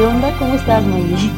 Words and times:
¿Qué 0.00 0.06
onda? 0.06 0.34
¿Cómo 0.38 0.54
estás, 0.54 0.82
Maggie? 0.86 1.30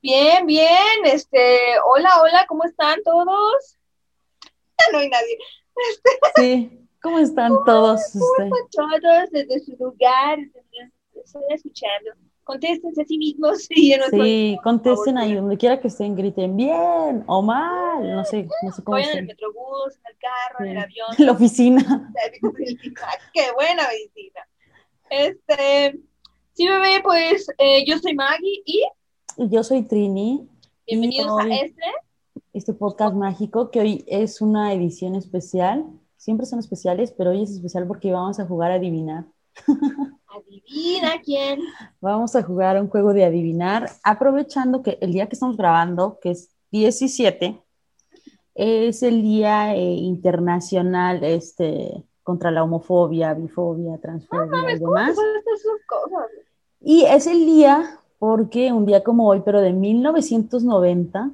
Bien, 0.00 0.46
bien. 0.46 1.04
Este, 1.04 1.58
hola, 1.84 2.22
hola, 2.22 2.46
¿cómo 2.48 2.64
están 2.64 3.02
todos? 3.02 3.78
No 4.90 4.98
hay 5.00 5.10
nadie. 5.10 5.36
Este, 5.90 6.10
Sí, 6.36 6.88
¿cómo 7.02 7.18
están 7.18 7.52
todos? 7.66 8.00
¿Cómo 8.14 8.56
están 8.56 9.00
todos 9.02 9.30
desde 9.32 9.60
su 9.60 9.72
lugar? 9.72 10.38
Estoy 11.12 11.42
escuchando. 11.50 12.12
Contéstense 12.42 13.02
a 13.02 13.04
sí 13.04 13.18
mismos 13.18 13.66
y 13.68 13.92
en 13.92 14.00
Sí, 14.10 14.58
contesten 14.64 15.18
ahí, 15.18 15.34
donde 15.34 15.58
quiera 15.58 15.78
que 15.78 15.88
estén, 15.88 16.16
griten 16.16 16.56
bien 16.56 17.22
o 17.26 17.42
mal, 17.42 18.16
no 18.16 18.24
sé, 18.24 18.48
no 18.62 18.72
sé 18.72 18.82
cómo 18.82 18.94
Vayan 18.94 19.10
en 19.10 19.18
el 19.18 19.26
metrobús, 19.26 19.94
en 19.94 20.06
el 20.06 20.18
carro, 20.18 20.64
en 20.64 20.70
el 20.70 20.78
avión. 20.78 21.08
En 21.18 21.26
la 21.26 21.32
oficina. 21.32 22.10
Qué 23.34 23.52
buena 23.52 23.86
medicina. 23.88 24.48
Este, 25.10 26.00
sí, 26.60 26.68
bebé, 26.68 27.00
pues 27.02 27.46
eh, 27.56 27.86
yo 27.86 27.96
soy 27.98 28.14
Maggie 28.14 28.62
y 28.66 28.82
Y 29.38 29.48
yo 29.48 29.64
soy 29.64 29.80
Trini, 29.82 30.46
bienvenidos 30.86 31.30
hoy- 31.30 31.52
a 31.52 31.56
este. 31.56 31.80
este 32.52 32.74
podcast 32.74 33.14
mágico 33.14 33.70
que 33.70 33.80
hoy 33.80 34.04
es 34.06 34.42
una 34.42 34.74
edición 34.74 35.14
especial. 35.14 35.86
Siempre 36.18 36.44
son 36.44 36.58
especiales, 36.58 37.12
pero 37.12 37.30
hoy 37.30 37.44
es 37.44 37.50
especial 37.52 37.86
porque 37.86 38.12
vamos 38.12 38.38
a 38.40 38.44
jugar 38.46 38.72
a 38.72 38.74
adivinar. 38.74 39.24
Adivina 40.28 41.22
quién. 41.24 41.60
Vamos 41.98 42.36
a 42.36 42.42
jugar 42.42 42.76
a 42.76 42.82
un 42.82 42.88
juego 42.90 43.14
de 43.14 43.24
adivinar, 43.24 43.88
aprovechando 44.04 44.82
que 44.82 44.98
el 45.00 45.12
día 45.14 45.28
que 45.30 45.36
estamos 45.36 45.56
grabando, 45.56 46.18
que 46.20 46.32
es 46.32 46.50
17, 46.72 47.58
es 48.54 49.02
el 49.02 49.22
Día 49.22 49.74
eh, 49.74 49.80
Internacional 49.80 51.24
este, 51.24 52.04
contra 52.22 52.50
la 52.50 52.64
homofobia, 52.64 53.32
bifobia, 53.32 53.96
transfobia 53.96 54.74
y 54.74 54.78
¿Cómo 54.78 54.94
demás. 54.94 55.16
sus 55.16 55.86
cosas? 55.86 56.26
Y 56.80 57.04
es 57.04 57.26
el 57.26 57.44
día 57.46 57.98
porque 58.18 58.72
un 58.72 58.86
día 58.86 59.02
como 59.02 59.26
hoy, 59.28 59.42
pero 59.44 59.60
de 59.60 59.72
1990, 59.72 61.30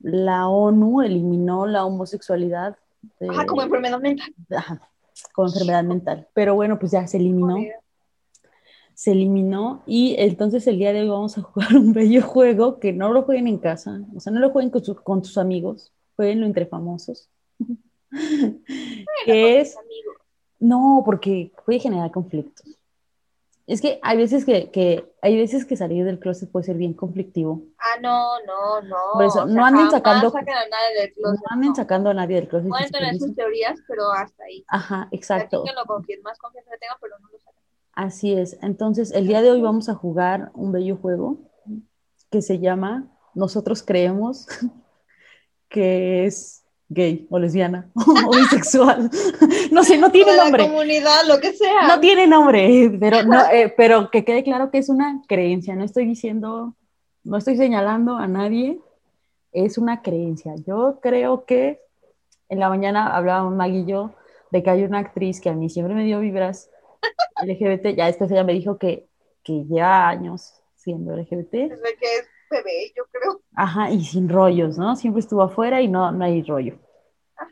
la 0.00 0.48
ONU 0.48 1.02
eliminó 1.02 1.66
la 1.66 1.84
homosexualidad 1.84 2.76
de- 3.20 3.28
Ajá, 3.28 3.46
como 3.46 3.62
enfermedad 3.62 4.00
mental. 4.00 4.34
ajá, 4.56 4.80
como 5.32 5.48
enfermedad 5.48 5.84
mental. 5.84 6.28
Pero 6.34 6.54
bueno, 6.54 6.78
pues 6.78 6.92
ya 6.92 7.06
se 7.06 7.16
eliminó 7.18 7.56
se 8.96 9.10
eliminó 9.10 9.82
y 9.86 10.14
entonces 10.18 10.64
el 10.68 10.78
día 10.78 10.92
de 10.92 11.00
hoy 11.02 11.08
vamos 11.08 11.36
a 11.36 11.42
jugar 11.42 11.74
un 11.76 11.92
bello 11.92 12.22
juego 12.22 12.78
que 12.78 12.92
no 12.92 13.12
lo 13.12 13.24
jueguen 13.24 13.48
en 13.48 13.58
casa, 13.58 14.00
o 14.14 14.20
sea, 14.20 14.32
no 14.32 14.38
lo 14.38 14.50
jueguen 14.50 14.70
con, 14.70 14.84
su- 14.84 14.94
con 14.94 15.24
sus 15.24 15.36
amigos, 15.36 15.92
jueguenlo 16.14 16.46
entre 16.46 16.64
famosos. 16.66 17.28
que 19.24 19.60
es, 19.60 19.76
Amigos. 19.76 20.14
no, 20.60 21.02
porque 21.04 21.50
puede 21.66 21.80
generar 21.80 22.12
conflictos. 22.12 22.66
Es 23.66 23.80
que 23.80 23.98
hay 24.02 24.18
veces 24.18 24.44
que, 24.44 24.70
que- 24.70 25.10
hay 25.22 25.36
veces 25.36 25.64
que 25.64 25.76
salir 25.76 26.04
del 26.04 26.18
closet 26.18 26.50
puede 26.52 26.64
ser 26.66 26.76
bien 26.76 26.92
conflictivo. 26.92 27.62
Ah, 27.78 27.98
no, 28.02 28.38
no, 28.46 28.82
no. 28.82 28.96
Por 29.14 29.24
eso, 29.24 29.44
O 29.44 29.46
sea, 29.46 29.54
no 29.56 29.64
anden 29.64 29.90
sacando- 29.90 30.30
sacan 30.30 30.54
a 30.56 30.68
nadie 30.68 31.00
del 31.00 31.10
No 31.16 31.22
closet. 31.30 31.44
anden 31.50 31.68
no. 31.70 31.74
sacando 31.74 32.10
a 32.10 32.14
nadie 32.14 32.36
del 32.36 32.48
closet. 32.48 32.68
Pueden 32.68 32.90
tener 32.90 33.16
sus 33.18 33.34
teorías, 33.34 33.78
pero 33.88 34.12
hasta 34.12 34.44
ahí. 34.44 34.64
Ajá, 34.68 35.08
exacto. 35.12 35.62
Platíquenlo 35.62 35.86
con 35.86 36.02
quien 36.02 36.20
más 36.22 36.38
confianza 36.38 36.70
le 36.72 36.78
tengan, 36.78 36.96
pero 37.00 37.18
no 37.20 37.28
lo 37.30 37.38
sacan. 37.38 37.54
Así 37.94 38.34
es. 38.34 38.58
Entonces, 38.60 39.12
el 39.12 39.26
día 39.26 39.40
de 39.40 39.50
hoy 39.50 39.62
vamos 39.62 39.88
a 39.88 39.94
jugar 39.94 40.50
un 40.54 40.70
bello 40.72 40.96
juego 40.96 41.38
que 42.30 42.42
se 42.42 42.58
llama 42.58 43.10
Nosotros 43.34 43.82
creemos 43.82 44.46
que 45.68 46.26
es 46.26 46.63
gay 46.88 47.26
o 47.30 47.38
lesbiana 47.38 47.90
o 47.94 48.36
bisexual. 48.36 49.10
No 49.70 49.84
sé, 49.84 49.98
no 49.98 50.10
tiene 50.10 50.32
De 50.32 50.36
la 50.36 50.44
nombre. 50.44 50.68
comunidad, 50.68 51.24
lo 51.26 51.40
que 51.40 51.52
sea. 51.52 51.88
No 51.88 52.00
tiene 52.00 52.26
nombre, 52.26 52.90
pero, 53.00 53.22
no, 53.22 53.40
eh, 53.52 53.72
pero 53.76 54.10
que 54.10 54.24
quede 54.24 54.42
claro 54.44 54.70
que 54.70 54.78
es 54.78 54.88
una 54.88 55.22
creencia. 55.26 55.74
No 55.74 55.84
estoy 55.84 56.06
diciendo, 56.06 56.74
no 57.24 57.36
estoy 57.36 57.56
señalando 57.56 58.16
a 58.16 58.28
nadie, 58.28 58.78
es 59.52 59.78
una 59.78 60.02
creencia. 60.02 60.54
Yo 60.66 60.98
creo 61.00 61.44
que 61.44 61.80
en 62.48 62.60
la 62.60 62.68
mañana 62.68 63.16
hablábamos 63.16 63.54
Maggie 63.54 63.80
y 63.80 63.86
yo 63.86 64.14
de 64.50 64.62
que 64.62 64.70
hay 64.70 64.84
una 64.84 65.00
actriz 65.00 65.40
que 65.40 65.50
a 65.50 65.54
mí 65.54 65.68
siempre 65.68 65.94
me 65.94 66.04
dio 66.04 66.20
vibras 66.20 66.70
LGBT, 67.44 67.96
ya 67.96 68.06
después 68.06 68.30
ella 68.30 68.44
me 68.44 68.52
dijo 68.52 68.78
que, 68.78 69.06
que 69.42 69.64
lleva 69.64 70.08
años 70.08 70.60
siendo 70.76 71.16
LGBT, 71.16 71.50
Desde 71.50 71.96
que 71.98 72.16
es 72.18 72.28
bebé, 72.54 72.92
yo 72.96 73.04
creo. 73.10 73.40
ajá, 73.54 73.90
y 73.90 74.04
sin 74.04 74.28
rollos, 74.28 74.78
¿no? 74.78 74.96
Siempre 74.96 75.20
estuvo 75.20 75.42
afuera 75.42 75.80
y 75.82 75.88
no, 75.88 76.10
no 76.12 76.24
hay 76.24 76.42
rollo. 76.42 76.78
Ajá. 77.36 77.50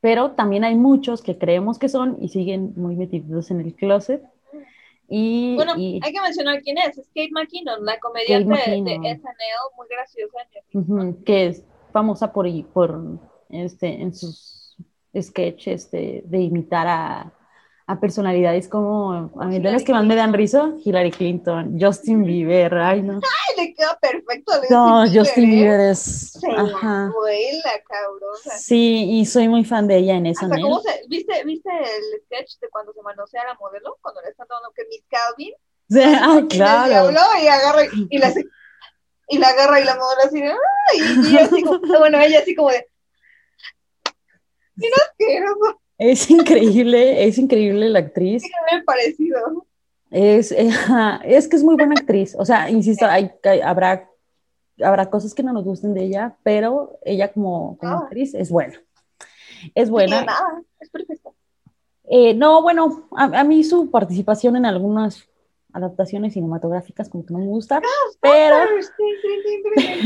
Pero 0.00 0.32
también 0.32 0.64
hay 0.64 0.74
muchos 0.74 1.22
que 1.22 1.38
creemos 1.38 1.78
que 1.78 1.88
son 1.88 2.16
y 2.20 2.28
siguen 2.28 2.72
muy 2.76 2.96
metidos 2.96 3.50
en 3.50 3.60
el 3.60 3.74
closet. 3.74 4.22
Y, 5.08 5.54
Bueno, 5.56 5.72
y- 5.76 6.00
hay 6.02 6.12
que 6.12 6.20
mencionar 6.20 6.60
quién 6.62 6.78
es. 6.78 6.98
Es 6.98 7.06
Kate 7.08 7.30
McKinnon, 7.32 7.84
la 7.84 7.98
comediante 7.98 8.50
de, 8.50 8.56
SNL, 8.78 9.76
muy 9.76 9.86
graciosa. 9.88 10.36
opinión. 10.68 11.10
ujú, 11.12 11.24
que 11.24 11.46
es 11.46 11.64
famosa 11.92 12.32
por, 12.32 12.46
por 12.72 13.00
este, 13.48 13.86
en 14.02 14.14
sus 14.14 14.76
sketches 15.18 15.90
de, 15.90 16.22
de 16.26 16.38
imitar 16.40 16.86
a, 16.86 17.32
a 17.88 17.98
personalidades 17.98 18.68
como, 18.68 19.30
a 19.40 19.46
mí 19.46 19.60
de 19.60 19.72
las 19.72 19.82
que 19.82 19.92
más 19.92 20.04
me 20.04 20.14
dan 20.14 20.34
risa, 20.34 20.74
Hillary 20.84 21.10
Clinton, 21.10 21.78
Justin 21.80 22.22
Bieber, 22.22 22.74
ay 22.74 23.00
no. 23.00 23.14
Ay, 23.14 23.64
le 23.64 23.74
queda 23.74 23.98
perfecto. 23.98 24.52
a 24.52 24.60
No, 24.68 25.00
Justin 25.04 25.18
Justin 25.24 25.44
¿eh? 25.44 25.46
Bieber 25.56 25.80
es, 25.80 26.32
Se 26.32 26.50
ajá. 26.50 27.10
vuela, 27.14 27.82
cabrosa. 27.88 28.58
Sí, 28.58 29.08
y 29.10 29.24
soy 29.24 29.48
muy 29.48 29.64
fan 29.64 29.86
de 29.88 29.96
ella 29.96 30.16
en 30.16 30.26
eso. 30.26 30.44
Hasta 30.44 30.60
cómo 30.60 30.80
se, 30.80 31.00
¿viste, 31.08 31.42
¿Viste 31.44 31.70
el 31.70 32.20
sketch 32.26 32.60
de 32.60 32.68
cuando 32.68 32.92
se 32.92 33.00
manosea 33.00 33.44
la 33.46 33.54
modelo? 33.54 33.96
Cuando 34.02 34.20
le 34.20 34.28
están 34.28 34.46
dando 34.50 34.70
que 34.72 34.84
Miss 34.90 35.04
Calvin. 35.08 35.54
Sí, 35.88 36.02
ah, 36.22 36.40
Y 36.42 36.46
claro. 36.48 36.94
habló 37.06 37.20
y 37.42 37.48
agarra 37.48 37.84
y, 37.86 38.06
y 38.10 38.18
la 38.18 38.34
y 39.30 39.38
la 39.38 39.48
agarra 39.48 39.80
y 39.80 39.84
la 39.84 39.94
modelo 39.96 40.22
así 40.24 40.42
de, 40.42 40.50
¡ay! 40.50 41.32
Y 41.32 41.36
así 41.38 41.62
como, 41.62 41.78
bueno, 41.98 42.18
ella 42.20 42.40
así 42.40 42.54
como 42.54 42.68
de, 42.70 42.86
mira 44.76 44.96
asqueroso, 45.08 45.80
Es 45.98 46.30
increíble, 46.30 47.24
es 47.26 47.38
increíble 47.38 47.88
la 47.88 47.98
actriz. 48.00 48.42
que 48.42 48.76
me 48.76 48.82
parecido. 48.84 49.66
Es, 50.10 50.52
eh, 50.52 50.70
es 51.24 51.48
que 51.48 51.56
es 51.56 51.64
muy 51.64 51.74
buena 51.74 51.94
actriz. 51.98 52.34
O 52.38 52.44
sea, 52.44 52.70
insisto, 52.70 53.04
hay, 53.06 53.30
hay- 53.44 53.60
habrá, 53.60 54.08
habrá 54.82 55.10
cosas 55.10 55.34
que 55.34 55.42
no 55.42 55.52
nos 55.52 55.64
gusten 55.64 55.94
de 55.94 56.04
ella, 56.04 56.36
pero 56.42 56.98
ella 57.04 57.32
como, 57.32 57.76
como 57.78 57.92
Ah. 57.92 58.00
actriz 58.04 58.34
es 58.34 58.50
buena. 58.50 58.80
Es 59.74 59.90
buena. 59.90 60.24
nada, 60.24 60.62
es 60.80 60.88
perfecto. 60.88 61.34
Eh, 62.10 62.32
no, 62.32 62.62
bueno, 62.62 63.08
a, 63.16 63.24
a 63.40 63.44
mí 63.44 63.62
su 63.64 63.90
participación 63.90 64.56
en 64.56 64.64
algunas 64.64 65.28
adaptaciones 65.72 66.32
cinematográficas 66.32 67.08
como 67.08 67.24
que 67.24 67.32
no 67.32 67.40
me 67.40 67.46
gusta, 67.46 67.80
pero 68.20 68.56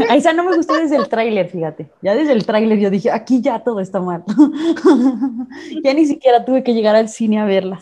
a 0.09 0.17
esa 0.17 0.33
no 0.35 0.45
me 0.45 0.57
gustó 0.57 0.75
desde 0.75 0.97
el 0.97 1.09
tráiler, 1.09 1.49
fíjate. 1.49 1.91
Ya 2.03 2.15
desde 2.15 2.33
el 2.33 2.45
tráiler 2.47 2.79
yo 2.79 2.91
dije, 2.91 3.11
aquí 3.11 3.41
ya 3.41 3.63
todo 3.63 3.81
está 3.81 4.01
mal. 4.01 4.25
ya 5.85 5.95
ni 5.95 6.07
siquiera 6.07 6.45
tuve 6.45 6.63
que 6.63 6.75
llegar 6.75 6.97
al 6.97 7.09
cine 7.09 7.41
a 7.41 7.45
verla. 7.45 7.81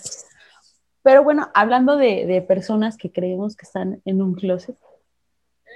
Pero 1.02 1.24
bueno, 1.24 1.48
hablando 1.54 1.96
de, 1.96 2.26
de 2.26 2.42
personas 2.42 2.96
que 2.96 3.10
creemos 3.10 3.56
que 3.56 3.64
están 3.64 4.02
en 4.04 4.20
un 4.20 4.34
closet 4.34 4.76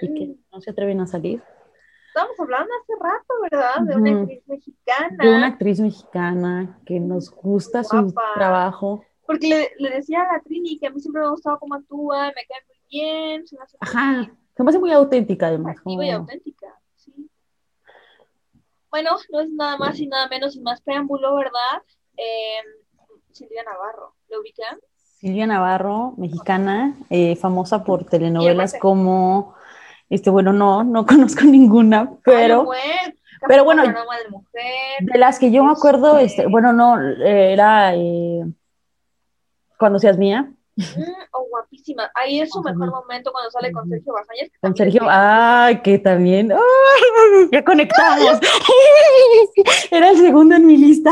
y 0.01 0.13
que 0.13 0.35
no 0.51 0.61
se 0.61 0.71
atreven 0.71 1.01
a 1.01 1.07
salir, 1.07 1.41
Estamos 2.15 2.39
hablando 2.39 2.71
hace 2.81 2.93
rato, 3.03 3.33
¿verdad? 3.41 3.81
De 3.81 3.95
una 3.97 4.21
actriz 4.21 4.47
mexicana. 4.47 5.17
de 5.19 5.35
una 5.35 5.47
actriz 5.47 5.79
mexicana 5.81 6.79
que 6.85 6.97
nos 7.01 7.29
gusta 7.29 7.83
su 7.83 8.03
Guapa. 8.03 8.21
trabajo. 8.35 9.03
Porque 9.25 9.47
le, 9.47 9.71
le 9.77 9.95
decía 9.95 10.21
a 10.21 10.33
la 10.33 10.39
Trini 10.41 10.77
que 10.79 10.87
a 10.87 10.89
mí 10.91 10.99
siempre 10.99 11.21
me 11.21 11.27
ha 11.27 11.31
gustado 11.31 11.57
cómo 11.59 11.75
actúa, 11.75 12.27
me 12.27 12.45
cae 12.47 12.61
muy 12.67 12.77
bien, 12.89 13.47
se 13.47 13.55
me 13.57 13.63
hace 13.63 13.77
Ajá, 13.79 14.31
se 14.55 14.63
me 14.63 14.69
hace 14.69 14.79
muy 14.79 14.91
auténtica 14.91 15.47
además. 15.47 15.71
atractiva 15.71 16.05
y 16.05 16.07
como- 16.09 16.19
auténtica. 16.19 16.67
Sí. 16.95 17.29
Bueno, 18.91 19.11
no 19.31 19.39
es 19.41 19.49
nada 19.51 19.77
más 19.77 19.99
y 19.99 20.07
nada 20.07 20.27
menos 20.29 20.55
y 20.55 20.61
más 20.61 20.81
preámbulo, 20.81 21.35
¿verdad? 21.35 21.81
Eh, 22.17 22.61
Silvia 23.31 23.63
Navarro, 23.63 24.13
¿lo 24.29 24.39
ubican? 24.39 24.77
Silvia 25.19 25.47
Navarro, 25.47 26.13
mexicana, 26.17 26.95
eh, 27.09 27.35
famosa 27.35 27.83
por 27.83 28.05
telenovelas 28.05 28.75
como, 28.79 29.55
este, 30.09 30.29
bueno, 30.29 30.53
no, 30.53 30.83
no 30.83 31.05
conozco 31.35 31.43
ninguna, 31.43 32.11
pero 32.23 32.63
buen, 32.65 33.17
pero 33.47 33.63
bueno, 33.65 33.83
de 33.83 34.29
mujer. 34.29 34.63
de 35.01 35.17
las 35.19 35.39
que 35.39 35.51
yo 35.51 35.63
me 35.63 35.71
acuerdo, 35.71 36.17
Este- 36.19 36.41
este, 36.43 36.47
bueno, 36.47 36.71
no, 36.73 37.01
eh, 37.01 37.51
era 37.53 37.95
eh, 37.95 38.45
Cuando 39.77 39.99
seas 39.99 40.17
mía, 40.17 40.51
oh, 41.31 41.47
guapísima. 41.49 42.09
Ahí 42.15 42.39
es 42.41 42.51
su 42.51 42.59
Ajá. 42.59 42.71
mejor 42.73 42.91
momento 42.91 43.31
cuando 43.31 43.51
sale 43.51 43.71
con. 43.71 43.89
Sergio 43.89 44.13
Bazañez. 44.13 44.51
con 44.61 44.75
Sergio, 44.75 45.01
ay, 45.07 45.81
que 45.81 45.99
también, 45.99 46.51
¡ay! 46.51 47.49
ya 47.51 47.63
conectamos, 47.63 48.39
era 49.91 50.09
el 50.09 50.17
segundo 50.17 50.55
en 50.55 50.65
mi 50.65 50.77
lista. 50.77 51.11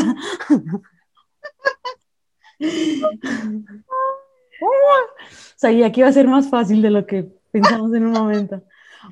Sabía 5.55 5.91
que 5.91 6.01
iba 6.01 6.09
a 6.09 6.13
ser 6.13 6.27
más 6.27 6.49
fácil 6.49 6.81
de 6.81 6.89
lo 6.89 7.05
que 7.05 7.27
pensamos 7.51 7.93
en 7.93 8.05
un 8.05 8.11
momento. 8.11 8.61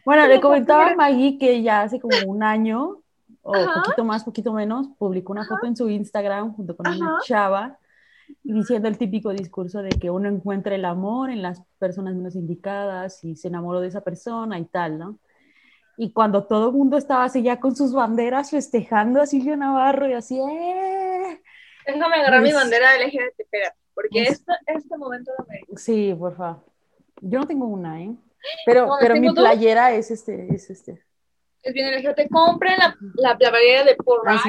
Bueno, 0.06 0.28
le 0.28 0.40
comentaba 0.40 0.92
a 0.92 0.96
Maggie 0.96 1.38
que 1.38 1.62
ya 1.62 1.82
hace 1.82 2.00
como 2.00 2.16
un 2.26 2.44
año, 2.44 3.02
o 3.42 3.56
Ajá. 3.56 3.82
poquito 3.84 4.06
más, 4.06 4.24
poquito 4.24 4.54
menos, 4.54 4.88
publicó 4.98 5.34
una 5.34 5.46
foto 5.46 5.66
en 5.66 5.76
su 5.76 5.90
Instagram 5.90 6.56
junto 6.56 6.76
con 6.76 6.88
una 6.88 7.14
Ajá. 7.14 7.18
chava 7.26 7.78
diciendo 8.44 8.88
el 8.88 8.98
típico 8.98 9.32
discurso 9.32 9.82
de 9.82 9.90
que 9.90 10.10
uno 10.10 10.30
encuentra 10.30 10.76
el 10.76 10.86
amor 10.86 11.30
en 11.30 11.42
las 11.42 11.62
personas 11.80 12.16
menos 12.16 12.36
indicadas 12.36 13.24
y 13.24 13.36
se 13.36 13.48
enamoró 13.48 13.80
de 13.80 13.88
esa 13.88 14.02
persona 14.02 14.60
y 14.60 14.66
tal, 14.66 14.98
¿no? 14.98 15.20
Y 15.98 16.14
cuando 16.14 16.46
todo 16.46 16.70
el 16.70 16.76
mundo 16.76 16.98
estaba 16.98 17.26
así 17.26 17.44
ya 17.44 17.60
con 17.60 17.76
sus 17.76 17.94
banderas 17.94 18.52
festejando 18.52 19.22
a 19.22 19.28
Silvio 19.28 19.56
Navarro 19.56 20.10
y 20.10 20.14
así, 20.14 20.40
¡eh! 20.40 21.42
Déjame 21.86 22.16
agarrar 22.16 22.42
mi 22.42 22.52
bandera 22.52 22.98
LGBT, 22.98 23.40
espérate, 23.40 23.78
porque 23.94 24.24
este, 24.24 24.54
este 24.68 24.98
momento 24.98 25.32
de 25.38 25.44
América. 25.44 25.74
Sí, 25.76 26.16
por 26.18 26.36
favor. 26.36 26.64
Yo 27.22 27.40
no 27.40 27.48
tengo 27.48 27.66
una, 27.68 28.02
¿eh? 28.02 28.16
Pero, 28.66 28.90
pero 29.00 29.16
mi 29.16 29.32
playera 29.32 29.92
es 29.92 30.12
este, 30.12 30.54
es 30.54 30.70
este. 30.70 31.04
Es 31.64 31.74
bien 31.74 31.94
LGBT. 31.94 32.32
Compren 32.32 32.78
la, 32.78 32.98
la, 33.16 33.38
playera 33.38 33.84
de 33.84 33.96
Por 33.96 34.28
ah, 34.28 34.42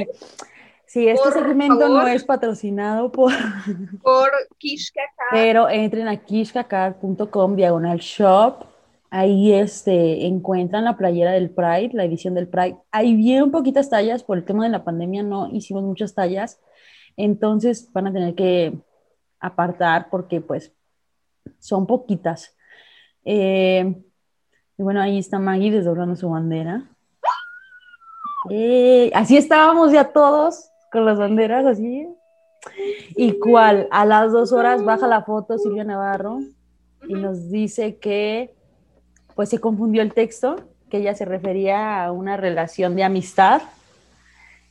Sí, 0.87 1.09
este 1.09 1.33
segmento 1.33 1.89
no 1.89 2.07
es 2.07 2.23
patrocinado 2.23 3.11
por, 3.11 3.33
por 4.03 4.31
Kishkakar. 4.59 5.29
Pero 5.31 5.71
entren 5.71 6.07
a 6.07 6.17
kishkakar.com 6.19 7.57
diagonal 7.57 7.99
shop. 7.99 8.67
Ahí 9.09 9.53
este, 9.53 10.27
encuentran 10.27 10.85
la 10.85 10.97
playera 10.97 11.33
del 11.33 11.51
Pride, 11.51 11.91
la 11.93 12.05
edición 12.05 12.35
del 12.35 12.49
Pride. 12.49 12.77
Hay 12.91 13.15
bien 13.15 13.51
poquitas 13.51 13.91
tallas 13.91 14.23
por 14.23 14.39
el 14.39 14.45
tema 14.45 14.65
de 14.65 14.71
la 14.71 14.85
pandemia, 14.85 15.23
no 15.23 15.49
hicimos 15.51 15.83
muchas 15.83 16.15
tallas. 16.15 16.61
Entonces 17.17 17.91
van 17.93 18.09
a 18.09 18.13
tener 18.13 18.35
que 18.35 18.79
apartar 19.39 20.09
porque 20.11 20.41
pues 20.41 20.75
son 21.59 21.87
poquitas. 21.87 22.57
Eh, 23.25 23.95
y 24.79 24.83
bueno, 24.83 25.01
ahí 25.01 25.19
está 25.19 25.39
Maggie 25.39 25.71
desdoblando 25.71 26.17
su 26.17 26.29
bandera. 26.31 26.91
Eh, 28.51 29.11
así 29.15 29.37
estábamos 29.37 29.93
ya 29.93 30.05
todos 30.05 30.72
con 30.93 31.07
las 31.07 31.19
banderas 31.19 31.65
así. 31.65 32.07
¿Y 33.17 33.39
cuál? 33.39 33.89
A 33.91 34.05
las 34.05 34.31
dos 34.31 34.53
horas 34.53 34.85
baja 34.85 35.09
la 35.09 35.23
foto 35.23 35.59
Silvia 35.59 35.83
Navarro 35.83 36.41
y 37.09 37.15
nos 37.15 37.51
dice 37.51 37.97
que 37.97 38.55
pues 39.35 39.49
se 39.49 39.59
confundió 39.59 40.03
el 40.03 40.13
texto, 40.13 40.57
que 40.91 40.99
ella 40.99 41.15
se 41.15 41.25
refería 41.25 42.05
a 42.05 42.13
una 42.13 42.37
relación 42.37 42.95
de 42.95 43.03
amistad, 43.03 43.63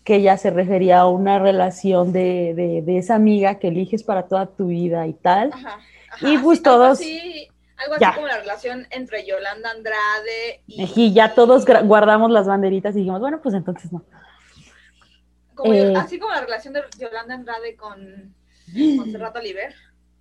que 0.04 0.16
ella 0.16 0.38
se 0.38 0.52
refería 0.52 1.00
a 1.00 1.08
una 1.08 1.40
relación 1.40 2.14
de, 2.14 2.84
de, 2.86 2.98
esa 2.98 3.16
amiga 3.16 3.56
que 3.56 3.68
eliges 3.68 4.04
para 4.04 4.28
toda 4.28 4.46
tu 4.46 4.68
vida 4.68 5.08
y 5.08 5.14
tal. 5.14 5.52
y 6.22 6.38
pues 6.38 6.62
todos... 6.62 7.02
Algo 7.78 7.96
así, 7.96 8.06
como 8.14 8.28
la 8.28 8.38
relación 8.38 8.86
entre 8.92 9.26
Yolanda 9.26 9.72
Andrade 9.72 10.62
y... 10.68 10.88
Y 10.96 11.14
ya 11.14 11.34
todos 11.34 11.66
guardamos 11.86 12.30
las 12.30 12.46
banderitas 12.46 12.96
y 12.96 13.00
dijimos, 13.00 13.20
bueno, 13.20 13.42
pues 13.42 13.56
entonces 13.56 13.92
no. 13.92 14.04
Eh, 15.66 15.94
así 15.96 16.20
como 16.20 16.34
la 16.34 16.42
relación 16.42 16.74
de 16.74 16.82
Yolanda 16.98 17.36
Andrade 17.36 17.76
con 17.76 18.34
Monserrat 18.74 19.36
Oliver. 19.36 19.74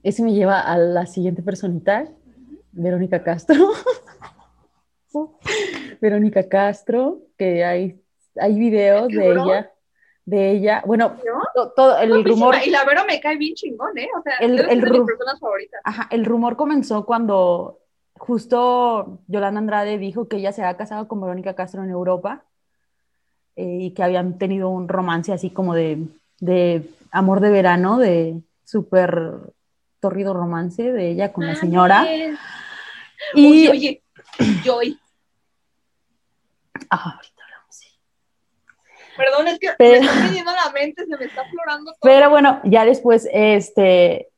Ese 0.02 0.22
me 0.22 0.32
lleva 0.32 0.60
a 0.60 0.76
la 0.78 1.06
siguiente 1.06 1.42
personita, 1.42 2.08
Verónica 2.72 3.22
Castro. 3.22 3.72
Verónica 6.00 6.48
Castro, 6.48 7.22
que 7.36 7.64
hay, 7.64 8.00
hay 8.36 8.58
videos 8.58 9.08
de 9.08 9.30
ella, 9.30 9.72
de 10.24 10.50
ella, 10.50 10.82
bueno, 10.86 11.16
todo 11.76 11.98
el 11.98 12.24
rumor. 12.24 12.56
Y 12.64 12.70
la 12.70 12.84
Vero 12.84 13.04
me 13.06 13.20
cae 13.20 13.36
bien 13.36 13.54
chingón, 13.54 13.96
¿eh? 13.98 14.08
O 14.18 14.22
sea, 14.22 14.36
el, 14.40 14.58
el 14.58 14.80
de 14.80 14.90
mis 14.90 15.02
personas 15.02 15.38
favoritas. 15.40 15.80
Ajá, 15.84 16.08
el 16.10 16.24
rumor 16.24 16.56
comenzó 16.56 17.04
cuando 17.04 17.80
justo 18.16 19.20
Yolanda 19.26 19.58
Andrade 19.58 19.98
dijo 19.98 20.28
que 20.28 20.36
ella 20.36 20.52
se 20.52 20.62
había 20.62 20.76
casado 20.76 21.08
con 21.08 21.20
Verónica 21.20 21.54
Castro 21.54 21.82
en 21.82 21.90
Europa 21.90 22.44
eh, 23.60 23.78
y 23.80 23.90
que 23.90 24.02
habían 24.02 24.38
tenido 24.38 24.70
un 24.70 24.88
romance 24.88 25.34
así 25.34 25.50
como 25.50 25.74
de, 25.74 25.98
de 26.38 26.88
amor 27.10 27.40
de 27.40 27.50
verano, 27.50 27.98
de 27.98 28.40
súper 28.64 29.34
torrido 30.00 30.32
romance 30.32 30.90
de 30.90 31.10
ella 31.10 31.30
con 31.30 31.46
la 31.46 31.54
señora. 31.56 32.06
Y, 33.34 33.68
oye, 33.68 33.70
oye, 33.70 34.02
Joy. 34.64 34.98
Ah, 36.88 37.16
ahorita 37.16 37.42
hablamos, 37.44 37.76
sí. 37.76 37.88
Perdón, 39.14 39.48
es 39.48 39.58
que 39.58 39.68
me 39.78 39.96
está 39.98 40.26
pidiendo 40.26 40.52
la 40.52 40.72
mente, 40.72 41.04
se 41.04 41.16
me 41.18 41.24
está 41.26 41.44
florando 41.50 41.92
todo. 41.92 42.00
Pero 42.00 42.30
bueno, 42.30 42.62
ya 42.64 42.86
después, 42.86 43.28
este, 43.30 44.28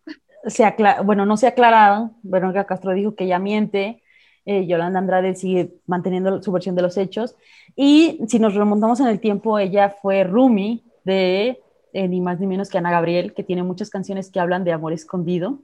se 0.47 0.75
bueno, 1.05 1.27
no 1.27 1.37
se 1.37 1.47
ha 1.47 1.51
aclarado, 1.51 2.11
Verónica 2.25 2.67
Castro 2.67 2.93
dijo 2.93 3.15
que 3.15 3.23
ella 3.23 3.39
miente, 3.39 4.03
eh, 4.47 4.67
Yolanda 4.67 4.99
Andrade 4.99 5.37
sigue 5.37 5.75
manteniendo 5.87 6.43
su 6.43 6.51
versión 6.51 6.75
de 6.75 6.83
los 6.83 6.97
hechos, 6.97 7.37
y 7.77 8.19
si 8.29 8.39
nos 8.39 8.55
remontamos 8.55 9.01
en 9.01 9.07
el 9.07 9.21
tiempo, 9.21 9.59
ella 9.59 9.91
fue 9.91 10.25
Rumi 10.25 10.85
de 11.05 11.61
eh, 11.93 12.09
ni 12.09 12.21
más 12.21 12.41
ni 12.41 12.47
menos 12.47 12.71
que 12.71 12.79
Ana 12.79 12.91
Gabriel, 12.91 13.35
que 13.35 13.45
tiene 13.45 13.63
muchas 13.63 13.91
canciones 13.91 14.31
que 14.31 14.41
hablan 14.41 14.65
de 14.65 14.73
amor 14.73 14.93
escondido. 14.93 15.63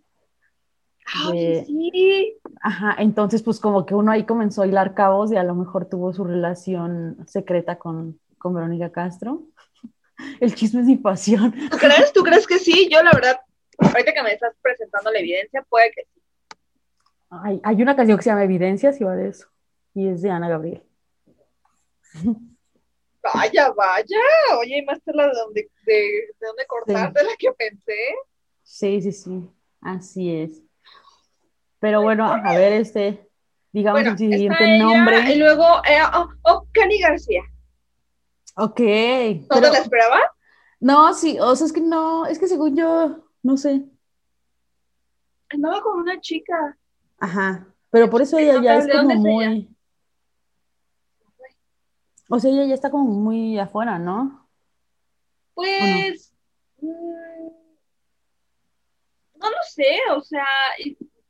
sí. 1.33 2.39
Ajá, 2.61 2.97
entonces 2.99 3.43
pues 3.43 3.61
como 3.61 3.87
que 3.87 3.95
uno 3.95 4.11
ahí 4.11 4.25
comenzó 4.25 4.63
a 4.63 4.67
hilar 4.67 4.95
cabos 4.95 5.33
y 5.33 5.37
a 5.37 5.43
lo 5.43 5.55
mejor 5.55 5.87
tuvo 5.87 6.13
su 6.13 6.25
relación 6.25 7.25
secreta 7.27 7.79
con, 7.79 8.21
con 8.37 8.53
Verónica 8.53 8.93
Castro. 8.93 9.45
El 10.41 10.55
chisme 10.55 10.81
es 10.81 10.87
mi 10.87 10.97
pasión. 10.97 11.53
¿Tú 11.71 11.79
crees? 11.79 12.13
¿Tú 12.13 12.23
crees 12.23 12.47
que 12.47 12.59
sí? 12.59 12.89
Yo 12.91 13.03
la 13.03 13.13
verdad, 13.13 13.41
ahorita 13.79 14.13
que 14.13 14.23
me 14.23 14.33
estás 14.33 14.55
presentando 14.61 15.11
la 15.11 15.21
evidencia, 15.21 15.65
puede 15.69 15.91
que 15.93 16.03
sí. 16.13 16.21
Hay, 17.31 17.61
hay 17.63 17.83
una 17.83 17.95
canción 17.95 18.19
que 18.19 18.25
se 18.25 18.31
llama 18.31 18.45
Evidencias 18.45 19.01
y 19.01 19.05
va 19.05 19.15
de 19.15 19.29
eso. 19.29 19.49
Y 19.95 20.09
es 20.09 20.23
de 20.23 20.31
Ana 20.31 20.49
Gabriel. 20.49 20.83
Vaya, 23.35 23.71
vaya. 23.73 24.17
Oye, 24.61 24.83
más 24.87 25.05
de, 25.05 25.13
dónde, 25.13 25.71
de, 25.85 25.93
de 25.93 26.47
dónde 26.47 26.67
cortar 26.67 27.13
de 27.13 27.25
la 27.25 27.37
que 27.37 27.53
pensé. 27.53 28.15
Sí, 28.63 29.03
sí, 29.03 29.13
sí. 29.13 29.43
Así 29.81 30.35
es. 30.35 30.63
Pero 31.81 32.03
bueno, 32.03 32.25
a 32.27 32.57
ver, 32.57 32.73
este, 32.75 33.29
digamos 33.73 34.03
el 34.03 34.19
siguiente 34.19 34.79
nombre. 34.79 35.33
Y 35.33 35.37
luego, 35.37 35.65
eh, 35.85 36.01
oh, 36.15 36.29
oh, 36.45 36.67
Cani 36.73 36.99
García. 37.01 37.43
Ok. 38.57 38.81
¿No 38.81 39.61
te 39.61 39.71
la 39.71 39.79
esperaba? 39.79 40.21
No, 40.81 41.15
sí, 41.15 41.39
o 41.41 41.55
sea, 41.55 41.67
es 41.67 41.73
que 41.73 41.81
no, 41.81 42.27
es 42.27 42.39
que 42.39 42.49
según 42.49 42.77
yo, 42.77 43.25
no 43.43 43.57
sé. 43.57 43.85
Andaba 45.51 45.81
con 45.83 46.01
una 46.01 46.21
chica. 46.21 46.77
Ajá, 47.19 47.67
pero 47.91 48.09
por 48.11 48.23
eso 48.23 48.39
ella 48.39 48.61
ya 48.63 48.79
es 48.79 48.89
como 48.89 49.15
muy... 49.15 49.69
O 52.29 52.39
sea, 52.39 52.51
ella 52.51 52.65
ya 52.67 52.75
está 52.75 52.91
como 52.91 53.05
muy 53.05 53.59
afuera, 53.59 53.99
¿no? 53.99 54.49
Pues... 55.55 56.33
Mm, 56.81 57.49
no? 59.35 59.51
lo 59.51 59.57
sé, 59.67 59.97
o 60.15 60.21
sea, 60.21 60.47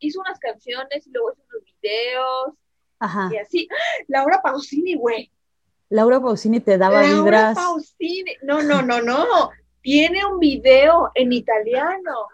hizo 0.00 0.20
unas 0.20 0.38
canciones 0.38 1.06
y 1.06 1.10
luego 1.10 1.32
hizo 1.32 1.42
unos 1.50 1.64
videos. 1.64 2.54
Ajá. 2.98 3.30
Y 3.32 3.36
así. 3.36 3.68
Laura 4.08 4.40
Pausini, 4.42 4.96
güey. 4.96 5.30
Laura 5.88 6.20
Pausini 6.20 6.60
te 6.60 6.76
daba 6.76 7.02
Laura 7.02 7.22
vibras. 7.22 7.54
Pausini. 7.54 8.36
No, 8.42 8.62
no, 8.62 8.82
no, 8.82 9.00
no. 9.00 9.50
Tiene 9.80 10.26
un 10.26 10.38
video 10.38 11.10
en 11.14 11.32
italiano 11.32 12.26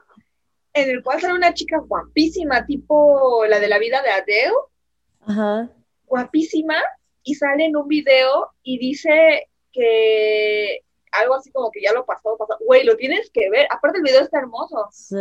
en 0.73 0.91
el 0.91 1.03
cual 1.03 1.21
sale 1.21 1.35
una 1.35 1.55
chica 1.55 1.79
guapísima, 1.79 2.67
tipo 2.67 3.45
la 3.47 3.61
de 3.61 3.69
la 3.69 3.79
vida 3.79 4.03
de 4.03 4.11
Adele. 4.11 4.55
Ajá. 5.21 5.71
Guapísima 6.07 6.77
y 7.25 7.35
sale 7.35 7.65
en 7.65 7.77
un 7.77 7.89
video 7.89 8.51
y 8.63 8.79
dice 8.79 9.49
que 9.73 10.85
algo 11.11 11.35
así 11.35 11.51
como 11.51 11.71
que 11.71 11.81
ya 11.81 11.93
lo 11.93 12.05
pasó, 12.05 12.37
pasó. 12.37 12.57
Güey, 12.65 12.85
lo 12.85 12.97
tienes 12.97 13.31
que 13.31 13.49
ver. 13.51 13.67
Aparte 13.71 13.99
el 13.99 14.05
video 14.05 14.21
está 14.21 14.39
hermoso. 14.39 14.89
Sí. 14.93 15.17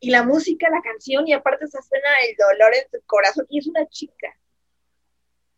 Y 0.00 0.10
la 0.10 0.22
música, 0.22 0.68
la 0.70 0.82
canción, 0.82 1.26
y 1.26 1.32
aparte 1.32 1.64
esa 1.64 1.80
escena 1.80 2.08
el 2.28 2.36
dolor 2.36 2.74
en 2.74 2.90
tu 2.90 3.04
corazón. 3.06 3.46
Y 3.48 3.58
es 3.58 3.66
una 3.66 3.86
chica. 3.88 4.28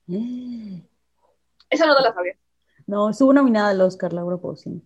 Mm. 0.07 0.81
Esa 1.71 1.87
no 1.87 1.97
te 1.97 2.03
la 2.03 2.15
sabía. 2.15 2.39
No, 2.87 3.11
estuvo 3.11 3.33
nominada 3.33 3.71
al 3.71 3.81
Oscar, 3.81 4.13
Laura 4.13 4.37
Pausini. 4.37 4.81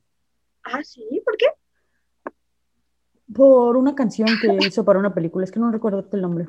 Ah, 0.65 0.83
sí, 0.83 1.05
¿por 1.23 1.37
qué? 1.37 1.47
Por 3.35 3.77
una 3.77 3.95
canción 3.95 4.29
que 4.41 4.67
hizo 4.67 4.83
para 4.83 4.99
una 4.99 5.13
película, 5.13 5.45
es 5.45 5.53
que 5.53 5.61
no 5.61 5.71
recuerdo 5.71 6.09
el 6.11 6.23
nombre. 6.23 6.49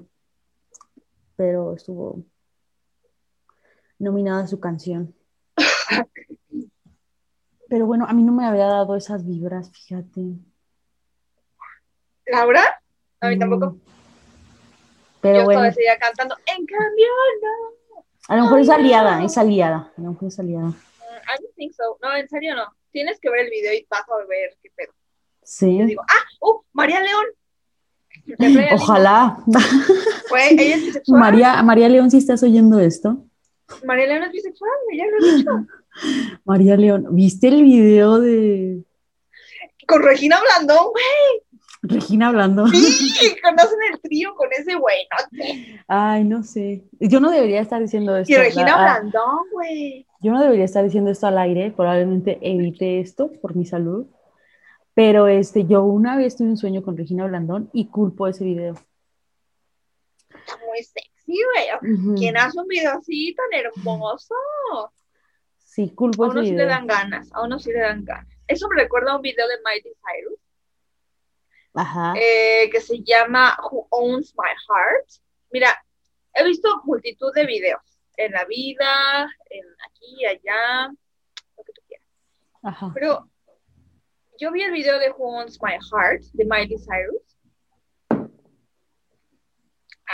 Pero 1.35 1.75
estuvo 1.75 2.23
nominada 4.01 4.47
su 4.47 4.59
canción. 4.59 5.15
Pero 7.69 7.85
bueno, 7.85 8.05
a 8.07 8.13
mí 8.13 8.23
no 8.23 8.33
me 8.33 8.45
había 8.45 8.65
dado 8.65 8.95
esas 8.95 9.25
vibras, 9.25 9.71
fíjate. 9.71 10.21
¿Laura? 12.25 12.81
A 13.21 13.29
mí 13.29 13.39
tampoco. 13.39 13.77
Pero 15.21 15.39
Yo 15.39 15.45
bueno. 15.45 15.65
estaba 15.65 15.97
cantando, 15.99 16.35
en 16.47 16.65
cambio 16.65 17.07
no. 17.41 18.03
A 18.27 18.35
lo 18.35 18.43
mejor 18.43 18.59
es 18.59 18.69
aliada, 18.69 19.23
es 19.23 19.37
aliada. 19.37 19.93
A 19.97 20.01
lo 20.01 20.11
mejor 20.11 20.27
es 20.27 20.39
aliada. 20.39 20.67
Mm, 20.67 20.71
I 20.71 21.41
don't 21.41 21.55
think 21.55 21.73
so. 21.73 21.97
No, 22.01 22.15
en 22.15 22.27
serio 22.27 22.55
no. 22.55 22.63
Tienes 22.91 23.19
que 23.19 23.29
ver 23.29 23.45
el 23.45 23.49
video 23.49 23.73
y 23.73 23.85
vas 23.89 24.01
a 24.01 24.27
ver 24.27 24.57
qué 24.61 24.69
pedo. 24.75 24.93
Sí. 25.43 25.77
Yo 25.77 25.85
digo, 25.85 26.01
ah, 26.01 26.25
oh, 26.39 26.65
María 26.73 27.01
León. 27.01 27.25
Ojalá. 28.73 29.37
Fue, 30.27 30.53
ella 30.53 30.75
es 30.75 30.85
bisexual. 30.85 31.19
María, 31.19 31.63
María 31.63 31.89
León, 31.89 32.11
si 32.11 32.17
estás 32.17 32.43
oyendo 32.43 32.79
esto, 32.79 33.25
María 33.85 34.07
León 34.07 34.23
es 34.23 34.31
bisexual, 34.31 34.71
ya 34.95 35.05
lo 35.05 35.17
he 35.17 35.37
dicho. 35.37 35.51
María 36.45 36.77
León, 36.77 37.07
¿viste 37.11 37.47
el 37.47 37.63
video 37.63 38.19
de 38.19 38.83
Con 39.87 40.01
Regina 40.03 40.39
Blandón, 40.39 40.91
güey? 40.91 41.43
Regina 41.83 42.31
Blandón. 42.31 42.69
Sí, 42.69 43.35
conocen 43.43 43.79
el 43.91 43.99
trío 44.01 44.35
con 44.35 44.49
ese 44.53 44.75
güey, 44.75 44.97
¿no? 45.11 45.45
Ay, 45.87 46.23
no 46.23 46.43
sé. 46.43 46.83
Yo 46.99 47.19
no 47.19 47.31
debería 47.31 47.61
estar 47.61 47.81
diciendo 47.81 48.15
esto. 48.15 48.31
Y 48.31 48.37
Regina 48.37 48.75
Ah, 48.75 48.99
Blandón, 48.99 49.39
güey. 49.51 50.05
Yo 50.21 50.31
no 50.31 50.41
debería 50.41 50.65
estar 50.65 50.83
diciendo 50.83 51.09
esto 51.09 51.25
al 51.25 51.39
aire, 51.39 51.71
probablemente 51.71 52.37
evite 52.41 52.99
esto 52.99 53.31
por 53.41 53.55
mi 53.55 53.65
salud. 53.65 54.05
Pero 54.93 55.27
este, 55.27 55.65
yo 55.65 55.83
una 55.83 56.17
vez 56.17 56.35
tuve 56.35 56.49
un 56.49 56.57
sueño 56.57 56.83
con 56.83 56.97
Regina 56.97 57.25
Blandón 57.25 57.69
y 57.73 57.87
culpo 57.87 58.27
ese 58.27 58.43
video. 58.43 58.75
Muy 60.67 60.79
güey. 61.33 62.15
¿Quién 62.17 62.37
hace 62.37 62.59
un 62.59 62.67
video 62.67 62.93
así 62.93 63.35
tan 63.35 63.53
hermoso? 63.53 64.35
Sí, 65.57 65.89
culpo 65.95 66.25
A 66.25 66.29
uno 66.29 66.43
sí 66.43 66.51
le 66.51 66.65
dan 66.65 66.85
ganas, 66.85 67.31
a 67.33 67.43
uno 67.43 67.57
sí 67.57 67.71
le 67.71 67.79
dan 67.79 68.03
ganas. 68.03 68.27
Eso 68.47 68.67
me 68.67 68.81
recuerda 68.81 69.13
a 69.13 69.15
un 69.15 69.21
video 69.21 69.47
de 69.47 69.55
Miley 69.63 69.93
Cyrus 69.95 70.39
Ajá. 71.73 72.13
eh, 72.17 72.69
que 72.69 72.81
se 72.81 73.01
llama 73.01 73.57
Who 73.63 73.87
Owns 73.89 74.33
My 74.37 74.49
Heart. 74.67 75.07
Mira, 75.51 75.69
he 76.33 76.43
visto 76.43 76.81
multitud 76.83 77.33
de 77.33 77.45
videos 77.45 77.81
en 78.17 78.33
la 78.33 78.43
vida, 78.45 79.29
en 79.49 79.65
aquí, 79.87 80.25
allá, 80.25 80.89
lo 81.57 81.63
que 81.63 81.73
tú 81.73 81.81
quieras. 81.87 82.07
Ajá. 82.63 82.91
Pero 82.93 83.29
yo 84.37 84.51
vi 84.51 84.63
el 84.63 84.71
video 84.71 84.99
de 84.99 85.11
Who 85.11 85.39
Owns 85.39 85.57
My 85.61 85.73
Heart 85.73 86.23
de 86.33 86.45
Miley 86.45 86.77
Cyrus. 86.77 87.37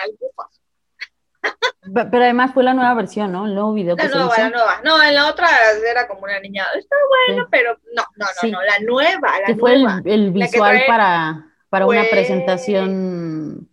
Algo 0.03 0.31
pasó. 0.36 0.66
Pe- 1.94 2.06
Pero 2.06 2.24
además 2.24 2.53
fue 2.53 2.63
la 2.63 2.74
nueva 2.74 2.94
versión, 2.94 3.32
¿no? 3.32 3.46
El 3.46 3.53
nuevo 3.56 3.74
video 3.74 3.96
que 3.96 4.03
La 4.03 4.10
se 4.10 4.15
nueva, 4.15 4.34
hizo. 4.34 4.41
la 4.41 4.50
nueva. 4.50 4.82
No, 4.84 5.01
en 5.03 5.15
la 5.15 5.27
otra 5.29 5.48
era 5.89 6.08
como 6.08 6.22
una 6.24 6.39
niña. 6.39 6.65
Está 6.75 6.96
bueno, 7.27 7.44
Sí. 7.44 7.48
pero 7.51 7.77
no, 7.96 8.03
no, 8.15 8.25
no, 8.25 8.25
Sí. 8.41 8.51
no. 8.51 8.62
La 8.63 8.79
nueva, 8.79 9.39
la 9.41 9.46
que 9.48 9.56
fue 9.56 9.74
el, 9.74 9.84
nueva. 9.84 10.01
el 10.06 10.25
La 10.27 10.46
que 10.46 10.51
visual 10.51 10.82
para, 10.88 11.46
para 11.70 11.86
una 11.86 12.03
presentación, 12.12 13.70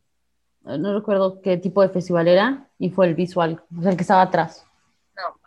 no 0.62 0.94
recuerdo 0.94 1.40
qué 1.42 1.56
tipo 1.56 1.82
de 1.82 1.88
festival 1.90 2.28
era, 2.28 2.68
y 2.78 2.90
fue 2.90 3.06
el 3.06 3.14
visual, 3.14 3.62
o 3.78 3.82
sea, 3.82 3.90
el 3.90 3.96
que 3.96 4.02
estaba 4.02 4.22
atrás. 4.22 4.66
No. 5.16 5.38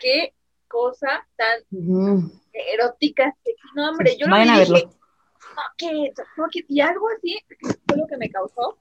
Qué 0.00 0.34
cosa 0.68 1.26
tan 1.36 2.30
erótica. 2.52 3.34
No, 3.74 3.90
hombre, 3.90 4.12
Sí, 4.12 4.18
yo 4.20 4.26
lo 4.26 4.36
y 4.38 4.40
dije, 4.44 4.72
no, 4.72 5.62
¿qué? 5.76 6.12
No, 6.36 6.44
¿qué? 6.50 6.64
Y 6.68 6.80
algo 6.80 7.06
así 7.16 7.38
fue 7.86 7.96
lo 7.96 8.06
que 8.06 8.16
me 8.16 8.30
causó. 8.30 8.78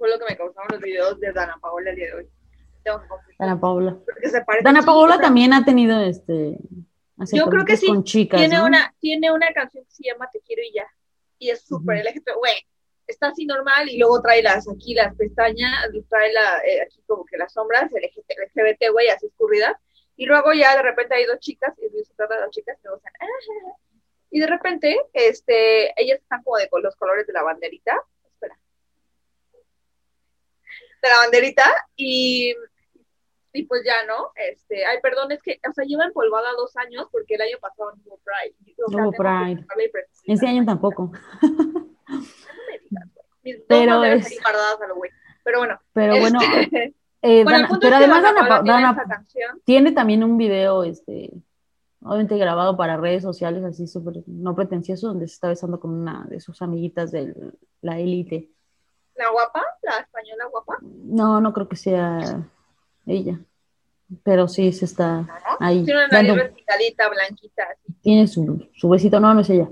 Fue 0.00 0.08
lo 0.08 0.18
que 0.18 0.24
me 0.30 0.34
causaron 0.34 0.66
los 0.70 0.80
videos 0.80 1.20
de 1.20 1.30
Dana 1.30 1.58
Paola 1.60 1.90
el 1.90 1.96
día 1.96 2.06
de 2.06 2.14
hoy. 2.14 2.28
Tengo 2.82 3.00
que. 3.00 3.34
Dana 3.38 3.60
Paola. 3.60 3.98
Se 4.22 4.42
Dana 4.62 4.80
Paola 4.82 5.20
también 5.20 5.52
ha 5.52 5.62
tenido 5.62 6.00
este 6.00 6.56
Yo 7.32 7.44
creo 7.50 7.66
que 7.66 7.76
sí. 7.76 7.86
con 7.86 8.02
chicas, 8.02 8.40
Tiene 8.40 8.56
¿no? 8.56 8.64
una, 8.64 8.94
tiene 8.98 9.30
una 9.30 9.52
canción 9.52 9.84
que 9.84 9.90
se 9.90 10.04
llama 10.04 10.30
Te 10.32 10.40
quiero 10.40 10.62
y 10.62 10.72
ya. 10.72 10.86
Y 11.38 11.50
es 11.50 11.60
súper 11.66 11.98
Ujú. 11.98 12.08
LGBT, 12.14 12.30
güey. 12.38 12.54
Está 13.06 13.26
así 13.28 13.44
normal 13.44 13.90
y 13.90 13.98
luego 13.98 14.22
trae 14.22 14.42
las 14.42 14.66
aquí 14.70 14.94
las 14.94 15.14
pestañas, 15.16 15.86
trae 16.08 16.32
la, 16.32 16.60
eh, 16.64 16.80
aquí 16.80 17.02
como 17.06 17.26
que 17.26 17.36
las 17.36 17.52
sombras 17.52 17.92
LGBT, 17.92 18.88
güey, 18.92 19.08
así 19.08 19.26
escurridas. 19.26 19.76
Y 20.16 20.24
luego 20.24 20.54
ya 20.54 20.76
de 20.76 20.82
repente 20.82 21.14
hay 21.14 21.26
dos 21.26 21.40
chicas, 21.40 21.74
y 21.78 22.04
se 22.04 22.14
trata 22.14 22.36
de 22.36 22.40
dos 22.44 22.50
chicas 22.52 22.78
que. 22.82 22.88
"Ah". 22.88 23.26
Y 24.32 24.38
de 24.40 24.46
repente, 24.46 24.96
este, 25.12 25.92
ellas 26.00 26.20
están 26.20 26.42
como 26.44 26.56
de 26.56 26.68
con 26.70 26.82
los 26.82 26.96
colores 26.96 27.26
de 27.26 27.32
la 27.34 27.42
banderita. 27.42 28.00
De 31.02 31.08
la 31.08 31.16
banderita 31.24 31.64
y, 31.96 32.54
y 33.52 33.62
pues 33.64 33.82
ya, 33.84 34.04
¿no? 34.06 34.32
Este, 34.34 34.84
ay, 34.84 34.98
perdón, 35.02 35.32
es 35.32 35.42
que, 35.42 35.58
o 35.68 35.72
sea, 35.72 35.84
lleva 35.84 36.04
empolvada 36.04 36.48
dos 36.56 36.76
años 36.76 37.06
porque 37.10 37.34
el 37.36 37.42
año 37.42 37.56
pasado 37.60 37.92
no 37.96 38.02
hubo 38.06 38.20
Pride. 38.24 38.74
O 38.86 38.90
sea, 38.90 39.00
No 39.02 39.08
hubo 39.08 39.16
Pride. 39.16 39.66
Este 40.26 40.46
año 40.46 40.64
tampoco. 40.66 41.10
Pero 43.68 44.04
es-. 44.04 44.38
Pero 45.42 45.58
bueno. 45.58 45.80
Pero 45.94 46.20
bueno, 46.20 46.38
este, 46.58 46.94
eh, 47.22 47.44
bueno, 47.44 47.60
Dana- 47.68 47.78
pero 47.80 47.96
además 47.96 48.22
Dana 48.22 48.42
Dana, 48.42 48.48
Paola 48.48 48.72
Dana- 48.72 49.04
canción. 49.08 49.60
tiene 49.64 49.92
también 49.92 50.22
un 50.22 50.36
video, 50.36 50.84
este, 50.84 51.30
obviamente 52.02 52.36
grabado 52.36 52.76
para 52.76 52.96
redes 52.98 53.22
sociales, 53.22 53.64
así 53.64 53.86
súper 53.86 54.22
no 54.26 54.54
pretencioso, 54.54 55.08
donde 55.08 55.26
se 55.26 55.34
está 55.34 55.48
besando 55.48 55.80
con 55.80 55.90
una 55.92 56.26
de 56.28 56.40
sus 56.40 56.60
amiguitas 56.62 57.10
de 57.10 57.34
la 57.80 57.98
élite. 57.98 58.50
La 59.20 59.30
guapa, 59.30 59.62
la 59.82 59.98
española 59.98 60.44
guapa. 60.50 60.78
No, 60.82 61.40
no 61.40 61.52
creo 61.52 61.68
que 61.68 61.76
sea 61.76 62.18
ella, 63.06 63.38
pero 64.22 64.48
sí 64.48 64.72
se 64.72 64.84
está 64.86 65.26
ahí. 65.60 65.84
Tiene 65.84 66.00
una 66.06 66.08
nariz 66.08 66.28
dando- 66.30 66.42
respingadita, 66.44 67.08
blanquita. 67.10 67.62
así. 67.70 67.92
tiene 68.00 68.26
su, 68.26 68.68
su 68.74 68.88
besito, 68.88 69.20
no, 69.20 69.34
no 69.34 69.40
es 69.40 69.50
ella, 69.50 69.68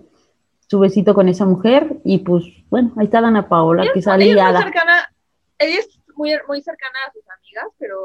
su 0.67 0.79
besito 0.81 1.15
con 1.15 1.29
esa 1.29 1.47
mujer, 1.47 1.97
y 2.05 2.19
pues, 2.19 2.45
bueno, 2.69 2.93
ahí 2.99 3.07
está 3.07 3.21
Dana 3.23 3.49
Paola, 3.49 3.85
que 3.93 4.01
está 4.01 4.17
Ella 4.17 4.23
es 4.25 4.27
muy 4.29 4.35
liada. 4.35 4.63
cercana, 4.63 5.15
ella 5.59 5.79
es 5.81 5.99
muy, 6.15 6.33
muy 6.47 6.61
cercana 6.63 6.99
a 7.09 7.13
sus 7.13 7.23
amigas, 7.29 7.67
pero 7.79 7.99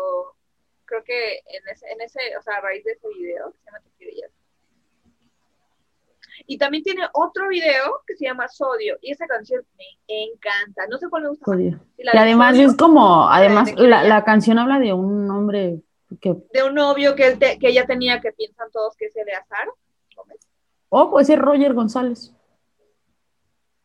creo 0.86 1.04
que 1.04 1.38
en 1.40 1.68
ese, 1.72 1.88
en 1.92 2.00
ese, 2.02 2.20
o 2.38 2.42
sea, 2.42 2.56
a 2.56 2.62
raíz 2.62 2.84
de 2.86 2.92
ese 2.94 3.08
video, 3.18 3.52
que 3.52 3.58
se 3.60 3.66
llama 3.66 3.80
Te 3.80 3.90
quiero 3.90 3.93
y 6.48 6.58
también 6.58 6.84
tiene 6.84 7.04
otro 7.14 7.48
video 7.48 8.02
que 8.06 8.16
se 8.16 8.26
llama 8.26 8.48
Sodio, 8.48 8.98
y 9.02 9.12
esa 9.12 9.26
canción 9.28 9.66
me 9.78 10.24
encanta. 10.26 10.86
No 10.90 10.98
sé 10.98 11.08
cuál 11.10 11.24
me 11.24 11.30
gusta 11.30 11.46
la 11.56 11.62
Y 11.62 11.72
de 12.02 12.20
además 12.20 12.56
Sodio, 12.56 12.70
es 12.70 12.78
como, 12.78 13.28
además 13.30 13.74
de 13.76 13.88
la, 13.88 14.04
la 14.04 14.24
canción 14.24 14.60
habla 14.60 14.80
de 14.80 14.94
un 14.94 15.30
hombre 15.32 15.82
que, 16.22 16.36
de 16.54 16.64
un 16.64 16.76
novio 16.76 17.16
que, 17.16 17.28
él 17.28 17.40
te- 17.40 17.58
que 17.60 17.70
ella 17.70 17.86
tenía 17.86 18.22
que 18.22 18.32
piensan 18.34 18.70
todos 18.72 18.96
que 18.98 19.06
es 19.06 19.16
Eleazar. 19.16 19.68
oh, 20.90 21.10
puede 21.10 21.26
ser 21.26 21.40
Roger 21.40 21.74
González. 21.74 22.34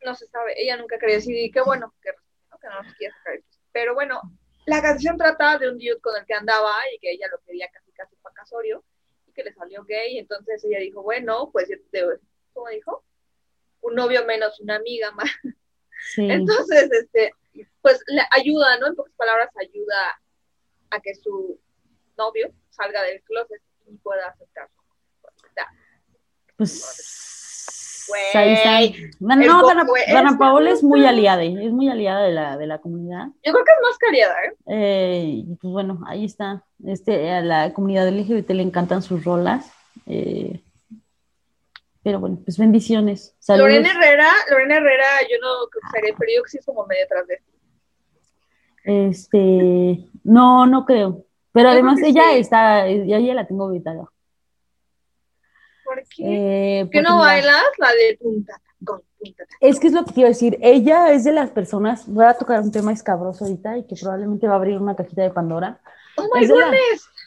No 0.04 0.14
se 0.14 0.26
sabe, 0.26 0.54
ella 0.60 0.76
nunca 0.76 0.98
quería 0.98 1.16
decir, 1.16 1.36
y 1.36 1.50
qué 1.50 1.60
bueno 1.60 1.92
que, 2.02 2.10
¿no? 2.50 2.58
que 2.58 2.68
no 2.68 2.82
nos 2.82 2.94
quiere 2.94 3.12
sacar 3.14 3.34
el. 3.34 3.44
Pero 3.72 3.94
bueno, 3.94 4.20
la 4.66 4.80
canción 4.82 5.16
trata 5.16 5.58
de 5.58 5.68
un 5.70 5.78
dude 5.78 6.00
con 6.00 6.14
el 6.16 6.24
que 6.26 6.34
andaba 6.34 6.72
y 6.94 6.98
que 6.98 7.10
ella 7.12 7.26
lo 7.30 7.38
quería 7.44 7.68
casi 7.72 7.90
casi 7.92 8.14
para 8.16 8.34
casorio 8.34 8.84
y 9.26 9.32
que 9.32 9.42
le 9.42 9.52
salió 9.54 9.84
gay. 9.84 10.18
Entonces 10.18 10.62
ella 10.64 10.78
dijo, 10.78 11.02
bueno, 11.02 11.50
pues, 11.52 11.68
de- 11.68 12.18
¿cómo 12.58 12.68
dijo? 12.70 13.04
Un 13.82 13.94
novio 13.94 14.24
menos 14.26 14.58
una 14.60 14.74
amiga 14.76 15.12
más. 15.12 15.30
Sí. 16.14 16.28
Entonces, 16.30 16.90
este, 16.92 17.32
pues 17.82 18.00
le 18.08 18.22
ayuda, 18.32 18.78
¿no? 18.78 18.88
En 18.88 18.94
pocas 18.96 19.14
palabras, 19.16 19.48
ayuda 19.60 20.20
a 20.90 21.00
que 21.00 21.14
su 21.14 21.58
novio 22.16 22.52
salga 22.70 23.02
del 23.02 23.22
closet 23.22 23.60
y 23.86 23.96
pueda 23.98 24.26
aceptar 24.28 24.68
su 24.68 24.82
homosexualidad. 24.82 25.66
Pues 26.56 28.04
Güey, 28.08 28.22
el 29.20 29.46
no, 29.46 29.60
go- 29.60 29.68
Dana, 29.68 30.38
Paola 30.38 30.70
es 30.70 30.82
no 30.82 30.88
muy 30.88 31.04
aliada, 31.04 31.42
es 31.44 31.72
muy 31.72 31.88
aliada 31.90 32.22
de 32.22 32.32
la, 32.32 32.56
de 32.56 32.66
la 32.66 32.78
comunidad. 32.78 33.26
Yo 33.44 33.52
creo 33.52 33.64
que 33.64 33.72
es 33.72 33.82
más 33.82 33.98
cariada, 33.98 34.34
¿eh? 34.44 34.54
Eh, 34.66 35.44
pues 35.60 35.72
bueno, 35.72 36.00
ahí 36.06 36.24
está. 36.24 36.64
Este, 36.86 37.30
a 37.30 37.42
la 37.42 37.72
comunidad 37.74 38.08
LGBT 38.08 38.50
le 38.50 38.62
encantan 38.62 39.02
sus 39.02 39.24
rolas. 39.24 39.70
eh, 40.06 40.62
pero 42.08 42.20
bueno, 42.20 42.38
pues 42.42 42.56
bendiciones. 42.56 43.36
Saludos. 43.38 43.68
Lorena 43.68 43.90
Herrera, 43.90 44.30
Lorena 44.50 44.76
Herrera, 44.78 45.04
yo 45.30 45.36
no 45.42 45.68
cruzaría, 45.70 46.14
pero 46.18 46.32
yo 46.34 46.42
que 46.42 46.48
sí 46.48 46.56
es 46.56 46.64
como 46.64 46.86
medio 46.86 47.04
tras 47.06 47.26
de. 47.26 47.42
Este, 49.10 50.08
no, 50.24 50.64
no 50.64 50.86
creo. 50.86 51.26
Pero 51.52 51.68
Yo 51.68 51.72
además 51.74 51.96
creo 51.96 52.08
ella 52.08 52.22
sí. 52.32 52.38
está, 52.38 52.88
ya 52.88 53.18
ya 53.18 53.34
la 53.34 53.46
tengo 53.46 53.66
ubicada. 53.66 54.10
¿Por 55.84 56.02
qué? 56.16 56.80
Eh, 56.80 56.88
¿Qué 56.90 57.02
no 57.02 57.18
bailas? 57.18 57.62
La 57.76 57.92
de 57.92 58.16
punta. 58.18 58.58
Es 59.60 59.78
que 59.78 59.88
es 59.88 59.92
lo 59.92 60.06
que 60.06 60.14
quiero 60.14 60.30
decir. 60.30 60.56
Ella 60.62 61.12
es 61.12 61.24
de 61.24 61.32
las 61.32 61.50
personas, 61.50 62.08
voy 62.08 62.24
a 62.24 62.32
tocar 62.32 62.62
un 62.62 62.72
tema 62.72 62.90
escabroso 62.90 63.44
ahorita 63.44 63.76
y 63.76 63.86
que 63.86 63.96
probablemente 64.00 64.46
va 64.46 64.54
a 64.54 64.56
abrir 64.56 64.78
una 64.78 64.96
cajita 64.96 65.24
de 65.24 65.30
Pandora. 65.30 65.78
Oh 66.16 66.26
my 66.34 66.42
Es 66.42 66.48
de 66.48 66.56
la-. 66.56 66.72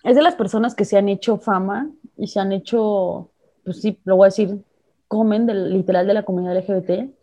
Es 0.06 0.16
de 0.16 0.24
las 0.24 0.34
personas 0.34 0.74
que 0.74 0.86
se 0.86 0.98
han 0.98 1.08
hecho 1.08 1.38
fama 1.38 1.92
y 2.18 2.26
se 2.26 2.40
han 2.40 2.52
hecho, 2.52 3.30
pues 3.64 3.80
sí, 3.80 4.00
lo 4.06 4.16
voy 4.16 4.26
a 4.26 4.30
decir, 4.30 4.58
comen 5.12 5.46
del, 5.46 5.74
literal 5.74 6.08
de 6.08 6.14
la 6.14 6.24
comunidad 6.24 6.56
LGBT 6.58 7.14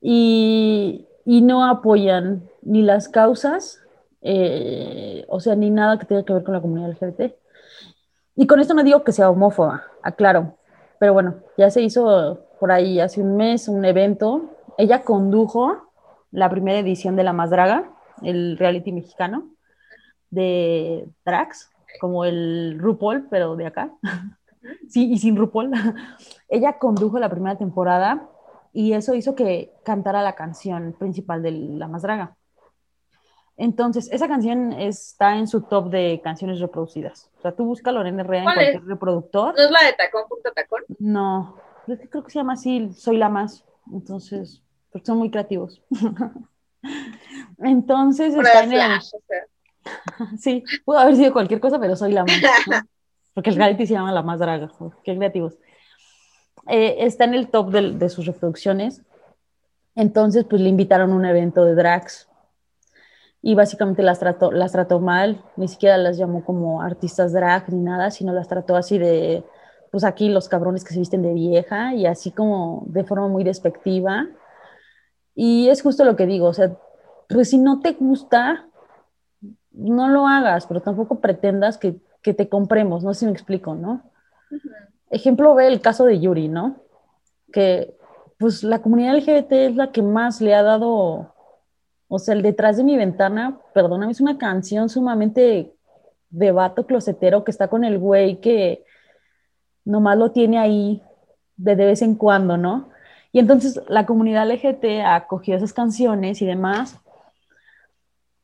y, 0.00 1.08
y 1.24 1.42
no 1.42 1.64
apoyan 1.68 2.48
ni 2.62 2.82
las 2.82 3.08
causas, 3.08 3.82
eh, 4.22 5.24
o 5.26 5.40
sea, 5.40 5.56
ni 5.56 5.70
nada 5.70 5.98
que 5.98 6.06
tenga 6.06 6.24
que 6.24 6.32
ver 6.32 6.44
con 6.44 6.54
la 6.54 6.60
comunidad 6.60 6.90
LGBT. 6.90 7.34
Y 8.36 8.46
con 8.46 8.60
esto 8.60 8.74
no 8.74 8.84
digo 8.84 9.02
que 9.02 9.10
sea 9.10 9.28
homófoba, 9.28 9.86
aclaro, 10.04 10.56
pero 11.00 11.12
bueno, 11.14 11.40
ya 11.56 11.68
se 11.68 11.82
hizo 11.82 12.46
por 12.60 12.70
ahí 12.70 13.00
hace 13.00 13.20
un 13.20 13.36
mes 13.36 13.66
un 13.66 13.84
evento. 13.84 14.54
Ella 14.76 15.02
condujo 15.02 15.90
la 16.30 16.48
primera 16.48 16.78
edición 16.78 17.16
de 17.16 17.24
La 17.24 17.32
Más 17.32 17.50
Draga, 17.50 17.90
el 18.22 18.56
reality 18.56 18.92
mexicano 18.92 19.50
de 20.30 21.08
drags, 21.24 21.72
como 22.00 22.24
el 22.24 22.78
RuPaul, 22.78 23.26
pero 23.28 23.56
de 23.56 23.66
acá. 23.66 23.90
Sí, 24.88 25.10
y 25.12 25.18
sin 25.18 25.36
RuPaul. 25.36 25.70
Ella 26.48 26.78
condujo 26.78 27.18
la 27.18 27.28
primera 27.28 27.56
temporada 27.56 28.28
y 28.72 28.92
eso 28.92 29.14
hizo 29.14 29.34
que 29.34 29.72
cantara 29.84 30.22
la 30.22 30.34
canción 30.34 30.94
principal 30.98 31.42
de 31.42 31.52
La 31.52 31.88
Más 31.88 32.02
Draga. 32.02 32.36
Entonces, 33.56 34.08
esa 34.12 34.28
canción 34.28 34.72
está 34.72 35.36
en 35.36 35.48
su 35.48 35.62
top 35.62 35.90
de 35.90 36.20
canciones 36.22 36.60
reproducidas. 36.60 37.28
O 37.38 37.42
sea, 37.42 37.52
tú 37.52 37.64
buscas 37.64 37.92
Lorena 37.92 38.22
Herrera 38.22 38.38
en 38.38 38.44
¿Cuál 38.44 38.56
cualquier 38.56 38.84
reproductor. 38.84 39.54
¿No 39.56 39.64
es 39.64 39.70
la 39.70 39.84
de 39.84 39.92
tacón, 39.94 40.22
punta 40.28 40.52
tacón? 40.52 40.82
No, 41.00 41.56
es 41.88 41.98
que 41.98 42.08
creo 42.08 42.22
que 42.22 42.30
se 42.30 42.38
llama 42.38 42.52
así, 42.52 42.92
Soy 42.92 43.16
la 43.16 43.28
Más. 43.28 43.64
Entonces, 43.92 44.62
porque 44.92 45.06
son 45.06 45.18
muy 45.18 45.30
creativos. 45.30 45.82
Entonces 47.58 48.34
está 48.34 48.62
en 48.62 48.72
el... 48.72 48.80
Sí, 50.38 50.64
pudo 50.84 50.98
haber 50.98 51.16
sido 51.16 51.32
cualquier 51.32 51.60
cosa, 51.60 51.80
pero 51.80 51.96
soy 51.96 52.12
la 52.12 52.22
más. 52.22 52.84
Porque 53.38 53.50
el 53.50 53.56
reality 53.56 53.86
se 53.86 53.94
llama 53.94 54.10
La 54.10 54.22
Más 54.22 54.40
Draga. 54.40 54.72
Qué 55.04 55.14
creativos. 55.14 55.56
Eh, 56.66 56.96
está 57.06 57.22
en 57.22 57.34
el 57.34 57.46
top 57.50 57.70
de, 57.70 57.92
de, 57.92 58.08
sus 58.08 58.26
reproducciones. 58.26 59.02
Entonces, 59.94 60.44
pues 60.44 60.60
le 60.60 60.68
invitaron 60.68 61.12
a 61.12 61.14
un 61.14 61.24
evento 61.24 61.64
de 61.64 61.76
drags. 61.76 62.28
Y 63.40 63.54
básicamente 63.54 64.02
las 64.02 64.18
trató, 64.18 64.50
las 64.50 64.72
trató 64.72 64.98
mal. 64.98 65.40
Ni 65.54 65.68
siquiera 65.68 65.96
las 65.98 66.18
llamó 66.18 66.44
como 66.44 66.82
artistas 66.82 67.32
drag 67.32 67.72
ni 67.72 67.80
nada, 67.80 68.10
sino 68.10 68.32
las 68.32 68.48
trató 68.48 68.74
así 68.74 68.98
de, 68.98 69.44
pues 69.92 70.02
aquí 70.02 70.30
los 70.30 70.48
cabrones 70.48 70.82
que 70.82 70.92
se 70.92 70.98
visten 70.98 71.22
de 71.22 71.32
vieja 71.32 71.94
y 71.94 72.06
así 72.06 72.32
como 72.32 72.86
de 72.88 73.04
forma 73.04 73.28
muy 73.28 73.44
despectiva. 73.44 74.26
Y 75.36 75.68
es 75.68 75.80
justo 75.80 76.04
lo 76.04 76.16
que 76.16 76.26
digo, 76.26 76.48
o 76.48 76.54
sea, 76.54 76.76
pues 77.28 77.50
si 77.50 77.58
no 77.58 77.78
te 77.78 77.92
gusta, 77.92 78.66
no 79.70 80.08
lo 80.08 80.26
hagas, 80.26 80.66
pero 80.66 80.82
tampoco 80.82 81.20
pretendas 81.20 81.78
que, 81.78 82.00
que 82.22 82.34
te 82.34 82.48
compremos, 82.48 83.04
no 83.04 83.14
sé 83.14 83.20
si 83.20 83.26
me 83.26 83.32
explico, 83.32 83.74
¿no? 83.74 84.02
Ejemplo, 85.10 85.54
ve 85.54 85.66
el 85.66 85.80
caso 85.80 86.04
de 86.04 86.20
Yuri, 86.20 86.48
¿no? 86.48 86.76
Que 87.52 87.96
pues 88.38 88.62
la 88.62 88.80
comunidad 88.80 89.16
LGBT 89.16 89.52
es 89.52 89.76
la 89.76 89.90
que 89.90 90.02
más 90.02 90.40
le 90.40 90.54
ha 90.54 90.62
dado, 90.62 91.34
o 92.08 92.18
sea, 92.18 92.34
el 92.34 92.42
detrás 92.42 92.76
de 92.76 92.84
mi 92.84 92.96
ventana, 92.96 93.58
perdóname, 93.74 94.12
es 94.12 94.20
una 94.20 94.38
canción 94.38 94.88
sumamente 94.88 95.74
de 96.30 96.52
vato 96.52 96.86
closetero 96.86 97.44
que 97.44 97.50
está 97.50 97.68
con 97.68 97.84
el 97.84 97.98
güey 97.98 98.40
que 98.40 98.84
nomás 99.84 100.18
lo 100.18 100.30
tiene 100.30 100.58
ahí 100.58 101.02
de, 101.56 101.74
de 101.74 101.86
vez 101.86 102.02
en 102.02 102.14
cuando, 102.14 102.56
¿no? 102.56 102.90
Y 103.32 103.40
entonces 103.40 103.80
la 103.88 104.06
comunidad 104.06 104.50
LGBT 104.50 105.04
acogió 105.04 105.56
esas 105.56 105.72
canciones 105.72 106.40
y 106.40 106.46
demás. 106.46 106.98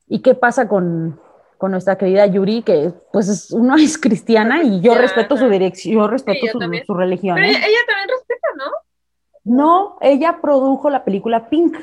¿Y 0.07 0.19
qué 0.19 0.35
pasa 0.35 0.67
con, 0.67 1.19
con 1.65 1.71
nuestra 1.71 1.97
querida 1.97 2.27
Yuri, 2.27 2.61
que 2.61 2.93
pues 3.11 3.27
es, 3.27 3.49
uno 3.49 3.75
es 3.77 3.97
cristiana 3.97 4.61
y 4.61 4.81
yo 4.81 4.93
respeto 4.93 5.35
su 5.35 5.49
dirección, 5.49 5.95
yo 5.95 6.07
respeto 6.07 6.45
su, 6.51 6.59
su, 6.59 6.93
religión. 6.93 7.37
Pero 7.37 7.47
¿eh? 7.47 7.57
ella 7.57 7.79
también 7.87 8.09
respeta, 8.09 8.47
¿no? 8.55 9.55
No, 9.55 9.97
ella 9.99 10.41
produjo 10.43 10.91
la 10.91 11.03
película 11.03 11.49
Pink. 11.49 11.75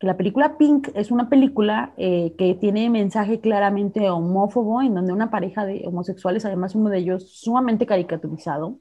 La 0.00 0.16
película 0.16 0.56
Pink 0.56 0.88
es 0.94 1.10
una 1.10 1.28
película 1.28 1.92
eh, 1.98 2.34
que 2.38 2.54
tiene 2.54 2.88
mensaje 2.88 3.38
claramente 3.38 4.08
homófobo, 4.08 4.80
en 4.80 4.94
donde 4.94 5.12
una 5.12 5.30
pareja 5.30 5.66
de 5.66 5.82
homosexuales, 5.86 6.46
además 6.46 6.74
uno 6.74 6.88
de 6.88 6.96
ellos 6.96 7.30
sumamente 7.38 7.84
caricaturizado, 7.84 8.78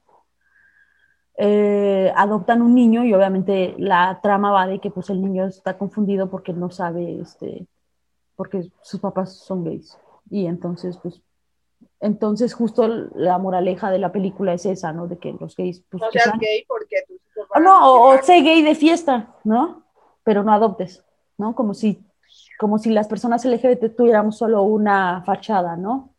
eh, 1.37 2.09
adoptan 2.15 2.61
un 2.61 2.73
niño 2.73 3.03
y 3.03 3.13
obviamente 3.13 3.75
la 3.77 4.17
trama 4.23 4.51
va 4.51 4.65
de 4.65 4.79
que 4.79 4.91
pues 4.91 5.09
el 5.09 5.21
niño 5.21 5.45
está 5.45 5.77
confundido 5.77 6.29
porque 6.29 6.53
no 6.53 6.69
sabe, 6.71 7.19
este, 7.19 7.67
porque 8.35 8.69
sus 8.81 8.99
papás 8.99 9.37
son 9.39 9.63
gays. 9.63 9.97
Y 10.29 10.47
entonces, 10.47 10.97
pues, 11.01 11.21
entonces 11.99 12.53
justo 12.53 12.87
la 12.87 13.37
moraleja 13.37 13.91
de 13.91 13.99
la 13.99 14.11
película 14.11 14.53
es 14.53 14.65
esa, 14.65 14.91
¿no? 14.93 15.07
De 15.07 15.17
que 15.17 15.35
los 15.39 15.55
gays... 15.55 15.83
Pues, 15.89 16.01
no 16.01 16.11
seas 16.11 16.37
gay 16.39 16.65
porque 16.67 17.03
tus 17.07 17.17
hijos 17.17 17.47
van 17.49 17.63
No, 17.63 17.93
o, 17.93 18.15
o 18.15 18.21
sé 18.23 18.41
gay 18.41 18.61
de 18.61 18.75
fiesta, 18.75 19.35
¿no? 19.43 19.83
Pero 20.23 20.43
no 20.43 20.53
adoptes. 20.53 21.05
¿no? 21.37 21.55
Como 21.55 21.73
si, 21.73 22.03
como 22.57 22.77
si 22.77 22.89
las 22.89 23.07
personas 23.07 23.45
LGBT 23.45 23.95
tuviéramos 23.95 24.37
solo 24.37 24.63
una 24.63 25.23
fachada, 25.23 25.75
¿no? 25.75 26.15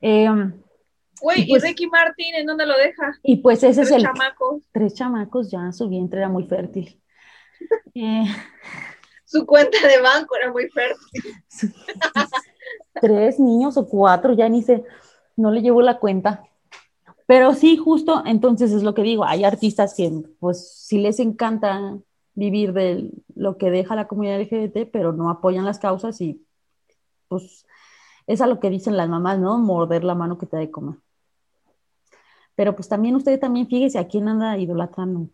Eh, 0.00 0.28
Güey, 1.18 1.42
¿y, 1.42 1.48
pues, 1.48 1.64
¿y 1.64 1.66
Ricky 1.68 1.86
Martin 1.86 2.34
en 2.34 2.46
dónde 2.46 2.66
lo 2.66 2.76
deja? 2.76 3.18
Y 3.22 3.36
pues 3.36 3.62
ese 3.62 3.80
tres 3.80 3.90
es 3.90 3.96
el... 3.96 4.02
chamacos. 4.02 4.62
Tres 4.70 4.94
chamacos, 4.94 5.50
ya 5.50 5.72
su 5.72 5.88
vientre 5.88 6.20
era 6.20 6.28
muy 6.28 6.46
fértil. 6.46 7.00
eh, 7.94 8.26
su 9.24 9.46
cuenta 9.46 9.78
de 9.86 10.00
banco 10.02 10.36
era 10.36 10.52
muy 10.52 10.68
fértil. 10.68 11.32
tres 13.00 13.38
niños 13.40 13.76
o 13.76 13.88
cuatro, 13.88 14.32
ya 14.32 14.48
ni 14.48 14.62
sé, 14.62 14.84
no 15.36 15.50
le 15.50 15.62
llevo 15.62 15.82
la 15.82 15.98
cuenta. 15.98 16.44
Pero 17.26 17.54
sí, 17.54 17.76
justo, 17.76 18.22
entonces 18.24 18.72
es 18.72 18.82
lo 18.82 18.94
que 18.94 19.02
digo, 19.02 19.24
hay 19.24 19.44
artistas 19.44 19.94
que 19.94 20.10
pues 20.38 20.70
si 20.86 20.98
les 20.98 21.18
encanta 21.18 21.98
vivir 22.34 22.72
de 22.72 23.10
lo 23.34 23.56
que 23.56 23.70
deja 23.70 23.96
la 23.96 24.06
comunidad 24.06 24.40
LGBT, 24.40 24.90
pero 24.92 25.12
no 25.12 25.30
apoyan 25.30 25.64
las 25.64 25.78
causas 25.78 26.20
y 26.20 26.44
pues 27.28 27.66
es 28.26 28.40
a 28.40 28.46
lo 28.46 28.60
que 28.60 28.70
dicen 28.70 28.96
las 28.96 29.08
mamás, 29.08 29.38
¿no? 29.38 29.58
Morder 29.58 30.04
la 30.04 30.14
mano 30.14 30.38
que 30.38 30.46
te 30.46 30.56
da 30.56 30.60
de 30.60 30.70
comer. 30.70 30.96
Pero 32.54 32.74
pues 32.76 32.88
también 32.88 33.16
usted 33.16 33.38
también 33.40 33.66
fíjese 33.66 33.98
a 33.98 34.06
quién 34.06 34.28
anda 34.28 34.56
idolatrando. 34.56 35.28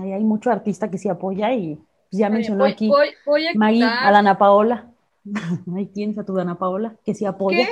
Ahí 0.00 0.12
hay 0.12 0.22
mucho 0.22 0.50
artista 0.50 0.90
que 0.90 0.98
se 0.98 1.10
apoya 1.10 1.52
y 1.52 1.74
pues 1.74 2.18
ya 2.20 2.30
mencionó 2.30 2.64
voy, 2.64 2.72
aquí 2.72 2.88
voy, 2.88 3.08
voy 3.26 3.46
a, 3.46 3.54
Maggie, 3.54 3.80
quitar... 3.80 4.06
a 4.06 4.10
Dana 4.12 4.38
Paola. 4.38 4.89
Ahí 5.76 5.86
tienes 5.86 6.18
a 6.18 6.24
tu 6.24 6.34
Dana 6.34 6.58
Paola 6.58 6.96
que 7.04 7.14
se 7.14 7.26
apoya. 7.26 7.66
¿Qué? 7.66 7.68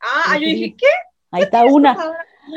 Ah, 0.00 0.34
yo 0.38 0.46
dije, 0.46 0.74
¿qué? 0.76 0.86
Ahí 1.30 1.42
está 1.42 1.64
una. 1.66 1.96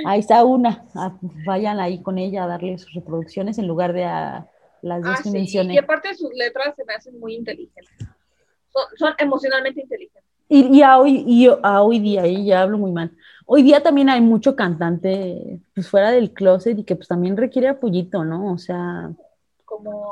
Ahí 0.05 0.19
está 0.19 0.43
una. 0.45 0.85
Ah, 0.95 1.17
vayan 1.45 1.79
ahí 1.79 2.01
con 2.01 2.17
ella 2.17 2.43
a 2.43 2.47
darle 2.47 2.77
sus 2.77 2.93
reproducciones 2.93 3.57
en 3.57 3.67
lugar 3.67 3.93
de 3.93 4.05
a 4.05 4.47
las 4.81 5.01
dos 5.01 5.11
Ah, 5.13 5.17
que 5.23 5.29
sí. 5.29 5.31
mencioné. 5.31 5.73
Y 5.73 5.77
aparte 5.77 6.13
sus 6.15 6.31
letras 6.33 6.73
se 6.75 6.85
me 6.85 6.93
hacen 6.93 7.19
muy 7.19 7.35
inteligentes. 7.35 8.07
Son, 8.69 8.83
son 8.97 9.13
emocionalmente 9.17 9.81
inteligentes. 9.81 10.23
Y, 10.49 10.77
y 10.77 10.81
a, 10.83 10.99
hoy, 10.99 11.23
y 11.27 11.47
a 11.47 11.81
hoy 11.81 11.99
día, 11.99 12.27
y 12.27 12.45
ya 12.45 12.61
hablo 12.61 12.77
muy 12.77 12.91
mal, 12.91 13.11
hoy 13.45 13.63
día 13.63 13.81
también 13.81 14.09
hay 14.09 14.21
mucho 14.21 14.55
cantante 14.55 15.59
pues 15.73 15.87
fuera 15.89 16.11
del 16.11 16.31
closet 16.31 16.77
y 16.77 16.83
que 16.83 16.95
pues 16.95 17.07
también 17.07 17.37
requiere 17.37 17.69
apoyito, 17.69 18.23
¿no? 18.23 18.51
O 18.51 18.57
sea, 18.57 19.11
Como. 19.65 20.11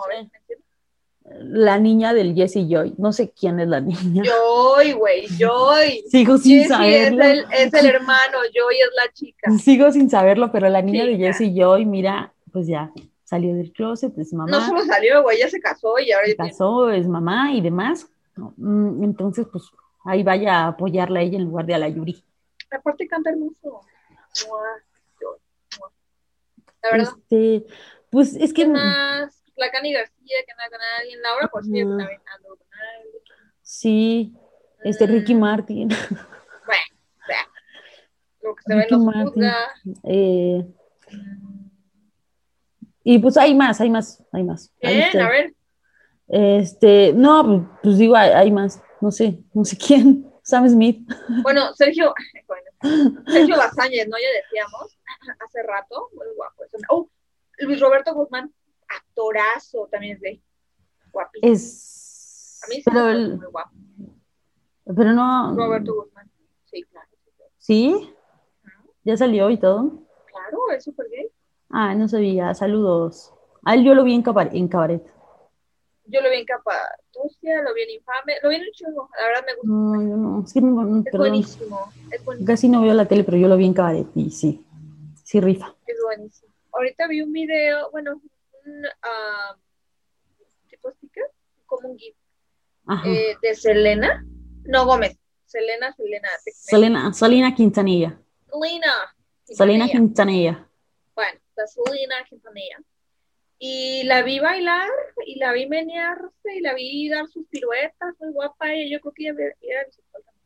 La 1.39 1.79
niña 1.79 2.13
del 2.13 2.35
Jesse 2.35 2.67
Joy, 2.67 2.93
no 2.97 3.11
sé 3.13 3.31
quién 3.31 3.59
es 3.59 3.67
la 3.67 3.79
niña. 3.81 4.23
Joy, 4.23 4.93
güey, 4.93 5.27
Joy. 5.37 6.03
Sigo 6.09 6.37
sin 6.37 6.59
Jesse 6.59 6.71
es 6.71 6.77
saberlo. 6.77 7.23
el, 7.23 7.45
es 7.51 7.73
el 7.73 7.85
hermano, 7.85 8.37
Joy 8.53 8.75
es 8.75 8.89
la 9.05 9.13
chica. 9.13 9.51
Sigo 9.57 9.91
sin 9.91 10.09
saberlo, 10.09 10.51
pero 10.51 10.69
la 10.69 10.81
niña 10.81 11.05
de. 11.05 11.17
Jesse 11.17 11.51
Joy, 11.55 11.85
mira, 11.85 12.33
pues 12.51 12.67
ya 12.67 12.91
salió 13.23 13.55
del 13.55 13.71
closet, 13.71 14.17
es 14.17 14.33
mamá. 14.33 14.51
No 14.51 14.65
solo 14.65 14.83
salió, 14.83 15.23
güey, 15.23 15.39
ya 15.39 15.49
se 15.49 15.59
casó 15.61 15.97
y 15.99 16.11
ahora 16.11 16.27
se 16.27 16.35
tiene- 16.35 16.49
casó, 16.51 16.89
es 16.89 17.07
mamá 17.07 17.53
y 17.53 17.61
demás. 17.61 18.07
Mm, 18.57 19.03
Entonces, 19.03 19.47
pues 19.51 19.65
ahí 20.05 20.23
vaya 20.23 20.61
a 20.61 20.67
apoyarla 20.69 21.19
a 21.19 21.23
ella 21.23 21.37
en 21.37 21.45
lugar 21.45 21.65
de 21.65 21.75
a 21.75 21.77
la 21.77 21.89
Yuri. 21.89 22.23
Aparte 22.71 23.07
canta 23.07 23.29
hermoso. 23.29 23.81
La 26.83 26.91
verdad. 26.91 27.13
Este, 27.29 27.65
pues 28.09 28.35
es 28.35 28.53
que 28.53 28.63
¿Qué 28.63 28.67
más? 28.69 29.40
La 29.55 29.69
Cani 29.71 29.93
García, 29.93 30.37
que 30.47 30.53
nada 30.57 30.69
con 30.69 30.79
alguien. 30.99 31.21
Laura 31.21 31.47
por 31.47 31.63
sí, 31.63 31.79
Ajá. 31.81 31.89
una 31.89 32.07
vez 32.07 32.19
ando 32.35 32.49
con 32.49 32.67
alguien. 32.97 33.21
sí, 33.61 34.33
este 34.83 35.05
Ricky 35.07 35.35
Mm, 35.35 35.39
Martin, 35.39 35.89
Bueno, 36.65 36.83
o 37.17 37.25
sea, 37.25 37.47
lo 38.41 38.55
que 38.55 38.63
se 38.63 38.75
ve 38.75 38.81
Ricky 38.83 38.95
Martin. 38.97 39.33
juzga. 39.33 39.67
eh, 40.03 40.65
y 43.03 43.19
pues 43.19 43.35
hay 43.37 43.55
más, 43.55 43.81
hay 43.81 43.89
más, 43.89 44.23
hay 44.31 44.43
más. 44.43 44.71
Bien, 44.81 45.19
a 45.19 45.29
ver. 45.29 45.53
Este, 46.27 47.13
no, 47.13 47.77
pues 47.83 47.97
digo, 47.97 48.15
hay, 48.15 48.29
hay 48.29 48.51
más, 48.51 48.81
no 49.01 49.11
sé, 49.11 49.39
no 49.53 49.65
sé 49.65 49.77
quién, 49.77 50.31
Sam 50.43 50.69
Smith. 50.69 51.07
Bueno, 51.43 51.73
Sergio, 51.73 52.13
bueno, 52.47 53.21
Sergio 53.27 53.55
Lazañez, 53.57 54.07
¿no? 54.07 54.17
Ya 54.17 54.27
decíamos 54.43 54.97
hace 55.39 55.63
rato, 55.63 56.09
muy 56.13 56.27
guapo. 56.35 56.63
Oh, 56.89 57.09
Luis 57.59 57.79
Roberto 57.79 58.13
Guzmán, 58.13 58.51
actorazo, 58.97 59.88
también 59.91 60.15
es 60.17 60.21
gay. 60.21 60.43
Guapísimo. 61.12 61.51
Es, 61.54 62.60
A 62.63 62.67
mí 62.67 62.75
sí 62.75 62.82
pero, 62.86 62.99
me 62.99 63.04
parece 63.06 63.23
el- 63.23 63.38
muy 63.38 63.47
guapo. 63.47 63.71
pero 64.95 65.13
no, 65.13 65.56
Roberto 65.56 65.93
Guzmán. 65.95 66.30
Sí, 66.65 66.84
claro. 66.84 67.08
sí, 67.58 68.13
ya 69.04 69.17
salió 69.17 69.49
y 69.49 69.58
todo. 69.58 69.91
Claro, 70.27 70.58
es 70.75 70.84
súper 70.84 71.08
gay. 71.10 71.27
Ah, 71.69 71.95
no 71.95 72.08
sabía, 72.08 72.54
saludos. 72.54 73.34
A 73.63 73.75
él 73.75 73.84
yo 73.84 73.93
lo 73.93 74.04
vi 74.04 74.13
en 74.15 74.21
cabaret. 74.23 74.54
En 74.54 74.67
cabaret. 74.67 75.04
Yo 76.06 76.19
lo 76.19 76.30
vi 76.30 76.38
en 76.38 76.45
Capadocia, 76.45 77.62
lo 77.62 77.73
vi 77.73 77.84
en 77.84 77.89
Infame, 77.91 78.34
lo 78.43 78.49
vi 78.49 78.56
en 78.56 78.62
un 78.63 78.71
chingo. 78.73 79.10
La 79.17 79.27
verdad 79.27 79.45
me 79.45 79.54
gusta. 79.56 79.67
No, 79.69 80.01
yo 80.10 80.17
no, 80.17 80.43
es 80.43 80.54
que 80.54 80.60
no, 80.62 80.84
no, 80.84 80.97
Es 80.97 81.04
perdón, 81.06 81.19
buenísimo, 81.19 81.93
es 82.12 82.25
buenísimo, 82.25 82.47
casi 82.47 82.67
no 82.69 82.82
veo 82.82 82.93
la 82.93 83.08
tele, 83.08 83.23
pero 83.23 83.38
yo 83.38 83.47
lo 83.47 83.56
vi 83.56 83.65
en 83.65 83.73
cabaret 83.73 84.08
y 84.15 84.30
sí, 84.32 84.65
sí 85.23 85.39
rifa. 85.39 85.73
es 85.86 85.97
buenísimo. 86.04 86.51
Ahorita 86.73 87.08
vi 87.08 87.21
un 87.21 87.32
video, 87.32 87.89
bueno, 87.91 88.21
un 88.71 88.86
ah, 89.01 89.57
tipo 90.69 90.91
sticker, 90.91 91.25
como 91.65 91.89
un 91.89 91.97
GIF 91.97 92.15
eh, 93.05 93.36
de 93.41 93.55
Selena, 93.55 94.25
no 94.63 94.86
Gómez, 94.86 95.17
Selena, 95.45 95.93
Selena. 95.93 96.29
Selena, 96.45 97.13
Salina 97.13 97.55
Quintanilla. 97.55 98.19
Selena, 98.49 99.15
Salina 99.45 99.88
Quintanilla. 99.88 99.91
Quintanilla. 99.91 100.69
Bueno, 101.15 101.39
la 101.55 101.67
Selena 101.67 102.15
Quintanilla. 102.27 102.81
Y 103.60 104.03
la 104.03 104.23
vi 104.23 104.39
bailar, 104.39 104.89
y 105.25 105.36
la 105.38 105.53
vi 105.53 105.67
menearse, 105.67 106.55
y 106.55 106.62
la 106.62 106.73
vi 106.73 107.10
dar 107.10 107.27
sus 107.27 107.45
piruetas, 107.47 108.15
muy 108.19 108.31
guapa, 108.34 108.73
y 108.73 108.89
yo 108.91 108.99
creo 108.99 109.13
que 109.13 109.23
ella 109.27 109.55
era 109.62 109.86
bisexual 109.86 110.23
también, 110.23 110.45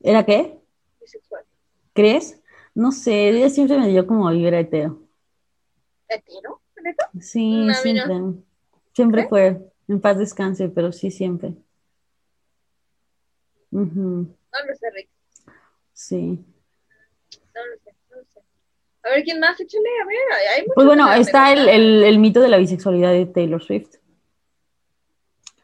¿Era 0.00 0.26
qué? 0.26 0.60
bisexual. 1.00 1.44
¿Crees? 1.94 2.42
No 2.74 2.92
sé, 2.92 3.30
ella 3.30 3.48
siempre 3.48 3.78
me 3.78 3.88
dio 3.88 4.06
como 4.06 4.30
vibra 4.30 4.60
hetero. 4.60 5.00
¿Hetero? 6.08 6.60
Sí, 7.20 7.68
siempre. 7.82 8.14
Siempre 8.92 9.28
fue. 9.28 9.60
En 9.88 10.00
paz 10.00 10.18
descanse, 10.18 10.68
pero 10.68 10.90
sí, 10.90 11.10
siempre. 11.10 11.54
No 13.70 13.84
lo 13.84 14.74
sé, 14.74 14.90
Rick. 14.90 15.08
Sí. 15.92 16.16
No 17.54 17.66
lo 17.66 17.76
sé, 17.84 17.94
no 18.10 18.16
lo 18.16 18.24
sé. 18.24 18.40
A 19.04 19.08
ver, 19.10 19.22
¿quién 19.22 19.38
más? 19.38 19.60
Échale, 19.60 19.88
a 20.02 20.06
ver. 20.06 20.18
Hay 20.56 20.66
pues 20.74 20.86
bueno, 20.86 21.12
está 21.12 21.52
el, 21.52 21.68
el, 21.68 22.04
el, 22.04 22.18
mito 22.18 22.40
de 22.40 22.48
la 22.48 22.58
bisexualidad 22.58 23.12
de 23.12 23.26
Taylor 23.26 23.62
Swift. 23.62 23.96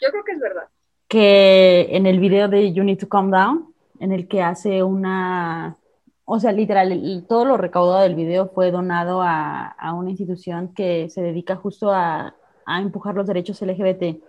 Yo 0.00 0.11
creo 0.11 0.24
que 0.24 0.32
es 0.32 0.40
verdad. 0.40 0.68
Que 1.08 1.88
en 1.90 2.06
el 2.06 2.20
video 2.20 2.48
de 2.48 2.72
You 2.72 2.85
Need 2.85 2.98
to 2.98 3.08
Calm 3.08 3.30
Down, 3.30 3.74
en 3.98 4.12
el 4.12 4.28
que 4.28 4.42
hace 4.42 4.82
una 4.82 5.76
o 6.24 6.38
sea, 6.38 6.52
literal, 6.52 7.24
todo 7.28 7.44
lo 7.44 7.56
recaudado 7.56 8.02
del 8.02 8.14
video 8.14 8.48
fue 8.48 8.70
donado 8.70 9.22
a, 9.22 9.66
a 9.66 9.94
una 9.94 10.11
institución 10.11 10.72
que 10.74 11.11
se 11.11 11.20
dedica 11.22 11.56
justo 11.56 11.90
a, 11.90 12.37
a, 12.64 12.80
empujar 12.80 13.14
los 13.14 13.26
derechos 13.26 13.61
LGBT. 13.61 14.22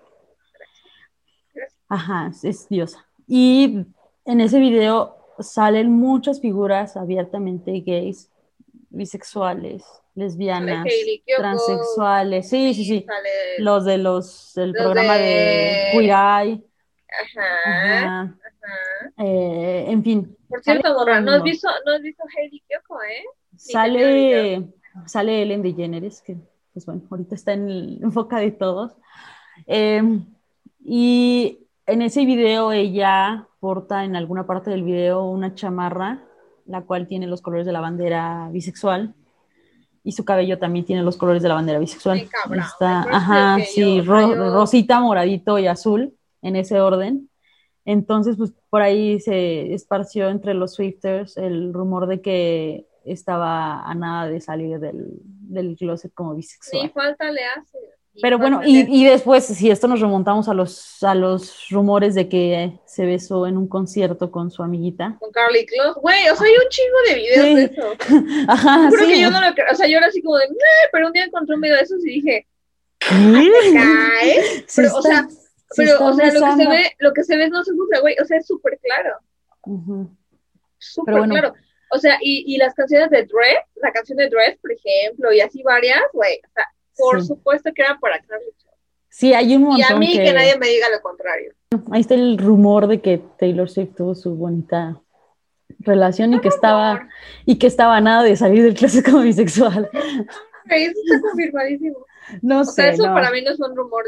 Ajá, 1.88 2.32
es 2.42 2.68
diosa. 2.68 3.06
Y 3.28 3.86
en 4.26 4.42
ese 4.42 4.60
video 4.60 5.18
salen 5.40 5.92
muchas 5.92 6.42
figuras 6.42 6.98
abiertamente 6.98 7.80
gays, 7.82 8.32
bisexuales, 8.90 9.84
lesbianas, 10.16 10.86
transexuales, 11.38 12.50
sí, 12.50 12.74
sí, 12.74 12.86
sí, 12.86 13.06
los 13.60 13.86
de 13.86 13.98
los, 13.98 14.54
del 14.56 14.74
programa 14.74 15.18
de, 15.18 15.90
Queer 15.92 16.06
Eye. 16.06 16.64
Ajá. 17.36 18.36
Eh, 19.18 19.86
en 19.90 20.04
fin. 20.04 20.38
Por 20.54 20.64
cierto, 20.64 20.94
Dora, 20.94 21.20
¿no 21.20 21.32
has 21.32 21.42
visto, 21.42 21.68
¿no 21.84 21.94
has 21.94 22.02
visto 22.04 22.24
Heidi 22.38 22.62
Kyoko, 22.68 23.02
eh? 23.02 23.24
Sale, 23.58 24.68
sale 25.08 25.42
Ellen 25.42 25.64
DeGeneres, 25.64 26.22
que 26.22 26.38
pues 26.72 26.86
bueno, 26.86 27.02
ahorita 27.10 27.34
está 27.34 27.54
en, 27.54 27.70
el, 27.70 28.00
enfoca 28.04 28.38
de 28.38 28.52
todos. 28.52 28.92
Em, 29.66 30.24
y 30.86 31.58
en 31.88 32.04
ese 32.04 32.24
video 32.24 32.72
ella 32.72 33.48
porta 33.60 34.04
en 34.04 34.16
alguna 34.16 34.46
parte 34.46 34.70
del 34.70 34.84
video 34.84 35.26
una 35.26 35.56
chamarra, 35.56 36.24
la 36.68 36.82
cual 36.82 37.08
tiene 37.08 37.26
los 37.26 37.42
colores 37.42 37.66
de 37.66 37.72
la 37.72 37.82
bandera 37.82 38.48
bisexual. 38.52 39.16
Y 40.04 40.12
su 40.12 40.24
cabello 40.24 40.60
también 40.60 40.86
tiene 40.86 41.02
los 41.02 41.18
colores 41.18 41.42
de 41.42 41.50
la 41.50 41.56
bandera 41.56 41.80
bisexual. 41.80 42.30
Está, 42.52 43.08
ajá, 43.10 43.58
sí, 43.66 44.02
rosita, 44.02 45.00
moradito 45.00 45.58
y 45.58 45.66
azul, 45.66 46.14
en 46.44 46.58
ese 46.58 46.80
orden. 46.80 47.28
Entonces, 47.86 48.38
pues 48.38 48.54
por 48.70 48.82
ahí 48.82 49.20
se 49.20 49.74
esparció 49.74 50.30
entre 50.30 50.54
los 50.54 50.74
Swifters 50.74 51.38
el 51.38 51.74
rumor 51.74 52.08
de 52.08 52.22
que 52.22 52.88
estaba 53.06 53.84
a 53.84 53.94
nada 53.96 54.30
de 54.30 54.40
salir 54.40 54.80
del, 54.80 55.20
del 55.22 55.76
closet 55.76 56.14
como 56.14 56.36
bisexual. 56.36 56.84
Sí, 56.84 56.90
falta 56.90 57.32
le 57.32 57.44
hace. 57.44 57.78
Pero 58.22 58.38
bueno, 58.38 58.62
y, 58.64 58.86
y, 58.88 59.06
después, 59.06 59.44
si 59.44 59.72
esto 59.72 59.88
nos 59.88 60.00
remontamos 60.00 60.48
a 60.48 60.54
los, 60.54 61.02
a 61.02 61.16
los 61.16 61.68
rumores 61.72 62.14
de 62.14 62.30
que 62.30 62.80
se 62.86 63.08
besó 63.08 63.48
en 63.48 63.58
un 63.58 63.68
concierto 63.68 64.30
con 64.30 64.52
su 64.52 64.62
amiguita. 64.62 65.18
Con 65.20 65.32
Carly 65.32 65.66
Close. 65.66 66.00
Güey, 66.00 66.30
o 66.30 66.36
sea, 66.36 66.46
hay 66.46 66.54
un 66.54 66.70
chingo 66.70 66.98
de 67.08 67.16
videos 67.16 67.56
de 67.56 67.64
eso. 67.64 67.94
Ajá, 68.48 68.90
Creo 68.94 69.08
que 69.08 69.20
yo 69.20 69.32
no 69.32 69.42
lo 69.42 69.48
O 69.48 69.76
sea, 69.76 69.88
yo 69.88 69.98
era 69.98 70.08
así 70.08 70.22
como 70.22 70.38
de, 70.38 70.46
pero 70.92 71.08
un 71.08 71.14
día 71.14 71.26
encontré 71.26 71.56
un 71.56 71.62
video 71.62 71.76
de 71.76 71.82
esos 71.82 72.06
y 72.06 72.10
dije, 72.10 72.48
¿qué? 73.00 73.08
Pero, 74.76 74.96
o 74.96 75.02
sea, 75.02 75.28
pero, 75.76 76.06
o 76.06 76.14
sea, 76.14 76.32
lo 76.34 76.42
que, 76.42 76.64
se 76.64 76.68
ve, 76.70 76.92
lo 77.00 77.14
que 77.14 77.24
se 77.24 77.38
ve 77.38 77.50
no 77.50 77.64
se 77.64 77.72
juzga, 77.72 78.00
güey, 78.00 78.16
o 78.22 78.26
sea, 78.26 78.38
es 78.38 78.46
súper 78.46 78.80
claro. 78.80 79.18
Súper 80.78 81.24
claro. 81.24 81.54
O 81.92 81.98
sea, 81.98 82.18
y, 82.22 82.44
y 82.54 82.58
las 82.58 82.74
canciones 82.74 83.10
de 83.10 83.24
Dress, 83.24 83.66
la 83.76 83.92
canción 83.92 84.18
de 84.18 84.30
Dress, 84.30 84.58
por 84.60 84.72
ejemplo, 84.72 85.32
y 85.32 85.42
así 85.42 85.62
varias, 85.64 86.02
güey, 86.12 86.40
o 86.46 86.52
sea, 86.54 86.68
por 86.98 87.24
supuesto 87.24 87.72
que 87.74 87.82
eran 87.82 88.00
para 88.00 88.20
Carly 88.22 88.46
Sí, 89.10 89.32
hay 89.32 89.56
un 89.56 89.64
montón. 89.64 89.80
Y 89.80 89.84
a 89.84 89.96
mí 89.96 90.12
que... 90.14 90.34
nadie 90.34 90.58
me 90.58 90.68
diga 90.68 90.90
lo 90.90 91.00
contrario. 91.02 91.54
Ahí 91.92 92.02
está 92.02 92.16
el 92.16 92.40
rumor 92.40 92.88
de 92.88 93.00
que 93.00 93.22
Taylor 93.38 93.70
Swift 93.70 93.96
tuvo 93.96 94.16
su 94.16 94.36
bonita 94.36 95.00
relación 95.80 96.34
y 96.34 96.42
que 96.42 96.48
estaba 96.48 97.08
y 97.46 97.60
que 97.60 97.68
estaba 97.68 98.02
nada 98.02 98.24
de 98.24 98.36
salir 98.36 98.64
del 98.64 98.74
clase 98.74 99.04
como 99.04 99.22
bisexual. 99.22 99.88
Eso 100.70 101.00
está 101.06 101.22
confirmadísimo. 101.22 102.06
No 102.42 102.62
o 102.62 102.66
sé. 102.66 102.74
Sea, 102.74 102.92
eso 102.92 103.04
para 103.04 103.30
mí 103.30 103.44
no 103.44 103.52
es 103.52 103.60
un 103.60 103.76
rumor. 103.76 104.04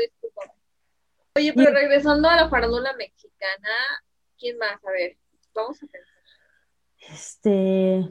Oye, 1.37 1.51
pero 1.53 1.71
regresando 1.71 2.29
a 2.29 2.35
la 2.37 2.49
farándula 2.49 2.93
mexicana, 2.93 3.69
¿quién 4.39 4.57
más? 4.57 4.83
A 4.85 4.91
ver, 4.91 5.17
vamos 5.53 5.77
a 5.83 5.87
pensar. 5.87 6.15
Este, 7.11 8.09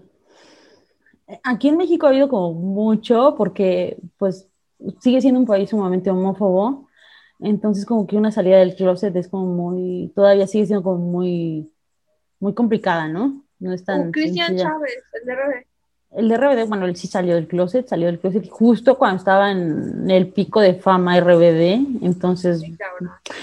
aquí 1.42 1.68
en 1.68 1.78
México 1.78 2.06
ha 2.06 2.10
habido 2.10 2.28
como 2.28 2.52
mucho, 2.52 3.34
porque 3.36 3.96
pues 4.18 4.48
sigue 5.00 5.20
siendo 5.20 5.40
un 5.40 5.46
país 5.46 5.70
sumamente 5.70 6.10
homófobo, 6.10 6.88
entonces 7.40 7.86
como 7.86 8.06
que 8.06 8.16
una 8.16 8.30
salida 8.30 8.58
del 8.58 8.76
closet 8.76 9.16
es 9.16 9.28
como 9.28 9.46
muy, 9.46 10.12
todavía 10.14 10.46
sigue 10.46 10.66
siendo 10.66 10.82
como 10.82 10.98
muy, 10.98 11.72
muy 12.40 12.54
complicada, 12.54 13.08
¿no? 13.08 13.44
No 13.58 13.72
es 13.72 13.84
tan... 13.84 14.12
Cristian 14.12 14.56
Chávez, 14.56 15.02
el 15.12 15.24
de 15.24 15.66
el 16.16 16.28
de 16.28 16.36
RBD, 16.36 16.68
bueno, 16.68 16.86
él 16.86 16.96
sí 16.96 17.06
salió 17.06 17.34
del 17.34 17.48
closet, 17.48 17.88
salió 17.88 18.06
del 18.06 18.18
closet 18.18 18.48
justo 18.48 18.96
cuando 18.96 19.18
estaba 19.18 19.50
en 19.50 20.10
el 20.10 20.32
pico 20.32 20.60
de 20.60 20.74
fama 20.74 21.18
RBD, 21.20 22.04
entonces... 22.04 22.62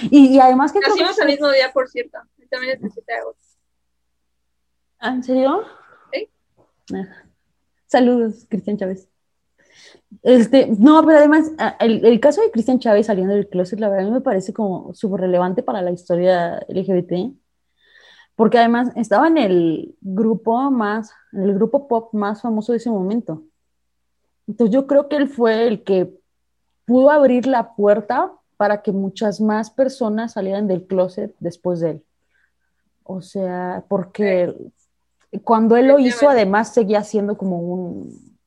y, 0.09 0.35
y, 0.35 0.39
además 0.39 0.71
que... 0.71 0.79
Nacimos 0.79 1.19
el 1.19 1.27
mismo 1.27 1.49
día, 1.51 1.71
por 1.73 1.89
cierto, 1.89 2.17
también 2.49 2.77
es 2.77 2.83
el 2.83 2.91
7 2.91 3.11
de 3.11 3.19
agosto. 3.19 3.41
¿Ah, 4.99 5.13
¿En 5.13 5.23
serio? 5.23 5.63
Sí. 6.13 6.29
Saludos, 7.87 8.45
Cristian 8.49 8.77
Chávez. 8.77 9.07
Este, 10.23 10.67
no, 10.77 11.03
pero 11.05 11.17
además, 11.17 11.51
el, 11.79 12.05
el 12.05 12.19
caso 12.19 12.41
de 12.41 12.51
Cristian 12.51 12.79
Chávez 12.79 13.07
saliendo 13.07 13.33
del 13.33 13.47
closet, 13.47 13.79
la 13.79 13.89
verdad 13.89 14.05
a 14.05 14.09
mí 14.09 14.13
me 14.13 14.21
parece 14.21 14.53
como 14.53 14.93
súper 14.93 15.21
relevante 15.21 15.63
para 15.63 15.81
la 15.81 15.91
historia 15.91 16.65
LGBT 16.67 17.33
porque 18.35 18.57
además 18.57 18.91
estaba 18.95 19.27
en 19.27 19.37
el 19.37 19.95
grupo 20.01 20.71
más, 20.71 21.11
en 21.31 21.43
el 21.43 21.53
grupo 21.55 21.87
pop 21.87 22.13
más 22.13 22.41
famoso 22.41 22.71
de 22.71 22.77
ese 22.77 22.89
momento. 22.89 23.43
Entonces 24.47 24.73
yo 24.73 24.87
creo 24.87 25.07
que 25.07 25.17
él 25.17 25.29
fue 25.29 25.67
el 25.67 25.83
que 25.83 26.13
pudo 26.85 27.11
abrir 27.11 27.47
la 27.47 27.75
puerta 27.75 28.33
para 28.57 28.81
que 28.81 28.91
muchas 28.91 29.41
más 29.41 29.69
personas 29.69 30.33
salieran 30.33 30.67
del 30.67 30.85
closet 30.85 31.35
después 31.39 31.79
de 31.79 31.91
él. 31.91 32.05
O 33.03 33.21
sea, 33.21 33.83
porque 33.87 34.53
cuando 35.43 35.75
él 35.75 35.87
lo 35.87 35.99
hizo, 35.99 36.29
además 36.29 36.73
seguía 36.73 37.03
siendo 37.03 37.37
como 37.37 37.59
un 37.59 38.37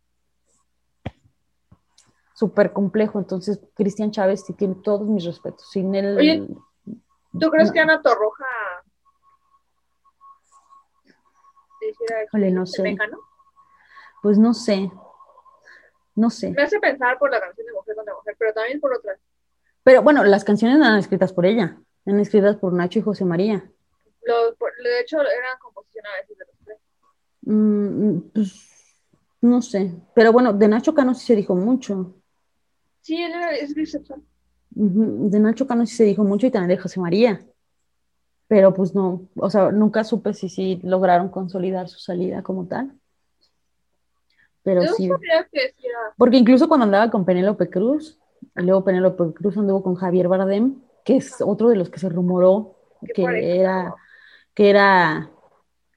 súper 2.35 2.73
complejo. 2.73 3.19
Entonces, 3.19 3.61
Cristian 3.75 4.11
Chávez 4.11 4.45
sí 4.47 4.53
tiene 4.53 4.75
todos 4.77 5.07
mis 5.09 5.25
respetos. 5.25 5.71
Sin 5.71 5.95
él. 5.95 6.17
Oye, 6.17 6.49
¿tú 7.39 7.51
crees 7.51 7.73
que 7.73 7.81
Ana 7.81 8.03
Torroja 8.03 8.45
no 12.53 12.67
sé. 12.67 12.97
Pues 14.23 14.39
no 14.39 14.55
sé. 14.55 14.91
No 16.15 16.31
sé. 16.31 16.51
Me 16.51 16.63
hace 16.63 16.79
pensar 16.79 17.19
por 17.19 17.31
la 17.31 17.41
canción 17.41 17.67
de 17.67 17.73
Mujer 17.73 17.95
contra 17.97 18.15
Mujer, 18.15 18.37
pero 18.39 18.53
también 18.53 18.81
por 18.81 18.95
otras. 18.95 19.19
Pero 19.83 20.03
bueno, 20.03 20.25
las 20.25 20.45
canciones 20.45 20.79
no 20.79 20.85
eran 20.85 20.99
escritas 20.99 21.33
por 21.33 21.45
ella, 21.45 21.77
eran 22.07 22.21
escritas 22.21 22.57
por 22.57 22.73
Nacho 22.73 23.01
y 23.01 23.03
José 23.03 23.25
María. 23.25 23.71
de 24.23 25.01
hecho, 25.01 25.21
eran 25.21 25.59
composiciones 25.61 26.11
de 26.29 26.45
los 26.47 26.59
tres. 26.65 26.79
Mm, 27.43 28.19
pues, 28.33 29.03
no 29.41 29.61
sé. 29.61 29.93
Pero 30.15 30.33
bueno, 30.33 30.53
de 30.53 30.69
Nacho 30.69 30.95
Cano 30.95 31.15
sí 31.15 31.27
se 31.27 31.37
dijo 31.37 31.55
mucho. 31.55 32.15
Sí, 33.03 33.23
él 33.23 33.33
es 33.61 33.75
bisexual. 33.75 34.23
De 34.71 35.39
Nacho 35.39 35.67
Cano 35.67 35.85
sí 35.85 35.97
se 35.97 36.05
dijo 36.05 36.25
mucho 36.25 36.47
y 36.47 36.51
también 36.51 36.77
de 36.77 36.83
José 36.83 37.01
María 37.01 37.45
pero 38.49 38.75
pues 38.75 38.95
no, 38.95 39.23
o 39.37 39.51
sea, 39.51 39.71
nunca 39.71 40.05
supe 40.05 40.35
si 40.35 40.49
sí 40.49 40.81
lograron 40.83 41.29
consolidar 41.29 41.89
su 41.89 41.99
salida 41.99 42.43
como 42.43 42.67
tal. 42.67 42.93
Pero 44.63 44.83
sí. 44.95 45.11
Porque 46.17 46.39
incluso 46.39 46.69
cuando 46.69 46.85
andaba 46.85 47.11
con 47.11 47.25
Penélope 47.25 47.69
Cruz, 47.69 48.19
luego 48.55 48.85
Penélope 48.85 49.35
Cruz 49.35 49.57
anduvo 49.57 49.83
con 49.83 49.95
Javier 49.95 50.29
Bardem, 50.29 50.81
que 51.05 51.17
es 51.17 51.41
otro 51.41 51.69
de 51.69 51.77
los 51.77 51.91
que 51.91 51.99
se 51.99 52.09
rumoró 52.09 52.77
que 53.15 53.25
era, 53.61 53.95
que 54.55 54.71
era, 54.71 55.31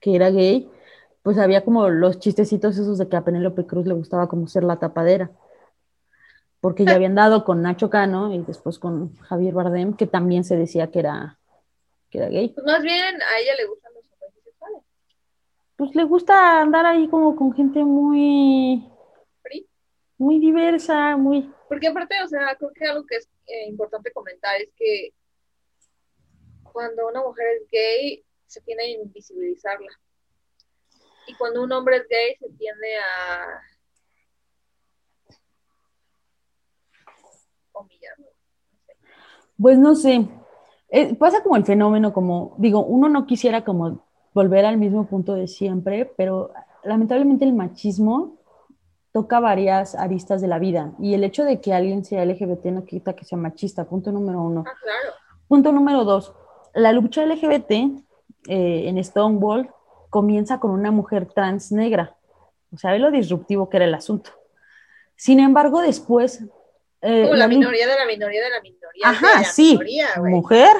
que 0.00 0.14
era 0.14 0.30
gay, 0.30 0.70
pues 1.22 1.38
había 1.38 1.64
como 1.64 1.88
los 1.88 2.18
chistecitos 2.18 2.76
esos 2.76 2.98
de 2.98 3.08
que 3.08 3.16
a 3.16 3.24
Penélope 3.24 3.66
Cruz 3.66 3.86
le 3.86 3.94
gustaba 3.94 4.28
como 4.28 4.46
ser 4.48 4.64
la 4.64 4.78
tapadera. 4.78 5.30
Porque 6.60 6.84
ya 6.84 6.94
habían 6.96 7.14
dado 7.14 7.44
con 7.44 7.62
Nacho 7.62 7.88
Cano 7.88 8.34
y 8.34 8.38
después 8.42 8.78
con 8.78 9.16
Javier 9.16 9.54
Bardem, 9.54 9.94
que 9.94 10.06
también 10.06 10.44
se 10.44 10.56
decía 10.56 10.90
que 10.90 10.98
era 10.98 11.37
que 12.10 12.18
era 12.18 12.28
gay. 12.28 12.48
Pues 12.48 12.66
más 12.66 12.82
bien 12.82 13.22
a 13.22 13.38
ella 13.38 13.54
le 13.56 13.66
gustan 13.66 13.92
los 13.94 14.04
hombres 14.12 14.34
bisexuales. 14.34 14.82
Pues 15.76 15.94
le 15.94 16.04
gusta 16.04 16.60
andar 16.60 16.86
ahí 16.86 17.08
como 17.08 17.36
con 17.36 17.52
gente 17.52 17.84
muy... 17.84 18.84
¿Free? 19.42 19.68
Muy 20.16 20.38
diversa, 20.38 21.16
muy... 21.16 21.52
Porque 21.68 21.88
aparte, 21.88 22.20
o 22.22 22.28
sea, 22.28 22.56
creo 22.56 22.72
que 22.72 22.84
algo 22.86 23.06
que 23.06 23.16
es 23.16 23.28
eh, 23.46 23.66
importante 23.68 24.12
comentar 24.12 24.60
es 24.60 24.70
que 24.76 25.12
cuando 26.72 27.08
una 27.08 27.22
mujer 27.22 27.46
es 27.60 27.68
gay, 27.70 28.24
se 28.46 28.60
tiende 28.62 28.84
a 28.84 28.88
invisibilizarla. 28.88 29.90
Y 31.26 31.34
cuando 31.34 31.62
un 31.62 31.72
hombre 31.72 31.98
es 31.98 32.08
gay, 32.08 32.36
se 32.36 32.48
tiende 32.56 32.96
a 32.96 33.60
humillarlo. 37.74 38.26
Pues 39.60 39.76
no 39.76 39.94
sé, 39.94 40.26
eh, 40.90 41.14
pasa 41.14 41.42
como 41.42 41.56
el 41.56 41.64
fenómeno, 41.64 42.12
como 42.12 42.54
digo, 42.58 42.84
uno 42.84 43.08
no 43.08 43.26
quisiera 43.26 43.64
como 43.64 44.00
volver 44.32 44.64
al 44.64 44.78
mismo 44.78 45.06
punto 45.06 45.34
de 45.34 45.46
siempre, 45.46 46.10
pero 46.16 46.52
lamentablemente 46.82 47.44
el 47.44 47.52
machismo 47.52 48.38
toca 49.12 49.40
varias 49.40 49.94
aristas 49.94 50.40
de 50.40 50.48
la 50.48 50.58
vida 50.58 50.92
y 50.98 51.14
el 51.14 51.24
hecho 51.24 51.44
de 51.44 51.60
que 51.60 51.74
alguien 51.74 52.04
sea 52.04 52.24
LGBT 52.24 52.66
no 52.66 52.84
quita 52.84 53.14
que 53.14 53.24
sea 53.24 53.36
machista, 53.36 53.84
punto 53.84 54.12
número 54.12 54.40
uno. 54.42 54.64
Ah, 54.66 54.72
claro. 54.80 55.16
Punto 55.46 55.72
número 55.72 56.04
dos, 56.04 56.34
la 56.74 56.92
lucha 56.92 57.24
LGBT 57.24 57.70
eh, 57.70 58.88
en 58.88 59.02
Stonewall 59.02 59.70
comienza 60.08 60.60
con 60.60 60.70
una 60.70 60.90
mujer 60.90 61.26
trans 61.26 61.72
negra, 61.72 62.16
o 62.72 62.78
sea, 62.78 62.92
ve 62.92 62.98
lo 62.98 63.10
disruptivo 63.10 63.68
que 63.68 63.78
era 63.78 63.86
el 63.86 63.94
asunto. 63.94 64.30
Sin 65.16 65.40
embargo, 65.40 65.80
después... 65.80 66.44
Eh, 67.00 67.22
Como 67.22 67.34
la, 67.34 67.48
minoría 67.48 67.86
de 67.86 67.96
la 67.96 68.06
minoría 68.06 68.42
de 68.42 68.50
la 68.50 68.60
minoría. 68.60 69.02
Ajá, 69.04 69.44
sí, 69.44 69.78
mujer, 70.16 70.76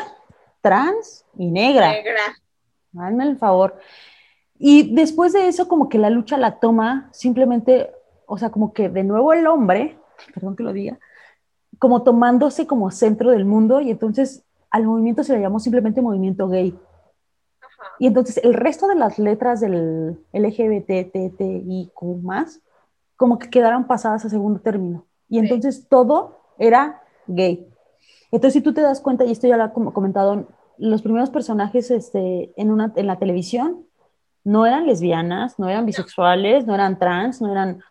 trans 0.61 1.25
y 1.37 1.51
negra. 1.51 1.93
Negra. 1.93 2.21
Hazme 2.99 3.25
el 3.25 3.37
favor. 3.37 3.79
Y 4.59 4.95
después 4.95 5.33
de 5.33 5.47
eso, 5.47 5.69
como 5.69 5.89
que 5.89 5.99
la 5.99 6.11
lucha 6.11 6.37
la 6.37 6.59
toma 6.59 7.09
simplemente, 7.13 7.93
o 8.27 8.37
sea, 8.39 8.51
como 8.51 8.73
que 8.73 8.89
de 8.89 9.05
nuevo 9.05 9.33
el 9.33 9.47
hombre, 9.47 9.97
perdón 10.35 10.57
que 10.57 10.65
lo 10.65 10.73
diga, 10.73 10.99
como 11.79 12.03
tomándose 12.03 12.67
como 12.67 12.91
centro 12.91 13.31
del 13.31 13.45
mundo 13.45 13.81
y 13.81 13.91
entonces 13.91 14.45
al 14.71 14.85
movimiento 14.85 15.23
se 15.23 15.35
le 15.35 15.41
llamó 15.41 15.61
simplemente 15.61 16.03
movimiento 16.03 16.49
gay. 16.49 16.77
Y 18.01 18.07
entonces 18.07 18.39
el 18.43 18.55
resto 18.55 18.89
de 18.89 18.97
las 18.97 19.19
letras 19.19 19.61
del 19.61 20.19
LGBT, 20.33 21.11
TTIQ 21.13 22.23
más, 22.23 22.61
como 23.17 23.39
que 23.39 23.51
quedaron 23.51 23.87
pasadas 23.87 24.25
a 24.25 24.29
segundo 24.29 24.61
término. 24.61 25.08
Y 25.29 25.39
entonces 25.39 25.89
todo 25.89 26.41
era 26.59 27.03
gay. 27.27 27.69
Entonces, 28.31 28.55
si 28.55 28.61
tú 28.61 28.75
te 28.75 28.83
das 28.83 29.01
cuenta, 29.01 29.25
y 29.25 29.33
esto 29.33 29.47
ya 29.47 29.57
lo 29.57 29.65
he 29.65 29.93
comentado, 29.93 30.47
los 30.77 31.03
primeros 31.03 31.31
personajes 31.31 31.91
este, 31.91 32.53
en, 32.57 32.71
una, 32.71 32.93
en 32.97 33.07
la 33.07 33.19
televisión 33.19 33.87
no 34.45 34.67
eran 34.67 34.87
lesbianas, 34.87 35.59
no 35.59 35.69
eran 35.69 35.87
bisexuales, 35.87 36.67
no 36.67 36.75
eran 36.75 36.99
trans, 36.99 37.41
no 37.41 37.51
eran, 37.51 37.83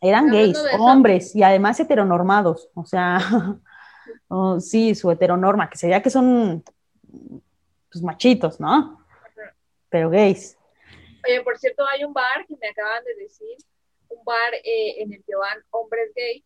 eran 0.00 0.30
gays, 0.30 0.58
hombres 0.78 1.34
y 1.34 1.42
además 1.42 1.80
heteronormados. 1.80 2.68
O 2.74 2.84
sea, 2.84 3.18
oh, 4.28 4.60
sí, 4.60 4.94
su 4.94 5.10
heteronorma, 5.10 5.70
que 5.70 5.78
sería 5.78 6.02
que 6.02 6.10
son 6.10 6.62
pues, 7.90 8.02
machitos, 8.02 8.60
¿no? 8.60 9.00
Pero 9.88 10.10
gays. 10.10 10.56
Oye, 11.26 11.40
por 11.42 11.56
cierto, 11.58 11.84
hay 11.86 12.04
un 12.04 12.12
bar 12.12 12.44
que 12.46 12.56
me 12.60 12.68
acaban 12.68 13.02
de 13.04 13.14
decir, 13.22 13.56
un 14.08 14.24
bar 14.24 14.54
eh, 14.62 15.02
en 15.02 15.12
el 15.12 15.24
que 15.24 15.34
van 15.34 15.58
hombres 15.70 16.12
gay, 16.14 16.44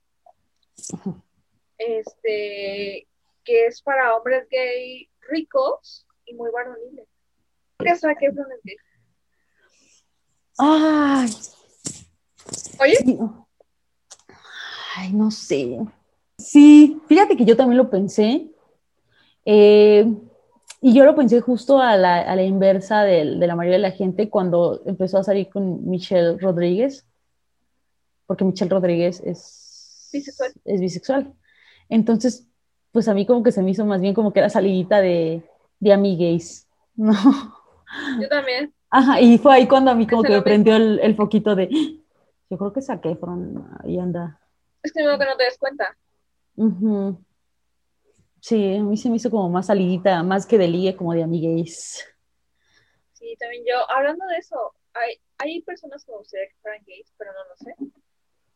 este, 1.79 3.07
que 3.45 3.67
es 3.67 3.83
para 3.83 4.17
hombres 4.17 4.47
gay 4.51 5.09
ricos 5.29 6.07
y 6.27 6.35
muy 6.35 6.51
varoniles. 6.51 7.07
¿Qué 7.79 7.91
es 7.91 8.01
que 8.01 8.27
es 8.27 8.35
gay? 8.35 8.77
Ay. 10.59 11.31
Oye. 12.81 13.19
Ay, 14.97 15.13
no 15.13 15.31
sé. 15.31 15.79
Sí, 16.39 17.01
fíjate 17.09 17.37
que 17.37 17.45
yo 17.45 17.57
también 17.57 17.79
lo 17.79 17.91
pensé. 17.91 18.49
Eh, 19.45 20.05
y 20.81 20.95
yo 20.95 21.05
lo 21.05 21.15
pensé 21.15 21.41
justo 21.41 21.79
a 21.79 21.97
la, 21.97 22.21
a 22.21 22.37
la 22.37 22.43
inversa 22.43 23.03
de, 23.03 23.37
de, 23.37 23.47
la 23.47 23.57
mayoría 23.57 23.79
de 23.79 23.83
la 23.83 23.91
gente 23.91 24.29
cuando 24.29 24.83
empezó 24.85 25.19
a 25.19 25.25
salir 25.25 25.49
con 25.49 25.89
Michelle 25.89 26.39
Rodríguez, 26.39 27.07
porque 28.27 28.45
Michelle 28.45 28.71
Rodríguez 28.71 29.21
es 29.25 29.68
bisexual. 30.13 30.53
Es 30.65 30.81
bisexual. 30.81 31.35
Entonces, 31.89 32.47
pues 32.93 33.09
a 33.09 33.15
mí 33.15 33.27
como 33.27 33.43
que 33.43 33.53
se 33.53 33.63
me 33.63 33.71
hizo 33.71 33.85
más 33.85 34.01
bien 34.01 34.15
como 34.15 34.33
que 34.33 34.41
era 34.41 34.51
salidita 34.51 35.01
de, 35.01 35.43
de 35.81 35.93
amigues, 35.93 36.69
¿no? 36.97 37.15
Yo 38.21 38.29
también. 38.29 38.73
Ajá, 38.91 39.21
y 39.21 39.39
fue 39.39 39.55
ahí 39.55 39.69
cuando 39.69 39.91
a 39.91 39.95
mí 39.95 40.07
como 40.07 40.23
que 40.23 40.33
me 40.33 40.43
prendió 40.43 40.77
el, 40.77 40.99
el, 41.01 41.15
foquito 41.15 41.55
de, 41.55 41.69
yo 42.51 42.59
creo 42.59 42.73
que 42.73 42.83
saqué 42.83 43.13
Efron, 43.13 43.69
ahí 43.85 43.99
anda. 43.99 44.41
Es 44.83 44.93
que 44.93 45.03
no, 45.03 45.19
que 45.19 45.25
no 45.25 45.37
te 45.37 45.45
des 45.45 45.59
cuenta. 45.59 45.97
Uh 46.57 47.17
Sí, 48.41 48.77
a 48.77 48.83
mí 48.83 48.97
se 48.97 49.11
me 49.11 49.17
hizo 49.17 49.31
como 49.31 49.49
más 49.51 49.67
salidita, 49.67 50.23
más 50.23 50.47
que 50.47 50.59
de 50.59 50.69
ligue, 50.69 50.97
como 50.97 51.13
de 51.13 51.25
amigues. 51.25 52.07
Sí, 53.13 53.37
también 53.39 53.65
yo, 53.67 53.91
hablando 53.91 54.25
de 54.27 54.37
eso, 54.37 54.75
hay, 54.95 55.21
hay 55.39 55.61
personas 55.63 56.05
como 56.05 56.21
usted 56.21 56.39
que 56.49 56.57
fueran 56.63 56.81
gays, 56.87 57.13
pero 57.19 57.33
no 57.33 57.45
lo 57.49 57.57
sé. 57.57 57.75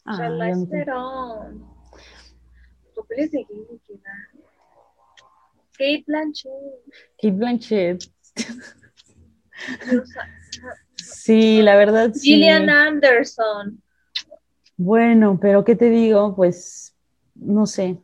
Ah, 0.05 0.17
Charlize 0.17 0.67
Theron. 0.69 1.67
Papeles 2.95 3.31
de 3.31 3.39
gay, 3.39 3.67
¿qué 3.87 4.01
Kate 5.73 6.05
Blanchett. 6.07 6.53
Kate 7.21 7.35
Blanchett. 7.35 8.05
sí, 10.97 11.63
la 11.63 11.77
verdad 11.77 12.13
sí. 12.15 12.33
Gillian 12.33 12.69
Anderson. 12.69 13.83
Bueno, 14.77 15.39
pero 15.41 15.65
¿qué 15.65 15.77
te 15.77 15.91
digo? 15.91 16.35
Pues, 16.35 16.95
no 17.35 17.67
sé 17.67 17.99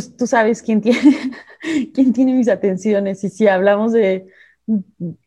tú, 0.00 0.26
sabes 0.26 0.62
quién 0.62 0.80
tiene, 0.80 1.00
quién 1.94 2.12
tiene 2.12 2.34
mis 2.34 2.48
atenciones 2.48 3.22
y 3.24 3.30
si 3.30 3.46
hablamos 3.46 3.92
de 3.92 4.26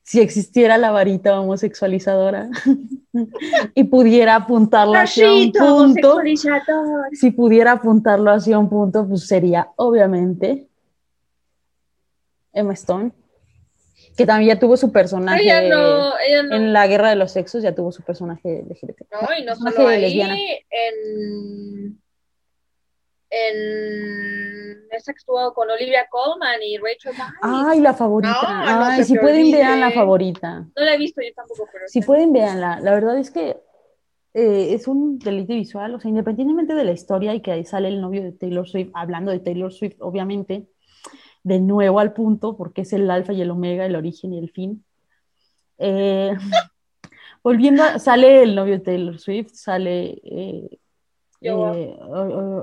si 0.03 0.19
existiera 0.19 0.77
la 0.77 0.91
varita 0.91 1.39
homosexualizadora 1.39 2.49
y 3.75 3.83
pudiera 3.83 4.35
apuntarlo 4.35 4.95
hacia 4.95 5.31
un 5.31 5.51
punto, 5.51 6.19
si 7.11 7.31
pudiera 7.31 7.73
apuntarlo 7.73 8.31
hacia 8.31 8.57
un 8.57 8.69
punto, 8.69 9.07
pues 9.07 9.27
sería 9.27 9.69
obviamente 9.75 10.67
Emma 12.51 12.73
Stone, 12.73 13.11
que 14.15 14.25
también 14.25 14.55
ya 14.55 14.59
tuvo 14.59 14.75
su 14.77 14.91
personaje 14.91 15.47
en 15.47 16.73
la 16.73 16.87
Guerra 16.87 17.09
de 17.11 17.15
los 17.15 17.31
Sexos, 17.31 17.61
ya 17.61 17.75
tuvo 17.75 17.91
su 17.91 18.01
personaje 18.01 18.63
LGBT. 18.67 19.01
No, 19.11 19.37
y 19.37 19.45
no 19.45 19.55
solo 19.55 19.87
ahí, 19.89 20.19
en 20.19 22.01
en 23.29 24.87
esa 24.91 25.13
que 25.13 25.17
estuvo 25.17 25.53
con 25.53 25.69
Olivia 25.69 26.07
Colman 26.09 26.61
y 26.63 26.77
Rachel 26.77 27.13
Ay, 27.41 27.81
la 27.81 27.93
favorita. 27.93 28.93
Ay, 28.93 29.03
si 29.03 29.17
pueden 29.17 29.51
vean 29.51 29.79
la 29.79 29.91
favorita. 29.91 30.59
No 30.59 30.83
la 30.83 30.93
he 30.93 30.97
visto 30.97 31.21
yo 31.21 31.33
tampoco, 31.35 31.67
pero. 31.71 31.87
Si 31.87 32.01
pueden 32.01 32.31
veanla. 32.31 32.79
La 32.79 32.93
verdad 32.93 33.17
es 33.17 33.31
que 33.31 33.57
eh, 34.33 34.73
es 34.73 34.87
un 34.87 35.19
deleite 35.19 35.55
visual, 35.55 35.95
o 35.95 35.99
sea, 35.99 36.09
independientemente 36.09 36.75
de 36.75 36.85
la 36.85 36.91
historia 36.91 37.33
y 37.33 37.41
que 37.41 37.51
ahí 37.51 37.65
sale 37.65 37.87
el 37.87 37.99
novio 37.99 38.23
de 38.23 38.31
Taylor 38.31 38.67
Swift, 38.67 38.91
hablando 38.93 39.31
de 39.31 39.39
Taylor 39.39 39.73
Swift, 39.73 39.95
obviamente, 39.99 40.67
de 41.43 41.59
nuevo 41.59 41.99
al 41.99 42.13
punto, 42.13 42.55
porque 42.55 42.81
es 42.81 42.93
el 42.93 43.09
alfa 43.09 43.33
y 43.33 43.41
el 43.41 43.51
omega, 43.51 43.85
el 43.85 43.95
origen 43.95 44.33
y 44.33 44.39
el 44.39 44.51
fin. 44.51 44.85
Eh, 45.79 46.35
volviendo, 47.43 47.83
sale 47.99 48.43
el 48.43 48.55
novio 48.55 48.77
de 48.77 48.83
Taylor 48.83 49.19
Swift, 49.19 49.53
sale 49.53 50.21
eh, 50.23 50.79
eh, 51.41 51.97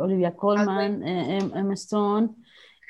Olivia 0.00 0.34
Colman, 0.34 1.02
eh, 1.02 1.38
em, 1.38 1.56
Emma 1.56 1.74
Stone. 1.74 2.30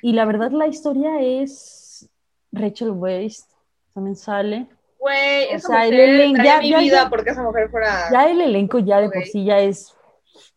Y 0.03 0.13
la 0.13 0.25
verdad 0.25 0.51
la 0.51 0.67
historia 0.67 1.21
es 1.21 2.09
Rachel 2.53 2.91
Weisz, 2.91 3.47
también 3.93 4.17
sale. 4.17 4.69
Güey, 4.99 5.55
o 5.55 5.59
sea, 5.59 5.87
el 5.87 6.01
elenco, 6.01 6.43
ya, 6.43 6.61
mi 6.61 6.75
vida 6.75 7.11
porque 7.11 7.31
esa 7.31 7.43
mujer 7.43 7.69
fuera... 7.71 8.11
Ya 8.11 8.31
el 8.31 8.41
elenco 8.41 8.79
ya 8.79 9.01
de 9.01 9.11
por 9.11 9.25
sí 9.25 9.45
ya 9.45 9.59
es... 9.61 9.95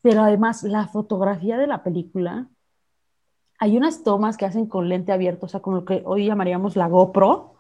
Pero 0.02 0.22
además 0.22 0.63
la 0.63 0.88
fotografía 0.88 1.58
de 1.58 1.68
la 1.68 1.84
película, 1.84 2.48
hay 3.60 3.76
unas 3.76 4.04
tomas 4.04 4.38
que 4.38 4.46
hacen 4.46 4.68
con 4.68 4.88
lente 4.88 5.12
abierto, 5.12 5.48
o 5.48 5.50
sea, 5.50 5.60
con 5.60 5.76
lo 5.76 5.84
que 5.84 6.02
hoy 6.06 6.26
llamaríamos 6.26 6.76
la 6.76 6.88
GoPro. 6.88 7.56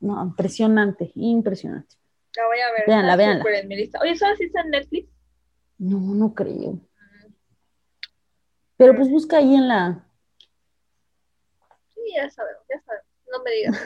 No, 0.00 0.22
impresionante, 0.22 1.12
impresionante. 1.14 1.96
La 2.36 2.46
voy 2.46 2.58
a 2.60 2.72
ver. 2.72 2.84
Veanla, 2.86 3.16
veanla. 3.16 3.44
Oye, 4.02 4.16
¿sabes 4.16 4.38
si 4.38 4.44
está 4.44 4.62
en 4.62 4.70
Netflix? 4.70 5.08
No, 5.80 5.98
no 5.98 6.34
creo. 6.34 6.78
Pero 8.76 8.94
pues 8.94 9.08
busca 9.08 9.38
ahí 9.38 9.54
en 9.54 9.66
la. 9.66 10.06
Sí, 11.94 12.02
ya 12.14 12.30
sabemos, 12.30 12.62
ya 12.68 12.80
sabemos. 12.82 13.06
No 13.32 13.42
me 13.42 13.50
digas. 13.50 13.80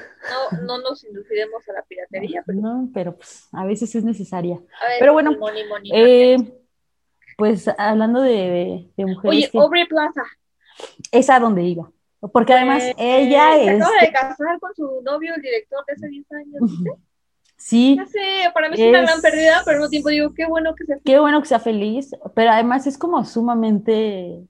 No, 0.50 0.62
no 0.62 0.78
nos 0.78 1.04
induciremos 1.04 1.68
a 1.68 1.74
la 1.74 1.82
piratería. 1.82 2.42
Pero... 2.44 2.60
No, 2.60 2.90
pero 2.92 3.14
pues 3.14 3.46
a 3.52 3.64
veces 3.64 3.94
es 3.94 4.02
necesaria. 4.02 4.60
pero 4.98 5.12
bueno, 5.12 5.36
eh, 5.92 6.36
pues 7.36 7.68
hablando 7.78 8.22
de, 8.22 8.90
de, 8.96 9.06
mujeres. 9.06 9.50
Oye, 9.52 9.62
Aubrey 9.62 9.86
Plaza. 9.86 10.24
Es 11.12 11.30
a 11.30 11.38
donde 11.38 11.62
iba. 11.62 11.92
Porque 12.32 12.54
además 12.54 12.82
eh, 12.82 12.94
ella 12.98 13.56
es. 13.56 13.80
acaba 13.80 14.00
de 14.00 14.12
casar 14.12 14.58
con 14.58 14.74
su 14.74 15.00
novio, 15.02 15.32
el 15.36 15.42
director 15.42 15.84
de 15.86 15.92
hace 15.92 16.08
10 16.08 16.32
años, 16.32 16.60
¿viste? 16.62 16.90
Sí. 17.56 17.96
Ya 17.96 18.06
sé, 18.06 18.50
para 18.52 18.68
mí 18.68 18.76
es, 18.78 18.88
una 18.88 19.02
gran 19.02 19.20
pérdida, 19.20 19.62
pero 19.64 19.76
al 19.76 19.80
mismo 19.80 19.90
tiempo 19.90 20.08
digo, 20.10 20.34
qué 20.34 20.46
bueno 20.46 20.74
que 20.74 20.84
sea 20.84 20.96
feliz. 20.96 21.04
Qué 21.04 21.18
bueno 21.18 21.40
que 21.40 21.48
sea 21.48 21.60
feliz, 21.60 22.10
pero 22.34 22.50
además 22.50 22.86
es 22.86 22.98
como 22.98 23.24
sumamente, 23.24 24.42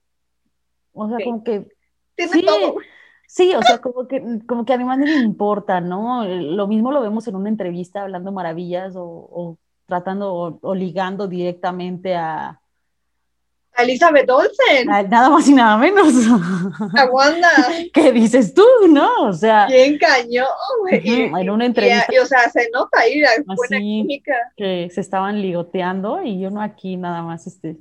o 0.93 1.07
sea, 1.07 1.17
como 1.23 1.43
que... 1.43 1.67
Tiene 2.15 2.31
sí, 2.31 2.45
todo. 2.45 2.75
Sí, 3.27 3.53
o 3.55 3.61
sea, 3.61 3.79
como 3.79 4.07
que, 4.07 4.23
como 4.47 4.65
que 4.65 4.73
además 4.73 4.99
no 4.99 5.05
le 5.05 5.17
importa, 5.17 5.81
¿no? 5.81 6.25
Lo 6.25 6.67
mismo 6.67 6.91
lo 6.91 7.01
vemos 7.01 7.27
en 7.27 7.35
una 7.35 7.49
entrevista 7.49 8.03
hablando 8.03 8.31
maravillas 8.31 8.93
o, 8.95 9.57
tratando 9.85 10.59
o, 10.61 10.75
ligando 10.75 11.27
directamente 11.27 12.15
a, 12.15 12.61
Elizabeth 13.77 14.29
Olsen. 14.29 14.87
Nada 14.87 15.29
más 15.29 15.47
y 15.47 15.53
nada 15.53 15.77
menos. 15.77 16.13
A 16.97 17.05
Wanda. 17.05 17.49
¿Qué 17.93 18.11
dices 18.11 18.53
tú, 18.53 18.65
no? 18.89 19.27
O 19.27 19.33
sea. 19.33 19.67
Bien 19.67 19.97
cañón, 19.97 20.47
güey. 20.81 21.01
en 21.05 21.49
una 21.49 21.65
entrevista. 21.65 22.07
Y, 22.11 22.17
o 22.17 22.25
sea, 22.25 22.49
se 22.49 22.69
nota 22.71 22.99
ahí 22.99 23.19
la 23.19 23.31
buena 23.45 23.79
química. 23.79 24.33
Que 24.55 24.89
se 24.93 25.01
estaban 25.01 25.41
ligoteando 25.41 26.23
y 26.23 26.39
yo 26.39 26.49
no 26.49 26.61
aquí 26.61 26.97
nada 26.97 27.21
más 27.21 27.47
este. 27.47 27.77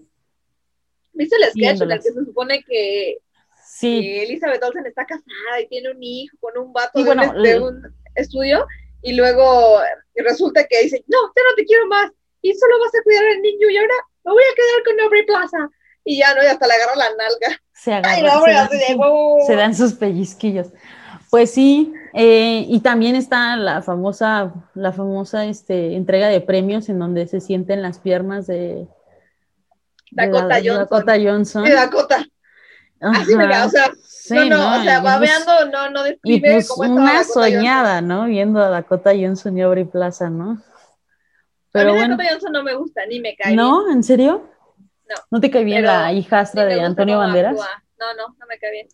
¿Viste 1.12 1.36
el 1.36 1.50
sketch 1.50 1.82
en 1.82 1.90
el 1.92 1.98
que 1.98 2.10
se 2.10 2.24
supone 2.24 2.64
que, 2.64 3.18
sí. 3.64 4.18
Elizabeth 4.22 4.62
Olsen 4.64 4.86
está 4.86 5.06
casada 5.06 5.60
y 5.62 5.68
tiene 5.68 5.92
un 5.92 6.02
hijo 6.02 6.36
con 6.40 6.58
un 6.58 6.72
vato 6.72 7.02
de, 7.02 7.60
un 7.60 7.94
estudio? 8.16 8.66
Y 9.00 9.12
luego 9.14 9.80
resulta 10.16 10.66
que 10.66 10.82
dice, 10.82 11.04
no, 11.06 11.18
ya 11.36 11.42
no 11.48 11.54
te 11.56 11.64
quiero 11.64 11.86
más 11.86 12.10
y 12.42 12.52
solo 12.54 12.80
vas 12.80 12.94
a 12.94 13.02
cuidar 13.04 13.24
al 13.24 13.42
niño 13.42 13.70
y 13.70 13.76
ahora 13.76 13.94
me 14.24 14.32
voy 14.32 14.42
a 14.42 14.54
quedar 14.56 14.84
con 14.84 15.00
Aubrey 15.00 15.24
Plaza 15.24 15.70
y 16.04 16.18
ya 16.18 16.34
no, 16.34 16.42
y 16.42 16.46
hasta 16.46 16.66
le 16.66 16.74
agarra 16.74 16.96
la 16.96 17.08
nalga. 17.16 17.60
Se 17.72 17.92
agarra. 17.92 18.68
se, 19.46 19.56
dan, 19.56 19.74
sus 19.74 19.94
pellizquillos. 19.94 20.68
Pues 21.30 21.50
sí, 21.50 21.92
eh, 22.12 22.64
y 22.68 22.80
también 22.80 23.16
está 23.16 23.56
la 23.56 23.82
famosa, 23.82 24.52
la 24.74 24.92
famosa 24.92 25.46
este, 25.46 25.96
entrega 25.96 26.28
de 26.28 26.40
premios 26.40 26.88
en 26.88 26.98
donde 26.98 27.26
se 27.26 27.40
sienten 27.40 27.82
las 27.82 27.98
piernas 27.98 28.46
de 28.46 28.86
Dakota, 30.12 30.56
Johnson. 30.56 30.78
Dakota 30.78 31.16
Johnson. 31.20 31.64
De 31.64 31.72
Dakota. 31.72 32.26
Así 33.00 33.34
me 33.36 33.44
o 33.44 33.68
sea, 33.68 33.92
no, 34.30 34.44
no, 34.46 34.80
o 34.80 34.82
sea, 34.82 35.00
babeando, 35.00 35.66
no, 35.70 35.90
no 35.90 36.04
describe 36.04 36.36
y 36.36 36.40
pues 36.40 36.70
una 36.70 37.24
soñada, 37.24 38.00
¿no? 38.00 38.24
Viendo 38.26 38.60
a 38.60 38.70
Dakota 38.70 39.10
Johnson 39.10 39.58
y 39.58 39.62
Aubrey 39.62 39.84
Plaza, 39.84 40.30
¿no? 40.30 40.62
Pero 41.72 41.90
a 41.90 41.92
mí 41.92 41.98
bueno. 41.98 42.16
Dakota 42.16 42.32
Johnson 42.32 42.52
no 42.52 42.62
me 42.62 42.74
gusta, 42.74 43.04
ni 43.06 43.20
me 43.20 43.36
cae 43.36 43.54
¿No? 43.54 43.90
¿En 43.90 44.02
serio? 44.02 44.53
No. 45.08 45.16
¿No 45.30 45.40
te 45.40 45.50
cae 45.50 45.64
bien 45.64 45.84
la 45.84 46.12
hijastra 46.12 46.64
de 46.64 46.80
Antonio 46.80 47.18
Banderas? 47.18 47.56
No, 47.98 48.14
no, 48.14 48.34
no 48.38 48.46
me 48.46 48.58
cae 48.58 48.70
bien. 48.70 48.88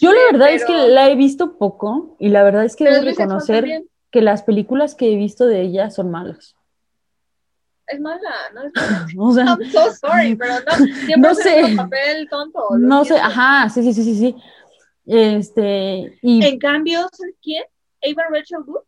Yo 0.00 0.12
la 0.12 0.20
este, 0.20 0.32
verdad 0.32 0.52
es 0.52 0.64
que 0.64 0.88
la 0.88 1.08
he 1.08 1.16
visto 1.16 1.56
poco 1.56 2.16
y 2.18 2.28
la 2.28 2.42
verdad 2.42 2.64
es 2.64 2.76
que 2.76 2.84
debo 2.84 3.04
reconocer 3.04 3.84
que 4.10 4.20
las 4.20 4.42
películas 4.42 4.94
que 4.94 5.12
he 5.12 5.16
visto 5.16 5.46
de 5.46 5.62
ella 5.62 5.90
son 5.90 6.10
malas. 6.10 6.54
Es 7.86 8.00
mala, 8.00 8.30
no 8.54 8.62
es 8.62 8.72
mala. 8.74 9.06
o 9.18 9.32
sea, 9.32 9.44
I'm 9.44 9.70
so 9.70 9.92
sorry, 9.92 10.34
pero 10.38 10.54
no, 10.54 10.86
siempre 11.06 11.30
no 11.30 11.34
sé. 11.34 11.74
papel 11.76 12.28
tonto. 12.28 12.68
No 12.78 13.04
sé, 13.04 13.16
ajá, 13.16 13.68
sí, 13.70 13.82
sí, 13.82 13.94
sí, 13.94 14.04
sí, 14.04 14.14
sí. 14.16 14.36
Este, 15.06 16.18
y... 16.22 16.44
En 16.44 16.58
cambio, 16.58 17.08
¿sabes 17.12 17.34
quién? 17.42 17.64
Ava 18.02 18.24
Rachel 18.30 18.58
Wood, 18.66 18.82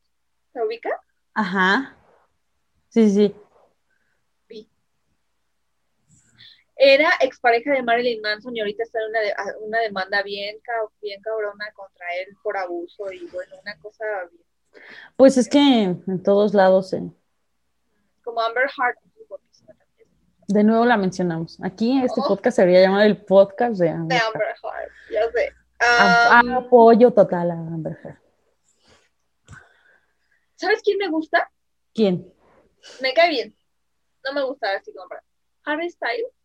¿se 0.53 0.63
ubica? 0.63 0.91
Ajá. 1.35 1.97
Sí, 2.89 3.11
sí. 3.11 3.35
Era 6.93 7.09
expareja 7.21 7.73
de 7.73 7.83
Marilyn 7.83 8.21
Manson 8.21 8.55
y 8.55 8.61
ahorita 8.61 8.83
está 8.83 8.99
en 9.01 9.09
una, 9.09 9.57
una 9.61 9.81
demanda 9.81 10.23
bien, 10.23 10.57
bien 11.01 11.23
cabrona 11.23 11.73
contra 11.75 12.07
él 12.21 12.37
por 12.43 12.57
abuso 12.59 13.11
y 13.11 13.27
bueno, 13.29 13.57
una 13.63 13.79
cosa 13.79 14.05
bien. 14.31 14.45
Pues 15.17 15.37
es 15.37 15.49
que 15.49 15.59
en 15.59 16.23
todos 16.23 16.53
lados. 16.55 16.93
Eh. 16.93 17.11
Como 18.23 18.41
Amber 18.41 18.69
Heart. 18.69 18.99
De 20.47 20.63
nuevo 20.63 20.85
la 20.85 20.99
mencionamos. 20.99 21.59
Aquí 21.63 22.03
este 22.03 22.21
oh. 22.21 22.29
podcast 22.29 22.57
se 22.57 22.63
debería 22.63 22.83
llamar 22.83 23.07
el 23.07 23.25
podcast 23.25 23.81
de 23.81 23.89
Amber, 23.89 24.19
de 24.19 24.25
Amber 24.25 24.55
Heart. 24.63 24.93
Ya 25.11 25.31
sé. 25.33 25.53
apoyo 26.55 27.13
total 27.13 27.51
a 27.51 27.55
Amber 27.55 27.97
Heart. 28.03 28.19
¿Sabes 30.57 30.83
quién 30.83 30.99
me 30.99 31.09
gusta? 31.09 31.51
¿Quién? 31.95 32.31
Me 33.01 33.15
cae 33.15 33.31
bien. 33.31 33.57
No 34.25 34.33
me 34.33 34.43
gusta 34.43 34.77
así 34.77 34.93
como 34.93 35.09
Harry 35.65 35.91
Styles. 35.91 36.44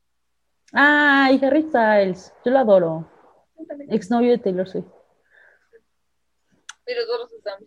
Ay, 0.73 1.39
Harry 1.43 1.63
Styles, 1.63 2.33
yo 2.45 2.51
lo 2.51 2.59
adoro. 2.59 3.11
Exnovio 3.89 4.31
de 4.31 4.37
Taylor 4.37 4.67
Swift. 4.67 4.87
Y 6.85 6.93
los 6.95 7.07
dos 7.07 7.33
están. 7.33 7.59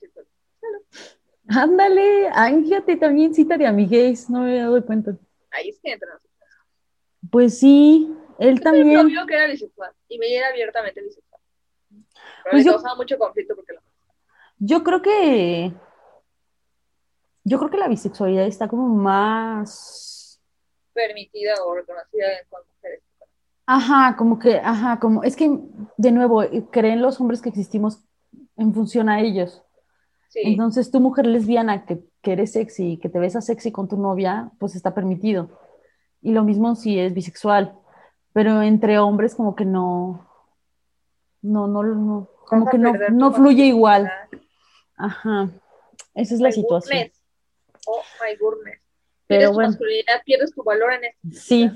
Ándale, 1.49 2.31
fíjate, 2.63 2.97
también 2.97 3.35
cita 3.35 3.57
de 3.57 3.67
amigues, 3.67 4.31
no 4.31 4.41
me 4.41 4.51
había 4.51 4.63
dado 4.65 4.85
cuenta. 4.85 5.17
Ahí 5.51 5.69
es 5.69 5.81
que 5.81 5.93
entran. 5.93 6.19
Pues 7.31 7.59
sí, 7.59 8.15
él 8.39 8.57
yo 8.57 8.63
también. 8.63 8.93
Yo 8.93 9.05
vio 9.05 9.27
que 9.27 9.35
era 9.35 9.47
bisexual 9.47 9.93
y 10.09 10.19
me 10.19 10.35
era 10.35 10.49
abiertamente 10.49 11.03
bisexual. 11.03 11.41
Pero 11.91 12.51
pues 12.51 12.65
me 12.65 12.71
causaba 12.71 12.95
mucho 12.97 13.19
conflicto 13.19 13.55
porque 13.55 13.75
lo... 13.75 13.81
Yo 14.59 14.83
creo 14.83 15.03
que. 15.03 15.73
Yo 17.45 17.59
creo 17.59 17.71
que 17.71 17.77
la 17.77 17.89
bisexualidad 17.89 18.47
está 18.47 18.69
como 18.69 18.89
más 18.89 20.22
permitida 20.93 21.55
o 21.65 21.75
reconocida 21.75 22.27
con 22.49 22.61
mujeres. 22.75 23.03
Ajá, 23.67 24.17
como 24.17 24.39
que, 24.39 24.57
ajá, 24.57 24.99
como, 24.99 25.23
es 25.23 25.37
que, 25.37 25.51
de 25.97 26.13
nuevo, 26.13 26.43
creen 26.71 27.01
los 27.01 27.21
hombres 27.21 27.41
que 27.41 27.49
existimos 27.49 28.05
en 28.57 28.75
función 28.75 29.09
a 29.09 29.21
ellos. 29.21 29.63
Entonces, 30.35 30.91
tu 30.91 31.01
mujer 31.01 31.27
lesbiana 31.27 31.85
que, 31.85 32.03
que 32.23 32.33
eres 32.33 32.53
sexy, 32.53 32.99
que 32.99 33.09
te 33.09 33.19
besas 33.19 33.47
sexy 33.47 33.71
con 33.71 33.89
tu 33.89 33.97
novia, 33.97 34.51
pues 34.59 34.75
está 34.75 34.95
permitido. 34.95 35.61
Y 36.23 36.33
lo 36.33 36.43
mismo 36.43 36.75
si 36.75 36.99
es 36.99 37.13
bisexual. 37.13 37.79
Pero 38.33 38.63
entre 38.63 38.99
hombres 38.99 39.35
como 39.35 39.55
que 39.55 39.67
no, 39.67 40.27
no, 41.43 41.67
no, 41.69 41.83
no 41.83 42.31
como 42.47 42.67
que 42.67 42.79
no, 42.79 42.93
no 43.11 43.33
fluye 43.33 43.65
igual. 43.65 44.11
Ajá. 44.97 45.51
Esa 46.15 46.35
es 46.35 46.41
la 46.41 46.53
situación. 46.53 47.11
Oh 47.87 48.03
my 48.21 48.37
goodness. 48.37 48.82
Pero 49.39 49.53
bueno. 49.53 49.71
masculinidad, 49.71 50.23
pierdes 50.25 50.55
tu 50.55 50.63
valor 50.63 50.93
en 50.93 51.05
esto. 51.05 51.29
Sí, 51.33 51.71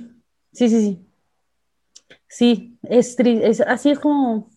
sí, 0.53 0.69
sí, 0.69 0.81
sí. 0.81 1.07
Sí, 2.29 2.79
es, 2.83 3.19
es 3.19 3.61
así 3.61 3.90
es 3.90 3.99
como, 3.99 4.51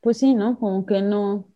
pues 0.00 0.18
sí, 0.18 0.34
¿no? 0.34 0.58
Como 0.58 0.84
que 0.84 1.00
no, 1.00 1.48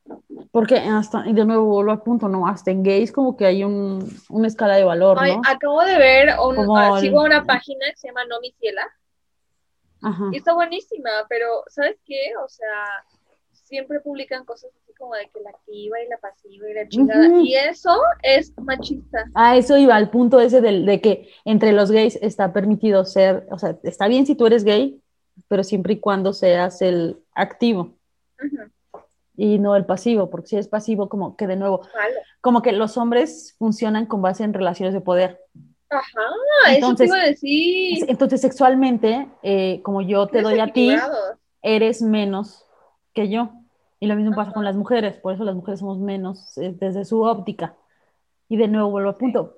porque 0.52 0.76
hasta, 0.76 1.26
y 1.26 1.32
de 1.32 1.44
nuevo 1.44 1.66
vuelvo 1.66 1.90
al 1.90 2.02
punto, 2.02 2.28
¿no? 2.28 2.46
Hasta 2.46 2.70
en 2.70 2.82
gays 2.82 3.12
como 3.12 3.36
que 3.36 3.44
hay 3.44 3.64
un, 3.64 4.08
una 4.28 4.46
escala 4.46 4.76
de 4.76 4.84
valor, 4.84 5.20
¿no? 5.20 5.42
acabo 5.44 5.82
de 5.84 5.98
ver, 5.98 6.28
un, 6.42 6.56
ah, 6.76 7.00
sigo 7.00 7.22
una 7.22 7.44
página 7.44 7.86
que 7.90 7.96
se 7.96 8.08
llama 8.08 8.24
No 8.26 8.40
Mi 8.40 8.52
Ciela, 8.52 8.86
Ajá. 10.02 10.30
y 10.32 10.36
está 10.36 10.54
buenísima, 10.54 11.10
pero 11.28 11.64
¿sabes 11.68 11.96
qué? 12.04 12.34
O 12.44 12.48
sea, 12.48 13.04
siempre 13.66 14.00
publican 14.00 14.44
cosas 14.44 14.70
así 14.80 14.94
como 14.94 15.14
de 15.14 15.28
que 15.28 15.40
la 15.40 15.50
activa 15.50 16.00
y 16.00 16.08
la 16.08 16.18
pasiva 16.18 16.70
y 16.70 16.74
la 16.74 16.88
chingada. 16.88 17.42
Y 17.42 17.54
eso 17.54 17.96
es 18.22 18.52
machista. 18.58 19.24
Ah, 19.34 19.56
eso 19.56 19.76
iba 19.76 19.96
al 19.96 20.10
punto 20.10 20.40
ese 20.40 20.60
de, 20.60 20.82
de, 20.82 21.00
que 21.00 21.28
entre 21.44 21.72
los 21.72 21.90
gays 21.90 22.16
está 22.22 22.52
permitido 22.52 23.04
ser, 23.04 23.46
o 23.50 23.58
sea, 23.58 23.76
está 23.82 24.06
bien 24.06 24.24
si 24.24 24.36
tú 24.36 24.46
eres 24.46 24.62
gay, 24.62 25.00
pero 25.48 25.64
siempre 25.64 25.94
y 25.94 26.00
cuando 26.00 26.32
seas 26.32 26.80
el 26.80 27.18
activo. 27.34 27.94
Y 29.36 29.58
no 29.58 29.76
el 29.76 29.84
pasivo, 29.84 30.30
porque 30.30 30.48
si 30.48 30.56
es 30.56 30.68
pasivo, 30.68 31.08
como 31.08 31.36
que 31.36 31.46
de 31.46 31.56
nuevo, 31.56 31.82
como 32.40 32.62
que 32.62 32.72
los 32.72 32.96
hombres 32.96 33.54
funcionan 33.58 34.06
con 34.06 34.22
base 34.22 34.44
en 34.44 34.54
relaciones 34.54 34.94
de 34.94 35.00
poder. 35.00 35.40
Ajá, 35.90 36.22
entonces, 36.68 37.06
eso 37.06 37.14
te 37.14 37.18
iba 37.18 37.24
a 37.24 37.28
decir. 37.28 38.06
Entonces, 38.08 38.40
sexualmente, 38.40 39.28
eh, 39.42 39.80
como 39.82 40.02
yo 40.02 40.26
te 40.28 40.40
doy 40.40 40.60
a 40.60 40.72
ti, 40.72 40.96
eres 41.62 42.00
menos 42.00 42.65
que 43.16 43.28
yo. 43.28 43.50
Y 43.98 44.06
lo 44.06 44.14
mismo 44.14 44.36
pasa 44.36 44.52
con 44.52 44.64
las 44.64 44.76
mujeres, 44.76 45.16
por 45.16 45.32
eso 45.34 45.42
las 45.42 45.56
mujeres 45.56 45.80
somos 45.80 45.98
menos 45.98 46.56
eh, 46.58 46.76
desde 46.78 47.04
su 47.04 47.22
óptica. 47.22 47.74
Y 48.48 48.58
de 48.58 48.68
nuevo 48.68 48.90
vuelvo 48.90 49.08
al 49.08 49.16
punto, 49.16 49.56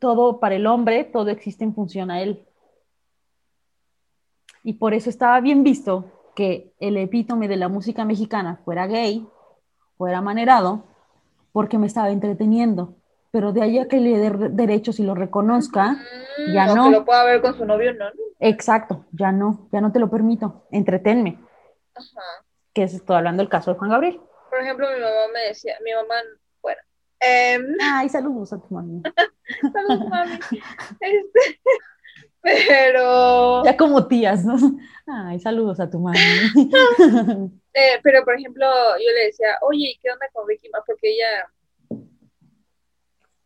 todo 0.00 0.40
para 0.40 0.56
el 0.56 0.66
hombre, 0.66 1.04
todo 1.04 1.30
existe 1.30 1.64
en 1.64 1.72
función 1.72 2.10
a 2.10 2.20
él. 2.20 2.44
Y 4.64 4.74
por 4.74 4.92
eso 4.92 5.08
estaba 5.08 5.40
bien 5.40 5.62
visto 5.62 6.04
que 6.34 6.72
el 6.80 6.96
epítome 6.96 7.46
de 7.46 7.56
la 7.56 7.68
música 7.68 8.04
mexicana 8.04 8.60
fuera 8.64 8.86
gay, 8.86 9.26
fuera 9.96 10.20
manerado, 10.20 10.84
porque 11.52 11.78
me 11.78 11.86
estaba 11.86 12.10
entreteniendo. 12.10 12.96
Pero 13.30 13.52
de 13.52 13.62
ahí 13.62 13.78
a 13.78 13.88
que 13.88 14.00
le 14.00 14.18
dé 14.18 14.30
derechos 14.50 14.98
y 14.98 15.04
lo 15.04 15.14
reconozca, 15.14 15.92
mm, 15.92 16.52
ya 16.52 16.74
no. 16.74 16.84
Que 16.84 16.90
lo 16.90 17.04
pueda 17.04 17.24
ver 17.24 17.40
con 17.40 17.56
su 17.56 17.64
novio, 17.64 17.94
no. 17.94 18.06
Exacto, 18.40 19.04
ya 19.12 19.30
no, 19.30 19.68
ya 19.70 19.80
no 19.80 19.92
te 19.92 20.00
lo 20.00 20.10
permito. 20.10 20.64
Entretenme. 20.72 21.38
Ajá. 21.94 22.44
Que 22.74 22.84
es, 22.84 22.94
estoy 22.94 23.16
hablando 23.16 23.42
del 23.42 23.50
caso 23.50 23.72
de 23.72 23.78
Juan 23.78 23.90
Gabriel. 23.90 24.20
Por 24.50 24.60
ejemplo, 24.60 24.86
mi 24.90 25.00
mamá 25.00 25.28
me 25.32 25.40
decía, 25.48 25.76
mi 25.84 25.92
mamá, 25.92 26.14
bueno. 26.60 26.80
Em, 27.20 27.76
Ay, 27.80 28.08
saludos 28.08 28.52
a 28.52 28.60
tu 28.60 28.74
mami. 28.74 29.02
saludos, 29.72 30.08
mami. 30.08 30.38
Este, 31.00 31.60
pero. 32.42 33.64
Ya 33.64 33.76
como 33.76 34.06
tías, 34.06 34.44
¿no? 34.44 34.56
Ay, 35.06 35.40
saludos 35.40 35.80
a 35.80 35.90
tu 35.90 35.98
mami. 35.98 36.18
eh, 37.74 38.00
pero, 38.02 38.24
por 38.24 38.34
ejemplo, 38.34 38.66
yo 38.98 39.12
le 39.14 39.26
decía, 39.26 39.58
oye, 39.62 39.98
¿qué 40.02 40.10
onda 40.10 40.26
con 40.32 40.46
Ricky 40.46 40.68
más? 40.70 40.82
Porque 40.86 41.10
ella 41.10 41.50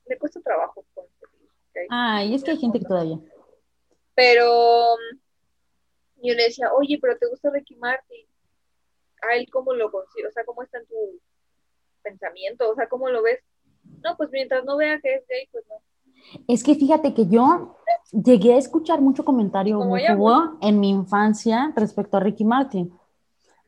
le 0.07 0.19
cuesta 0.19 0.41
trabajo. 0.41 0.85
Ay, 1.91 2.35
es 2.35 2.43
que 2.43 2.53
hay 2.53 2.57
gente 2.57 2.79
que 2.79 2.87
todavía. 2.87 3.19
Pero 4.15 4.97
yo 6.23 6.35
le 6.35 6.45
decía, 6.45 6.73
oye, 6.73 6.99
pero 7.01 7.19
¿te 7.19 7.29
gusta 7.29 7.51
Ricky 7.51 7.77
Martin? 7.77 8.27
¿A 9.23 9.37
él 9.37 9.49
cómo 9.51 9.73
lo 9.73 9.91
consigo? 9.91 10.29
O 10.29 10.33
sea, 10.33 10.45
¿cómo 10.45 10.63
está 10.63 10.79
en 10.79 10.87
tu 10.87 10.95
pensamiento? 12.03 12.71
O 12.71 12.75
sea, 12.75 12.89
¿cómo 12.89 13.09
lo 13.09 13.23
ves? 13.23 13.41
No, 14.03 14.17
pues 14.17 14.31
mientras 14.33 14.65
no 14.65 14.77
vea 14.77 15.01
que 15.01 15.15
es 15.15 15.27
gay, 15.29 15.49
pues 15.51 15.65
no. 15.69 15.77
Es 16.49 16.65
que 16.65 16.75
fíjate 16.75 17.15
que 17.15 17.27
yo 17.27 17.77
llegué 18.13 18.55
a 18.55 18.59
escuchar 18.59 19.01
mucho 19.01 19.25
comentario 19.25 19.81
en 20.61 20.81
mi 20.81 20.91
infancia 20.91 21.73
respecto 21.77 22.17
a 22.17 22.21
Ricky 22.21 22.45
Martin. 22.45 22.93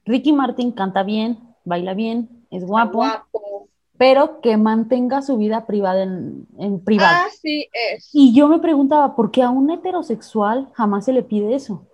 Ricky 0.04 0.32
Martin 0.32 0.72
canta 0.72 1.02
bien, 1.02 1.38
baila 1.64 1.94
bien, 1.94 2.46
es 2.50 2.64
guapo, 2.64 3.04
pero 3.96 4.40
que 4.40 4.56
mantenga 4.56 5.22
su 5.22 5.36
vida 5.36 5.66
privada 5.66 6.02
en, 6.02 6.46
en 6.58 6.82
privado. 6.82 7.26
Ah, 7.26 7.28
sí, 7.30 7.68
es. 7.72 8.10
Y 8.12 8.34
yo 8.34 8.48
me 8.48 8.58
preguntaba, 8.58 9.14
¿por 9.14 9.30
qué 9.30 9.42
a 9.42 9.50
un 9.50 9.70
heterosexual 9.70 10.70
jamás 10.72 11.04
se 11.04 11.12
le 11.12 11.22
pide 11.22 11.54
eso? 11.54 11.87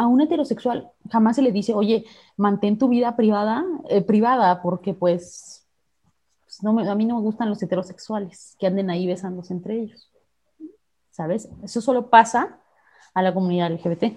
A 0.00 0.06
un 0.06 0.22
heterosexual 0.22 0.90
jamás 1.10 1.36
se 1.36 1.42
le 1.42 1.52
dice, 1.52 1.74
oye, 1.74 2.06
mantén 2.38 2.78
tu 2.78 2.88
vida 2.88 3.16
privada, 3.16 3.66
eh, 3.90 4.00
privada, 4.00 4.62
porque 4.62 4.94
pues, 4.94 5.66
pues 6.40 6.88
a 6.88 6.94
mí 6.94 7.04
no 7.04 7.16
me 7.16 7.20
gustan 7.20 7.50
los 7.50 7.62
heterosexuales 7.62 8.56
que 8.58 8.66
anden 8.66 8.88
ahí 8.88 9.06
besándose 9.06 9.52
entre 9.52 9.78
ellos. 9.78 10.10
¿Sabes? 11.10 11.50
Eso 11.62 11.82
solo 11.82 12.08
pasa 12.08 12.58
a 13.12 13.20
la 13.20 13.34
comunidad 13.34 13.72
LGBT. 13.72 14.16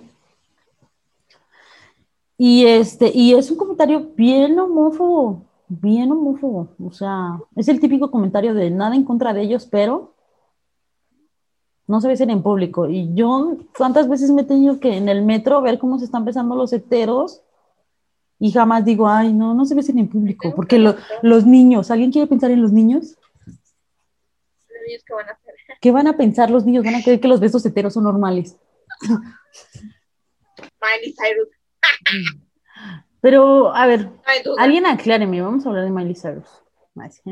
Y, 2.37 2.65
este, 2.65 3.11
y 3.13 3.33
es 3.33 3.51
un 3.51 3.57
comentario 3.57 4.11
bien 4.15 4.57
homófobo, 4.57 5.43
bien 5.67 6.13
homófobo. 6.13 6.69
O 6.81 6.93
sea, 6.93 7.41
es 7.57 7.67
el 7.67 7.81
típico 7.81 8.09
comentario 8.09 8.53
de 8.53 8.69
nada 8.71 8.95
en 8.95 9.03
contra 9.03 9.33
de 9.33 9.41
ellos, 9.41 9.67
pero 9.69 10.12
no 11.87 12.01
se 12.01 12.07
besen 12.07 12.29
en 12.29 12.41
público. 12.41 12.89
Y 12.89 13.13
yo, 13.13 13.57
¿cuántas 13.77 14.07
veces 14.09 14.31
me 14.31 14.41
he 14.43 14.45
tenido 14.45 14.79
que 14.79 14.97
en 14.97 15.09
el 15.09 15.23
metro 15.23 15.61
ver 15.61 15.79
cómo 15.79 15.99
se 15.99 16.05
están 16.05 16.25
besando 16.25 16.55
los 16.55 16.73
heteros? 16.73 17.41
Y 18.39 18.51
jamás 18.51 18.83
digo, 18.83 19.07
ay, 19.07 19.31
no, 19.33 19.53
no 19.53 19.65
se 19.65 19.75
besen 19.75 19.99
en 19.99 20.09
público, 20.09 20.53
porque 20.55 20.77
los 21.21 21.45
niños, 21.45 21.91
¿alguien 21.91 22.11
quiere 22.11 22.27
pensar 22.27 22.51
en 22.51 22.61
los 22.61 22.71
niños? 22.71 23.15
Los 23.45 24.81
niños 24.85 25.03
que 25.05 25.13
van 25.13 25.29
a 25.29 25.31
hacer. 25.31 25.53
¿Qué 25.81 25.91
van 25.91 26.07
a 26.07 26.17
pensar 26.17 26.49
los 26.49 26.65
niños? 26.65 26.83
¿Van 26.83 26.95
a 26.95 27.03
creer 27.03 27.19
que 27.19 27.27
los 27.27 27.39
besos 27.39 27.65
heteros 27.65 27.93
son 27.93 28.03
normales? 28.03 28.57
Miley 30.81 31.13
Cyrus. 31.13 31.49
Pero, 33.21 33.73
a 33.73 33.87
ver, 33.87 34.09
alguien 34.57 34.85
acláreme, 34.85 35.41
vamos 35.41 35.65
a 35.65 35.69
hablar 35.69 35.85
de 35.85 35.91
Miley 35.91 36.15
Cyrus. 36.15 36.49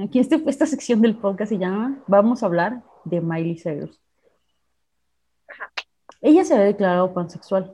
Aquí 0.02 0.20
este, 0.20 0.42
esta 0.48 0.66
sección 0.66 1.02
del 1.02 1.18
podcast 1.18 1.50
se 1.50 1.58
llama 1.58 2.02
Vamos 2.08 2.42
a 2.42 2.46
hablar 2.48 2.82
de 3.04 3.20
Miley 3.20 3.60
Cyrus. 3.60 4.00
Ella 6.22 6.46
se 6.46 6.54
había 6.54 6.66
declarado 6.68 7.14
pansexual. 7.14 7.74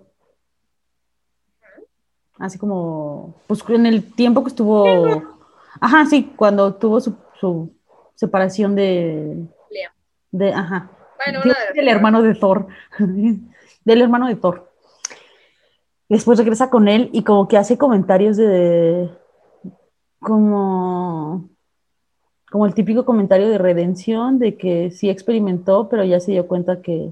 Así 2.39 2.57
como, 2.57 3.35
pues 3.47 3.63
en 3.69 3.85
el 3.85 4.13
tiempo 4.13 4.43
que 4.43 4.49
estuvo, 4.49 5.23
ajá, 5.81 6.05
sí, 6.05 6.31
cuando 6.35 6.75
tuvo 6.75 7.01
su, 7.01 7.17
su 7.39 7.71
separación 8.15 8.75
de, 8.75 9.47
de 10.31 10.53
ajá, 10.53 10.91
bueno, 11.25 11.41
del 11.73 11.87
hermano 11.87 12.21
de 12.21 12.35
Thor, 12.35 12.67
del 12.99 14.01
hermano 14.01 14.27
de 14.27 14.35
Thor. 14.35 14.71
Después 16.09 16.37
regresa 16.37 16.69
con 16.69 16.87
él 16.87 17.09
y 17.11 17.23
como 17.23 17.47
que 17.47 17.57
hace 17.57 17.77
comentarios 17.77 18.37
de, 18.37 19.09
como, 20.19 21.49
como 22.51 22.65
el 22.65 22.73
típico 22.73 23.03
comentario 23.03 23.49
de 23.49 23.57
redención, 23.57 24.39
de 24.39 24.57
que 24.57 24.91
sí 24.91 25.09
experimentó, 25.09 25.89
pero 25.89 26.03
ya 26.03 26.19
se 26.19 26.31
dio 26.31 26.47
cuenta 26.47 26.81
que, 26.81 27.11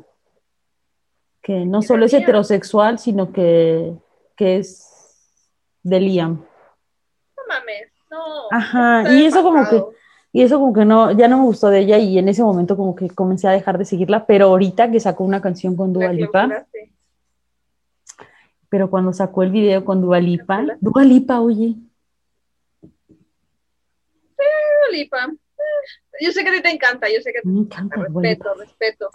que 1.45 1.63
no 1.63 1.83
solo 1.83 2.07
es 2.07 2.13
heterosexual, 2.13 2.97
sino 2.97 3.31
que, 3.31 3.93
que 4.35 4.57
es 4.57 4.91
de 5.83 5.99
Liam. 5.99 6.43
No 7.37 7.43
mames, 7.47 7.91
no. 8.09 8.47
Ajá, 8.49 9.13
y 9.13 9.25
eso 9.25 9.43
como 9.43 9.63
que, 9.69 9.83
y 10.31 10.41
eso 10.41 10.59
como 10.59 10.73
que 10.73 10.85
no, 10.85 11.11
ya 11.11 11.27
no 11.27 11.37
me 11.37 11.43
gustó 11.43 11.69
de 11.69 11.81
ella 11.81 11.99
y 11.99 12.17
en 12.17 12.29
ese 12.29 12.41
momento 12.41 12.75
como 12.75 12.95
que 12.95 13.11
comencé 13.11 13.47
a 13.47 13.51
dejar 13.51 13.77
de 13.77 13.85
seguirla, 13.85 14.25
pero 14.25 14.47
ahorita 14.47 14.89
que 14.89 14.99
sacó 14.99 15.23
una 15.23 15.39
canción 15.39 15.75
con 15.75 15.93
Dua 15.93 16.11
Lipa, 16.11 16.65
pero 18.67 18.89
cuando 18.89 19.13
sacó 19.13 19.43
el 19.43 19.51
video 19.51 19.85
con 19.85 20.01
Dualipa, 20.01 20.65
Dualipa, 20.81 21.41
oye. 21.41 21.75
Sí, 22.81 24.45
Dualipa. 24.81 25.27
Yo 26.19 26.31
sé 26.31 26.43
que 26.43 26.49
a 26.49 26.53
ti 26.53 26.63
te 26.63 26.71
encanta, 26.71 27.07
yo 27.07 27.21
sé 27.21 27.31
que 27.31 27.41
te 27.43 27.49
encanta. 27.49 27.97
Respeto, 27.97 28.53
respeto. 28.55 29.09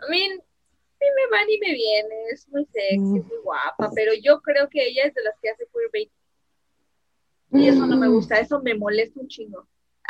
A 0.00 0.10
mí, 0.10 0.28
ni 1.00 1.08
me 1.08 1.36
va 1.36 1.44
ni 1.44 1.58
me 1.58 1.72
viene, 1.72 2.14
es 2.32 2.48
muy 2.48 2.64
sexy, 2.66 2.98
mm. 2.98 3.26
muy 3.26 3.38
guapa, 3.42 3.90
pero 3.94 4.12
yo 4.22 4.40
creo 4.40 4.68
que 4.68 4.86
ella 4.86 5.04
es 5.04 5.14
de 5.14 5.22
las 5.22 5.34
que 5.40 5.50
hace 5.50 5.66
queerbait. 5.72 6.10
Y 7.52 7.68
eso 7.68 7.86
no 7.86 7.96
me 7.96 8.08
gusta, 8.08 8.38
eso 8.38 8.60
me 8.60 8.74
molesta 8.74 9.20
un 9.20 9.28
chingo. 9.28 9.66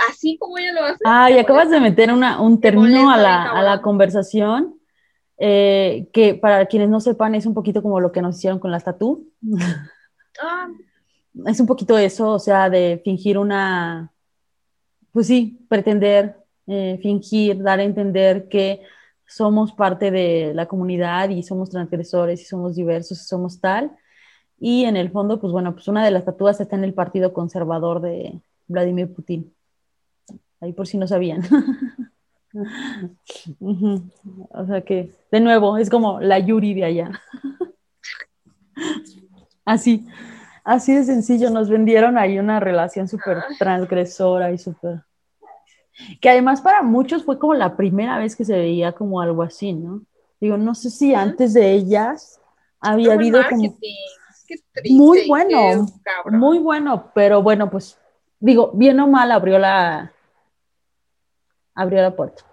Así 0.09 0.37
como 0.39 0.59
ella 0.59 0.73
lo 0.73 0.85
hace. 0.85 0.99
Ah, 1.05 1.31
y 1.31 1.39
acabas 1.39 1.71
de 1.71 1.81
meter 1.81 2.13
una, 2.13 2.41
un 2.41 2.61
término 2.61 3.11
a 3.11 3.17
la, 3.17 3.51
a 3.51 3.63
la 3.63 3.83
conversación 3.83 4.79
eh, 5.39 6.09
que 6.13 6.35
para 6.35 6.65
quienes 6.67 6.89
no 6.89 6.99
sepan 7.01 7.35
es 7.35 7.45
un 7.45 7.53
poquito 7.53 7.83
como 7.83 8.01
lo 8.01 8.11
que 8.11 8.23
nos 8.23 8.37
hicieron 8.37 8.59
con 8.59 8.71
las 8.71 8.85
tatú. 8.85 9.31
Ah. 10.43 10.69
Es 11.47 11.61
un 11.61 11.67
poquito 11.67 11.97
eso, 11.99 12.33
o 12.33 12.39
sea, 12.39 12.71
de 12.71 13.01
fingir 13.05 13.39
una, 13.39 14.13
pues 15.13 15.27
sí, 15.27 15.67
pretender, 15.69 16.37
eh, 16.67 16.99
fingir, 17.03 17.63
dar 17.63 17.79
a 17.79 17.85
entender 17.85 18.49
que 18.49 18.83
somos 19.27 19.73
parte 19.73 20.11
de 20.11 20.53
la 20.55 20.67
comunidad 20.67 21.31
y 21.31 21.43
somos 21.43 21.71
transgresores 21.71 22.43
y 22.43 22.45
somos 22.45 22.77
diversos 22.77 23.21
y 23.21 23.25
somos 23.25 23.61
tal. 23.61 23.97
Y 24.59 24.85
en 24.85 24.97
el 24.97 25.11
fondo, 25.11 25.41
pues 25.41 25.53
bueno, 25.53 25.75
pues 25.75 25.89
una 25.89 26.05
de 26.05 26.11
las 26.11 26.25
tatuas 26.25 26.61
está 26.61 26.77
en 26.77 26.85
el 26.85 26.95
partido 26.95 27.33
conservador 27.33 28.01
de 28.01 28.41
Vladimir 28.67 29.13
Putin. 29.13 29.53
Ahí 30.61 30.73
por 30.73 30.87
si 30.87 30.99
no 30.99 31.07
sabían. 31.07 31.43
O 34.51 34.67
sea 34.67 34.81
que, 34.81 35.13
de 35.31 35.41
nuevo, 35.41 35.77
es 35.77 35.91
como 35.91 36.21
la 36.21 36.39
Yuri 36.39 36.73
de 36.73 36.85
allá. 36.85 37.21
Así, 39.67 40.07
así 40.63 40.95
de 40.95 41.03
sencillo, 41.03 41.51
nos 41.51 41.69
vendieron 41.69 42.19
ahí 42.19 42.39
una 42.39 42.61
relación 42.61 43.09
súper 43.09 43.39
transgresora 43.59 44.53
y 44.53 44.59
súper... 44.59 45.03
Que 46.21 46.31
además 46.31 46.61
para 46.61 46.83
muchos 46.83 47.25
fue 47.25 47.39
como 47.39 47.55
la 47.55 47.77
primera 47.77 48.19
vez 48.19 48.37
que 48.37 48.45
se 48.45 48.57
veía 48.57 48.93
como 48.93 49.21
algo 49.21 49.43
así, 49.43 49.73
¿no? 49.73 50.03
Digo, 50.41 50.57
no 50.57 50.75
sé 50.75 50.91
si 50.91 51.15
antes 51.15 51.55
de 51.55 51.73
ellas 51.73 52.41
había 52.81 53.15
habido 53.15 53.41
como... 53.49 53.79
muy 54.91 55.27
bueno, 55.27 55.87
muy 56.27 56.59
bueno, 56.59 57.11
pero 57.15 57.43
bueno, 57.43 57.71
pues 57.71 57.99
digo, 58.39 58.71
bien 58.75 59.01
o 59.01 59.07
mal 59.07 59.33
abrió 59.33 59.59
la, 59.59 60.13
abrió 61.75 62.03
la 62.03 62.15
puerta. 62.15 62.45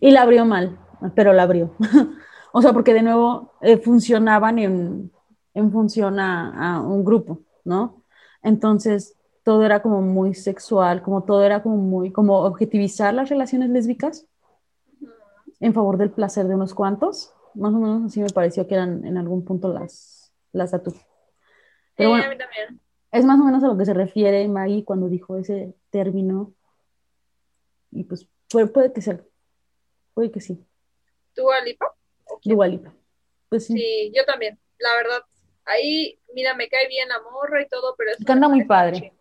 Y 0.00 0.10
la 0.10 0.22
abrió 0.22 0.44
mal, 0.44 0.78
pero 1.14 1.32
la 1.32 1.42
abrió. 1.42 1.74
o 2.52 2.62
sea, 2.62 2.72
porque 2.72 2.94
de 2.94 3.02
nuevo 3.02 3.52
eh, 3.60 3.76
funcionaban 3.78 4.58
en, 4.58 5.12
en 5.54 5.72
función 5.72 6.18
a, 6.20 6.80
un 6.80 7.04
grupo, 7.04 7.40
¿no? 7.64 8.04
Entonces, 8.42 9.16
todo 9.44 9.64
era 9.64 9.82
como 9.82 10.02
muy 10.02 10.34
sexual, 10.34 11.02
como 11.02 11.24
todo 11.24 11.42
era 11.44 11.62
como 11.62 11.76
muy, 11.76 12.12
como 12.12 12.40
objetivizar 12.40 13.14
las 13.14 13.28
relaciones 13.28 13.70
lésbicas 13.70 14.26
en 15.60 15.74
favor 15.74 15.96
del 15.96 16.10
placer 16.10 16.46
de 16.46 16.54
unos 16.54 16.74
cuantos. 16.74 17.32
Más 17.54 17.72
o 17.74 17.78
menos 17.78 18.04
así 18.04 18.20
me 18.20 18.28
pareció 18.28 18.66
que 18.66 18.74
eran 18.74 19.04
en 19.04 19.16
algún 19.16 19.44
punto 19.44 19.72
las, 19.72 20.32
las 20.52 20.70
Pero 21.96 22.10
bueno, 22.10 22.24
es 23.10 23.24
más 23.24 23.40
o 23.40 23.44
menos 23.44 23.64
a 23.64 23.68
lo 23.68 23.76
que 23.76 23.86
se 23.86 23.94
refiere 23.94 24.46
Maggie 24.48 24.84
cuando 24.84 25.08
dijo 25.08 25.36
ese 25.36 25.74
término. 25.90 26.52
Y 27.90 28.04
pues 28.04 28.28
puede, 28.50 28.66
puede 28.66 28.92
que 28.92 29.00
sea 29.00 29.20
Puede 30.12 30.32
que 30.32 30.40
sí. 30.40 30.66
¿Tú, 31.32 31.48
Alipa? 31.50 31.94
Dualipa. 32.44 32.92
Pues 33.48 33.66
sí. 33.66 34.12
yo 34.14 34.24
también. 34.24 34.58
La 34.78 34.94
verdad, 34.96 35.22
ahí, 35.64 36.18
mira, 36.34 36.54
me 36.54 36.68
cae 36.68 36.88
bien 36.88 37.08
la 37.08 37.20
morra 37.22 37.62
y 37.62 37.68
todo, 37.68 37.94
pero 37.96 38.10
es 38.10 38.24
Canta 38.24 38.48
muy 38.48 38.64
padre. 38.64 39.12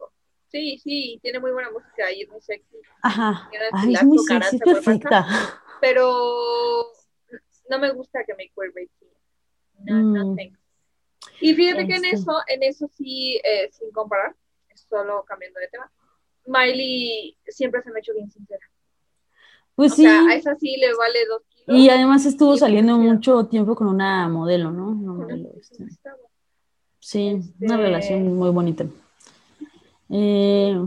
Sí, 0.58 0.80
sí, 0.80 1.20
tiene 1.22 1.40
muy 1.40 1.52
buena 1.52 1.70
música 1.70 2.12
y 2.12 2.24
es 2.24 2.30
muy 2.30 2.42
sexy. 2.42 2.78
Ajá. 3.04 3.48
es 3.92 4.04
muy 4.04 4.18
sexy, 4.18 4.58
perfecta. 4.66 5.26
pero 5.80 6.92
no 7.70 7.78
me 7.80 7.92
gusta 7.92 8.24
que 8.26 8.34
me 8.34 8.50
queerbait. 8.50 8.90
No, 9.86 10.02
no 10.02 10.26
mm. 10.34 10.38
Y 11.42 11.54
fíjate 11.54 11.86
que 11.86 11.96
en 11.96 12.06
este. 12.06 12.16
eso, 12.18 12.34
en 12.48 12.64
eso 12.64 12.90
sí, 12.98 13.40
eh, 13.44 13.70
sin 13.72 13.92
comparar, 13.92 14.36
solo 14.74 15.24
cambiando 15.28 15.60
de 15.60 15.68
tema, 15.68 15.92
Miley 16.46 17.38
siempre 17.48 17.84
se 17.84 17.92
me 17.92 17.98
ha 17.98 18.00
hecho 18.00 18.14
bien 18.14 18.32
sincera. 18.32 18.66
Pues 19.76 19.94
sí. 19.94 20.08
a 20.08 20.34
esa 20.34 20.56
sí 20.56 20.76
le 20.78 20.92
vale 20.96 21.20
dos 21.28 21.44
kilos. 21.50 21.80
Y 21.80 21.90
además 21.90 22.26
estuvo 22.26 22.58
saliendo 22.58 22.98
mucho 22.98 23.46
tiempo 23.46 23.76
con 23.76 23.90
una 23.90 24.28
modelo, 24.28 24.72
¿no? 24.72 25.28
Este. 25.60 25.86
Sí, 27.00 27.28
una 27.60 27.76
este 27.76 27.78
relación 27.78 28.36
muy 28.36 28.50
bonita. 28.50 28.88
Eh, 30.10 30.80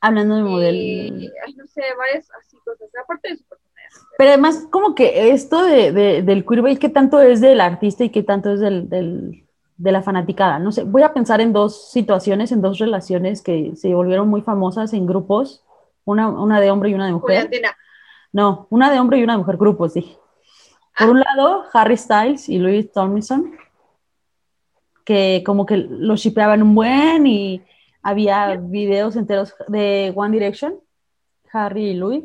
hablando 0.00 0.36
de 0.36 0.42
modelo. 0.42 0.78
Ay, 1.46 1.54
no 1.54 1.66
sé, 1.66 1.82
varias 1.96 2.28
así 2.40 2.56
cosas, 2.64 2.88
aparte 3.02 3.28
de 3.28 3.36
su 3.36 3.44
personalidad. 3.44 3.70
Pero 4.18 4.30
además, 4.30 4.66
como 4.70 4.94
que 4.94 5.30
esto 5.30 5.64
de, 5.64 5.92
de, 5.92 6.22
del 6.22 6.44
queerbait, 6.44 6.78
¿qué 6.78 6.88
tanto 6.88 7.20
es 7.20 7.40
del 7.40 7.60
artista 7.60 8.04
y 8.04 8.10
qué 8.10 8.22
tanto 8.22 8.52
es 8.52 8.60
del, 8.60 8.88
del, 8.88 9.46
de 9.76 9.92
la 9.92 10.02
fanaticada? 10.02 10.58
No 10.58 10.72
sé, 10.72 10.84
voy 10.84 11.02
a 11.02 11.12
pensar 11.12 11.40
en 11.40 11.52
dos 11.52 11.90
situaciones, 11.90 12.52
en 12.52 12.62
dos 12.62 12.78
relaciones 12.78 13.42
que 13.42 13.72
se 13.76 13.94
volvieron 13.94 14.28
muy 14.28 14.42
famosas 14.42 14.92
en 14.92 15.06
grupos, 15.06 15.64
una, 16.04 16.28
una 16.28 16.60
de 16.60 16.70
hombre 16.70 16.90
y 16.90 16.94
una 16.94 17.06
de 17.06 17.12
mujer. 17.12 17.50
No, 18.32 18.68
una 18.70 18.92
de 18.92 19.00
hombre 19.00 19.18
y 19.18 19.24
una 19.24 19.32
de 19.32 19.38
mujer, 19.38 19.56
grupos, 19.56 19.94
dije. 19.94 20.16
Por 20.98 21.10
un 21.10 21.20
lado, 21.20 21.64
Harry 21.72 21.96
Styles 21.96 22.48
y 22.48 22.58
Louis 22.58 22.92
Tomlinson, 22.92 23.56
que 25.04 25.42
como 25.44 25.64
que 25.66 25.78
los 25.78 26.20
shipeaban 26.20 26.62
un 26.62 26.74
buen 26.74 27.26
y 27.26 27.62
había 28.02 28.56
videos 28.56 29.16
enteros 29.16 29.54
de 29.68 30.12
One 30.14 30.32
Direction, 30.32 30.80
Harry 31.52 31.90
y 31.90 31.94
Louis. 31.94 32.24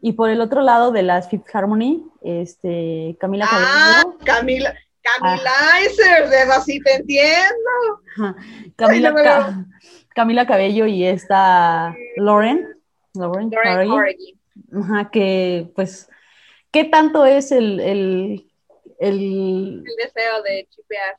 Y 0.00 0.12
por 0.12 0.28
el 0.28 0.40
otro 0.40 0.60
lado 0.60 0.92
de 0.92 1.02
las 1.02 1.30
Fifth 1.30 1.54
Harmony, 1.54 2.06
este, 2.22 3.16
Camila 3.18 3.48
Ah, 3.50 4.02
Camila, 4.24 4.74
Camila 5.02 5.50
ah. 5.50 6.56
así 6.56 6.78
te 6.80 6.94
entiendo. 6.96 8.34
Camila, 8.76 9.14
Ca 9.14 9.66
Camila 10.14 10.46
Cabello 10.46 10.86
y 10.86 11.04
esta 11.04 11.96
Lauren, 12.16 12.68
Lauren, 13.14 13.50
Lauren 13.50 14.14
Ajá, 14.72 15.10
que 15.10 15.70
pues, 15.74 16.08
¿qué 16.70 16.84
tanto 16.84 17.24
es 17.26 17.50
el, 17.50 17.80
el, 17.80 18.50
el, 19.00 19.82
el 19.86 19.96
deseo 19.96 20.42
de 20.42 20.68
chipear? 20.70 21.16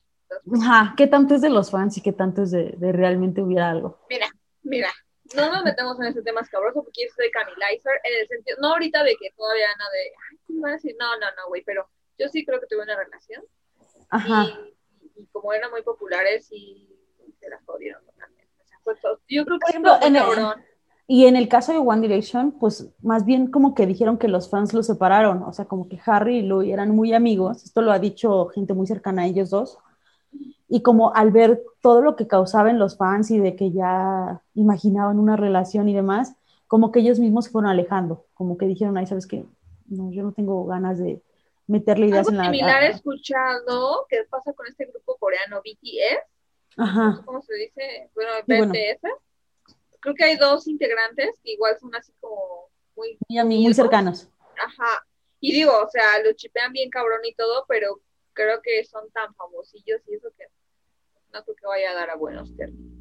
Ajá, 0.61 0.93
¿qué 0.97 1.07
tanto 1.07 1.35
es 1.35 1.41
de 1.41 1.49
los 1.49 1.71
fans 1.71 1.97
y 1.97 2.01
qué 2.01 2.13
tanto 2.13 2.43
es 2.43 2.51
de, 2.51 2.75
de 2.77 2.91
realmente 2.91 3.41
hubiera 3.41 3.69
algo? 3.69 3.99
Mira, 4.09 4.27
mira, 4.63 4.89
no 5.35 5.51
nos 5.51 5.63
metemos 5.63 5.99
en 5.99 6.07
ese 6.07 6.21
tema 6.21 6.41
escabroso 6.41 6.83
porque 6.83 7.03
yo 7.03 7.13
soy 7.15 7.31
Camilizer 7.31 7.99
en 8.03 8.21
el 8.21 8.27
sentido, 8.27 8.57
no 8.61 8.69
ahorita 8.69 9.03
de 9.03 9.15
que 9.15 9.31
todavía 9.35 9.67
no 9.77 9.85
de, 9.91 10.11
ay, 10.29 10.37
¿cómo 10.47 10.61
van 10.61 10.71
a 10.71 10.75
decir? 10.75 10.95
No, 10.99 11.17
no, 11.17 11.25
no, 11.37 11.47
güey, 11.47 11.63
pero 11.63 11.87
yo 12.17 12.27
sí 12.29 12.45
creo 12.45 12.59
que 12.59 12.67
tuve 12.67 12.83
una 12.83 12.95
relación. 12.95 13.43
Ajá. 14.09 14.45
Y, 15.15 15.27
como 15.31 15.53
eran 15.53 15.71
muy 15.71 15.81
populares 15.81 16.47
y 16.51 16.89
se 17.39 17.49
las 17.49 17.63
jodieron 17.65 18.05
totalmente. 18.05 18.51
O 18.61 18.67
sea, 18.67 18.77
pues, 18.83 18.99
yo 19.27 19.45
creo 19.45 19.57
que 19.59 19.61
Por 19.61 19.69
ejemplo, 19.69 19.97
en 20.01 20.15
el, 20.15 20.23
y 21.07 21.25
en 21.25 21.35
el 21.35 21.47
caso 21.47 21.71
de 21.71 21.77
One 21.77 22.01
Direction, 22.01 22.51
pues 22.59 22.89
más 23.01 23.25
bien 23.25 23.51
como 23.51 23.75
que 23.75 23.85
dijeron 23.85 24.17
que 24.17 24.27
los 24.27 24.49
fans 24.49 24.73
los 24.73 24.87
separaron, 24.87 25.43
o 25.43 25.53
sea, 25.53 25.65
como 25.65 25.87
que 25.87 25.99
Harry 26.05 26.37
y 26.37 26.41
Louis 26.41 26.71
eran 26.71 26.91
muy 26.95 27.13
amigos, 27.13 27.63
esto 27.63 27.81
lo 27.81 27.91
ha 27.91 27.99
dicho 27.99 28.47
gente 28.47 28.73
muy 28.73 28.87
cercana 28.87 29.23
a 29.23 29.27
ellos 29.27 29.49
dos, 29.49 29.77
y 30.75 30.81
como 30.81 31.15
al 31.15 31.31
ver 31.31 31.63
todo 31.79 32.01
lo 32.01 32.17
que 32.17 32.27
causaban 32.27 32.79
los 32.79 32.97
fans 32.97 33.31
y 33.31 33.39
de 33.39 33.55
que 33.55 33.71
ya 33.71 34.41
imaginaban 34.55 35.19
una 35.19 35.37
relación 35.37 35.87
y 35.87 35.93
demás, 35.93 36.35
como 36.67 36.91
que 36.91 36.99
ellos 36.99 37.17
mismos 37.17 37.45
se 37.45 37.51
fueron 37.51 37.71
alejando, 37.71 38.25
como 38.33 38.57
que 38.57 38.65
dijeron, 38.65 38.97
ay, 38.97 39.07
¿sabes 39.07 39.25
qué? 39.25 39.45
No, 39.85 40.11
yo 40.11 40.21
no 40.21 40.33
tengo 40.33 40.65
ganas 40.65 40.99
de 40.99 41.21
meterle 41.65 42.07
ideas 42.07 42.27
en 42.27 42.35
la... 42.35 42.43
similar 42.43 42.83
he 42.83 42.89
escuchado 42.89 44.05
qué 44.09 44.25
pasa 44.29 44.51
con 44.51 44.67
este 44.67 44.85
grupo 44.87 45.15
coreano 45.15 45.61
BTS, 45.61 46.75
Ajá. 46.75 47.21
¿cómo 47.23 47.41
se 47.41 47.55
dice? 47.55 48.11
Bueno, 48.13 48.31
BTS. 48.45 49.01
Creo 50.01 50.13
que 50.13 50.25
hay 50.25 50.35
dos 50.35 50.67
integrantes 50.67 51.39
que 51.41 51.53
igual 51.53 51.77
son 51.79 51.95
así 51.95 52.11
como 52.19 52.67
muy... 52.97 53.17
Muy, 53.29 53.63
muy 53.63 53.73
cercanos. 53.73 54.27
Ajá. 54.57 55.07
Y 55.39 55.53
digo, 55.53 55.71
o 55.71 55.89
sea, 55.89 56.21
lo 56.21 56.33
chipean 56.33 56.73
bien 56.73 56.89
cabrón 56.89 57.21
y 57.23 57.33
todo, 57.33 57.63
pero 57.69 58.01
creo 58.33 58.61
que 58.61 58.83
son 58.83 59.09
tan 59.11 59.33
famosillos 59.35 60.01
y 60.09 60.15
eso 60.15 60.27
que 60.37 60.43
no 61.35 61.43
creo 61.43 61.55
que 61.55 61.67
vaya 61.67 61.91
a 61.91 61.95
dar 61.95 62.09
a 62.09 62.15
buenos 62.15 62.55
términos. 62.55 62.93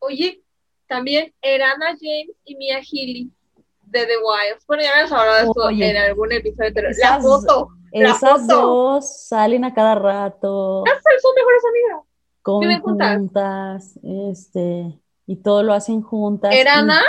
Oye, 0.00 0.42
también 0.88 1.32
Erana 1.40 1.96
James 2.00 2.36
y 2.44 2.56
Mia 2.56 2.80
Healy 2.80 3.30
de 3.84 4.06
The 4.06 4.16
Wilds. 4.16 4.66
Bueno, 4.66 4.82
ya 4.82 4.90
habíamos 4.90 5.12
hablado 5.12 5.36
de 5.36 5.44
esto 5.44 5.70
en 5.70 5.96
algún 5.96 6.32
episodio, 6.32 6.70
pero 6.74 6.88
la 7.00 7.20
foto. 7.20 7.68
Esas 7.92 8.46
dos 8.46 9.26
salen 9.28 9.64
a 9.64 9.74
cada 9.74 9.94
rato. 9.94 10.84
Son 10.84 11.34
mejores 11.34 11.62
amigas. 11.68 12.06
Viven 12.60 12.80
juntas. 12.80 13.98
este, 14.02 15.00
y 15.26 15.36
todo 15.36 15.62
lo 15.62 15.72
hacen 15.72 16.02
juntas. 16.02 16.52
Erana, 16.54 17.02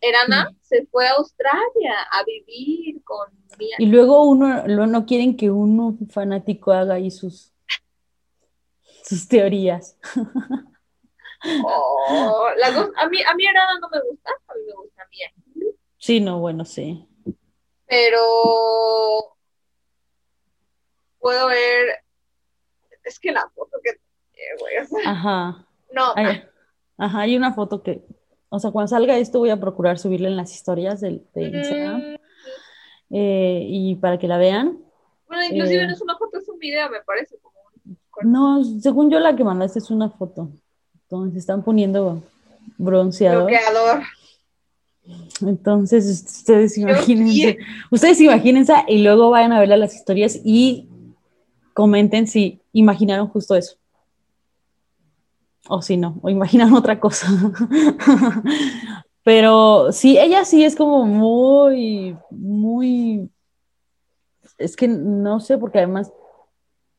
Erana 0.00 0.50
se 0.60 0.86
fue 0.86 1.06
a 1.08 1.12
Australia 1.12 1.94
a 2.10 2.22
vivir 2.24 3.02
con 3.02 3.28
Mia. 3.58 3.76
Y 3.78 3.86
luego 3.86 4.24
uno, 4.24 4.66
no 4.66 5.06
quieren 5.06 5.36
que 5.36 5.50
uno 5.50 5.96
fanático 6.10 6.72
haga 6.72 6.94
ahí 6.94 7.10
sus 7.10 7.53
sus 9.04 9.28
teorías. 9.28 9.98
Oh, 11.66 12.48
a 12.96 13.08
mí, 13.08 13.18
a 13.22 13.34
mí 13.34 13.46
Arana 13.46 13.78
no 13.78 13.88
me 13.90 14.00
gusta, 14.00 14.30
a 14.48 14.54
mí 14.54 14.60
me 14.66 14.72
gusta 14.72 15.02
Mía. 15.10 15.30
Sí, 15.98 16.20
no, 16.20 16.40
bueno, 16.40 16.64
sí. 16.64 17.06
Pero 17.86 19.36
puedo 21.18 21.48
ver, 21.48 22.02
es 23.02 23.20
que 23.20 23.30
la 23.30 23.48
foto 23.54 23.78
que 23.82 23.90
hacer. 24.78 25.06
Ajá. 25.06 25.66
No. 25.92 26.12
Hay, 26.16 26.42
ajá, 26.96 27.20
hay 27.20 27.36
una 27.36 27.52
foto 27.52 27.82
que, 27.82 28.04
o 28.48 28.58
sea, 28.58 28.70
cuando 28.70 28.88
salga 28.88 29.18
esto 29.18 29.38
voy 29.38 29.50
a 29.50 29.60
procurar 29.60 29.98
subirla 29.98 30.28
en 30.28 30.36
las 30.36 30.54
historias 30.54 31.02
de 31.02 31.20
Instagram. 31.34 31.98
Mm. 32.00 32.16
Eh, 33.10 33.66
y 33.68 33.96
para 33.96 34.18
que 34.18 34.28
la 34.28 34.38
vean. 34.38 34.82
Bueno, 35.26 35.44
inclusive 35.44 35.82
eh, 35.82 35.86
no 35.86 35.92
es 35.92 36.00
una 36.00 36.16
foto, 36.16 36.38
es 36.38 36.48
un 36.48 36.58
video, 36.58 36.88
me 36.90 37.02
parece. 37.02 37.36
No, 38.22 38.62
según 38.80 39.10
yo 39.10 39.20
la 39.20 39.34
que 39.34 39.44
mandaste 39.44 39.78
es 39.78 39.90
una 39.90 40.10
foto 40.10 40.50
donde 41.10 41.32
se 41.32 41.38
están 41.38 41.62
poniendo 41.62 42.22
bronceador. 42.78 43.48
Bloqueador. 43.48 44.02
Entonces, 45.42 46.06
ustedes 46.06 46.78
imagínense, 46.78 47.58
ustedes 47.90 48.20
imagínense 48.20 48.72
y 48.88 49.02
luego 49.02 49.30
vayan 49.30 49.52
a 49.52 49.60
ver 49.60 49.68
las 49.68 49.94
historias 49.94 50.40
y 50.44 50.88
comenten 51.74 52.26
si 52.26 52.60
imaginaron 52.72 53.28
justo 53.28 53.54
eso. 53.54 53.76
O 55.68 55.82
si 55.82 55.96
no, 55.96 56.18
o 56.22 56.30
imaginan 56.30 56.72
otra 56.74 57.00
cosa. 57.00 57.26
Pero 59.24 59.90
sí, 59.92 60.18
ella 60.18 60.44
sí 60.44 60.64
es 60.64 60.76
como 60.76 61.04
muy, 61.04 62.16
muy, 62.30 63.30
es 64.58 64.76
que 64.76 64.86
no 64.86 65.40
sé, 65.40 65.56
porque 65.56 65.78
además 65.78 66.12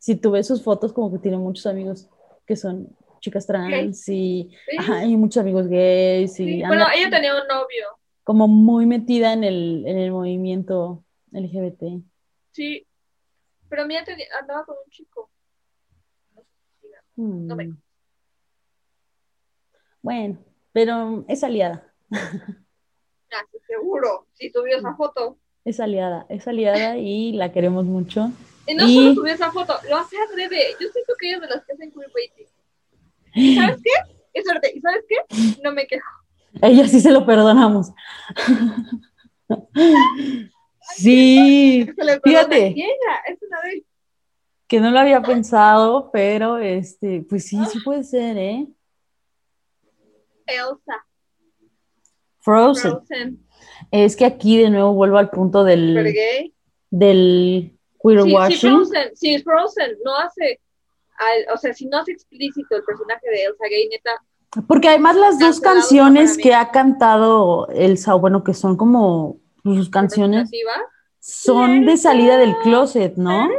si 0.05 0.15
tú 0.15 0.29
ves 0.29 0.45
sus 0.45 0.61
fotos, 0.61 0.93
como 0.93 1.11
que 1.11 1.17
tiene 1.17 1.37
muchos 1.37 1.65
amigos 1.65 2.07
que 2.45 2.55
son 2.55 2.95
chicas 3.21 3.47
trans 3.47 4.07
y 4.07 4.51
hay 4.87 5.17
muchos 5.17 5.41
amigos 5.41 5.67
gays. 5.67 6.39
Y 6.39 6.61
Bueno, 6.61 6.85
ella 6.93 7.09
tenía 7.09 7.33
un 7.33 7.47
novio. 7.47 7.87
Como 8.23 8.47
muy 8.47 8.85
metida 8.85 9.33
en 9.33 9.43
el, 9.43 9.83
en 9.87 9.97
el 9.97 10.11
movimiento 10.11 11.03
LGBT. 11.31 12.03
Sí, 12.51 12.85
pero 13.67 13.87
mía 13.87 14.05
andaba 14.39 14.63
con 14.65 14.75
un 14.75 14.91
chico. 14.91 15.31
No 17.15 17.55
me... 17.55 17.65
Hmm. 17.65 17.81
Bueno, 20.03 20.37
pero 20.71 21.25
es 21.27 21.43
aliada. 21.43 21.91
Ah, 22.11 23.43
seguro, 23.65 24.27
si 24.33 24.51
subió 24.51 24.77
esa 24.77 24.95
foto. 24.95 25.39
Es 25.65 25.79
aliada, 25.79 26.27
es 26.29 26.47
aliada 26.47 26.95
y 26.95 27.31
la 27.31 27.51
queremos 27.51 27.85
mucho. 27.85 28.31
Y 28.67 28.75
no 28.75 28.87
solo 28.87 29.13
subió 29.13 29.33
esa 29.33 29.51
foto, 29.51 29.75
lo 29.89 29.97
hace 29.97 30.17
adrede. 30.17 30.71
Yo 30.79 30.89
siento 30.89 31.13
que 31.19 31.27
ella 31.27 31.35
es 31.37 31.41
de 31.41 31.47
las 31.47 31.65
que 31.65 31.73
hacen 31.73 31.91
queerbaiting. 31.91 32.47
¿Y 33.33 33.55
sabes 33.55 33.81
qué? 33.83 33.91
Es 34.33 34.45
suerte. 34.45 34.71
¿Y 34.75 34.81
sabes 34.81 35.03
qué? 35.07 35.17
No 35.63 35.71
me 35.71 35.85
quejo. 35.85 36.09
Ella 36.61 36.87
sí 36.87 36.99
se 36.99 37.11
lo 37.11 37.25
perdonamos. 37.25 37.91
sí, 40.95 41.87
fíjate. 42.23 42.67
Es 42.67 43.37
una 43.41 43.61
vez. 43.61 43.83
Que 44.67 44.79
no 44.79 44.89
lo 44.89 44.99
había 44.99 45.21
pensado, 45.21 46.09
pero 46.11 46.57
este, 46.57 47.23
pues 47.29 47.45
sí, 47.45 47.59
sí 47.71 47.79
puede 47.83 48.03
ser, 48.03 48.37
¿eh? 48.37 48.67
Elsa. 50.47 51.05
Frozen. 52.39 52.91
Frozen. 52.91 53.47
Es 53.91 54.15
que 54.15 54.25
aquí 54.25 54.57
de 54.57 54.69
nuevo 54.69 54.93
vuelvo 54.93 55.17
al 55.17 55.29
punto 55.29 55.63
del, 55.63 56.15
del 56.89 57.74
si, 58.09 58.57
Frozen, 58.57 59.15
si 59.15 59.41
Frozen 59.41 59.97
no 60.03 60.17
hace, 60.17 60.59
o 61.53 61.57
sea, 61.57 61.73
si 61.73 61.85
no 61.87 61.99
hace 61.99 62.11
explícito 62.11 62.75
el 62.75 62.83
personaje 62.83 63.27
de 63.29 63.43
Elsa 63.43 63.65
Gay, 63.69 63.87
neta. 63.89 64.11
Porque 64.67 64.89
además 64.89 65.15
las 65.15 65.39
dos 65.39 65.59
canciones 65.59 66.37
que 66.37 66.53
ha 66.53 66.71
cantado 66.71 67.67
Elsa, 67.69 68.13
bueno, 68.13 68.43
que 68.43 68.53
son 68.53 68.77
como 68.77 69.37
sus 69.63 69.89
canciones, 69.89 70.49
son 71.19 71.85
de 71.85 71.97
salida 71.97 72.37
del 72.37 72.55
closet, 72.57 73.15
¿no? 73.17 73.49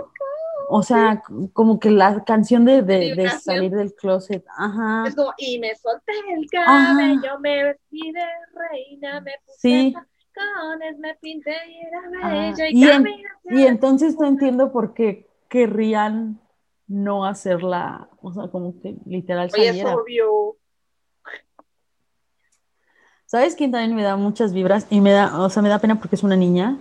O 0.68 0.82
sea, 0.82 1.22
como 1.52 1.78
que 1.78 1.90
la 1.90 2.24
canción 2.24 2.64
de, 2.64 2.82
de, 2.82 3.30
salir 3.40 3.70
del 3.70 3.94
closet, 3.94 4.44
ajá. 4.56 5.04
Es 5.06 5.14
como, 5.14 5.32
y 5.38 5.58
me 5.58 5.74
solté 5.76 6.12
el 6.34 6.48
cabello, 6.50 7.38
me 7.40 7.64
vestí 7.64 8.10
de 8.10 8.24
reina, 8.54 9.20
me 9.20 9.32
puse 9.44 9.58
sí 9.60 9.94
me 10.98 11.14
pinté 11.16 11.54
y 11.68 11.80
era 11.80 12.00
ah, 12.22 12.30
bella 12.30 12.68
y, 12.70 13.58
y, 13.58 13.66
entonces 13.66 14.18
no 14.18 14.26
entiendo 14.26 14.72
por 14.72 14.94
qué 14.94 15.28
querrían 15.48 16.40
no 16.88 17.24
hacerla, 17.24 18.08
o 18.22 18.32
sea, 18.32 18.48
como 18.48 18.80
que 18.80 18.96
literal 19.06 19.50
Oye, 19.52 19.68
es 19.68 19.84
obvio. 19.84 20.56
¿Sabes 23.24 23.56
quién 23.56 23.72
también 23.72 23.96
me 23.96 24.04
da 24.04 24.16
muchas 24.16 24.52
vibras? 24.52 24.86
Y 24.88 25.00
me 25.00 25.10
da, 25.10 25.40
o 25.40 25.50
sea, 25.50 25.62
me 25.62 25.68
da 25.68 25.80
pena 25.80 25.98
porque 25.98 26.14
es 26.14 26.22
una 26.22 26.36
niña. 26.36 26.78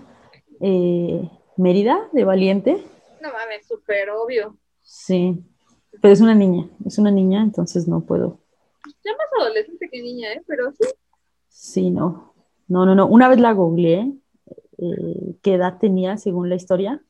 Eh, 0.61 1.27
Mérida, 1.57 2.07
de 2.11 2.23
Valiente. 2.23 2.85
No 3.19 3.31
mames, 3.31 3.65
súper 3.67 4.11
obvio. 4.11 4.55
Sí, 4.83 5.43
pero 6.01 6.13
es 6.13 6.21
una 6.21 6.35
niña, 6.35 6.69
es 6.85 6.99
una 6.99 7.09
niña, 7.09 7.41
entonces 7.41 7.87
no 7.87 8.01
puedo. 8.01 8.39
Ya 9.03 9.11
más 9.13 9.41
adolescente 9.41 9.89
que 9.89 10.01
niña, 10.03 10.33
¿eh? 10.33 10.43
Pero 10.45 10.71
sí. 10.73 10.87
Sí, 11.49 11.89
no. 11.89 12.34
No, 12.67 12.85
no, 12.85 12.95
no. 12.95 13.07
Una 13.07 13.27
vez 13.29 13.39
la 13.39 13.51
googleé 13.53 14.11
eh, 14.77 15.35
qué 15.41 15.53
edad 15.53 15.77
tenía 15.79 16.17
según 16.17 16.49
la 16.49 16.55
historia. 16.55 17.01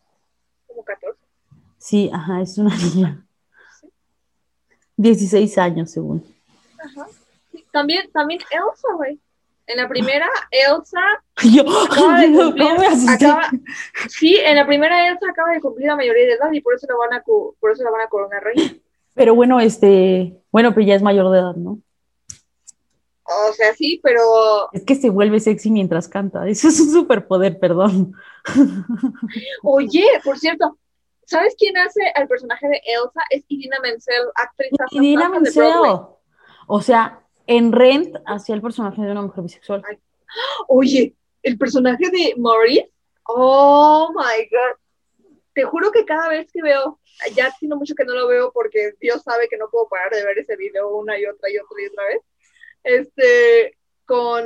Como 0.68 0.84
14. 0.84 1.18
Sí, 1.78 2.10
ajá, 2.14 2.42
es 2.42 2.58
una 2.58 2.76
niña. 2.78 3.26
16 4.98 5.58
años 5.58 5.92
según. 5.92 6.24
Ajá. 6.80 7.08
Sí, 7.52 7.66
También, 7.72 8.10
también 8.12 8.40
Elsa, 8.42 8.88
güey. 8.96 9.20
En 9.68 9.78
la 9.78 9.90
primera, 9.90 10.28
Elsa 10.52 11.02
Yo, 11.52 11.64
acaba 11.86 12.20
de 12.22 12.32
cumplir, 12.32 12.64
no 12.66 12.78
me 12.80 12.86
asusté. 12.88 13.26
acaba- 13.26 13.50
sí, 14.10 14.36
en 14.38 14.56
la 14.58 14.66
primera 14.68 15.08
Elsa 15.08 15.26
acaba 15.30 15.52
de 15.52 15.60
cumplir 15.62 15.88
la 15.88 15.96
mayoría 15.96 16.24
de 16.26 16.34
edad 16.34 16.52
y 16.52 16.62
por 16.62 16.76
eso 16.76 16.86
la 16.88 16.96
van 16.96 17.14
a, 17.14 17.24
por 17.24 17.72
eso 17.72 17.84
la 17.84 17.90
van 17.90 18.02
a 18.02 18.08
coronar 18.08 18.44
reina. 18.44 18.74
Pero 19.16 19.34
bueno, 19.34 19.60
este, 19.60 20.40
bueno, 20.52 20.74
pero 20.74 20.86
ya 20.86 20.96
es 20.96 21.02
mayor 21.02 21.32
de 21.32 21.40
edad, 21.40 21.56
¿no? 21.56 21.80
O 23.28 23.54
sea, 23.54 23.74
sí, 23.74 24.00
pero 24.04 24.22
Es 24.72 24.84
que 24.84 24.96
se 24.96 25.10
vuelve 25.10 25.40
sexy 25.40 25.72
mientras 25.72 26.08
canta. 26.08 26.48
Eso 26.48 26.68
es 26.68 26.80
un 26.80 26.92
superpoder, 26.92 27.60
perdón. 27.60 28.14
Oye, 29.64 30.06
por 30.24 30.38
cierto, 30.38 30.78
¿sabes 31.26 31.56
quién 31.58 31.78
hace 31.78 32.02
al 32.14 32.28
personaje 32.28 32.68
de 32.68 32.82
Elsa? 32.86 33.22
Es 33.30 33.44
Idina 33.48 33.78
Menzel, 33.82 34.26
actriz 34.36 34.70
Y 34.92 35.00
Dina 35.00 35.30
fantasma 35.30 35.64
de. 35.64 35.72
Menzel. 35.72 36.02
O 36.68 36.82
sea, 36.82 37.24
en 37.48 37.72
Rent 37.72 38.16
hacía 38.26 38.56
el 38.56 38.62
personaje 38.62 39.02
de 39.02 39.12
una 39.12 39.24
mujer 39.24 39.44
bisexual. 39.44 39.84
Oye, 40.68 41.16
el 41.42 41.58
personaje 41.58 42.10
de 42.10 42.36
Maurice, 42.38 42.92
oh 43.28 44.12
my 44.16 44.48
god. 44.50 44.78
Te 45.54 45.64
juro 45.64 45.92
que 45.92 46.06
cada 46.06 46.28
vez 46.28 46.52
que 46.52 46.62
veo, 46.62 47.00
ya 47.34 47.52
tiene 47.60 47.76
mucho 47.76 47.96
que 47.96 48.04
no 48.04 48.14
lo 48.14 48.28
veo 48.28 48.52
porque 48.52 48.94
Dios 49.00 49.22
sabe 49.24 49.48
que 49.48 49.58
no 49.58 49.70
puedo 49.70 49.88
parar 49.88 50.12
de 50.12 50.26
ver 50.26 50.40
ese 50.40 50.58
video 50.58 50.96
una 50.96 51.18
y 51.18 51.26
otra 51.26 51.50
y 51.50 51.58
otra 51.58 51.82
y 51.82 51.86
otra 51.88 52.04
vez. 52.08 52.22
Este, 52.86 53.78
con 54.06 54.44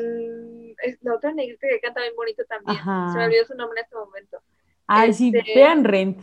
la 1.01 1.15
otra 1.15 1.33
negrita 1.33 1.67
que 1.67 1.79
canta 1.81 2.01
bien 2.01 2.15
bonito 2.15 2.43
también. 2.45 2.77
Ajá. 2.77 3.11
Se 3.11 3.17
me 3.19 3.25
olvidó 3.25 3.45
su 3.45 3.53
nombre 3.55 3.79
en 3.81 3.83
este 3.85 3.95
momento. 3.95 4.41
Ay, 4.87 5.13
sí, 5.13 5.31
Este- 5.35 5.53
vean 5.55 5.83
Rent. 5.83 6.21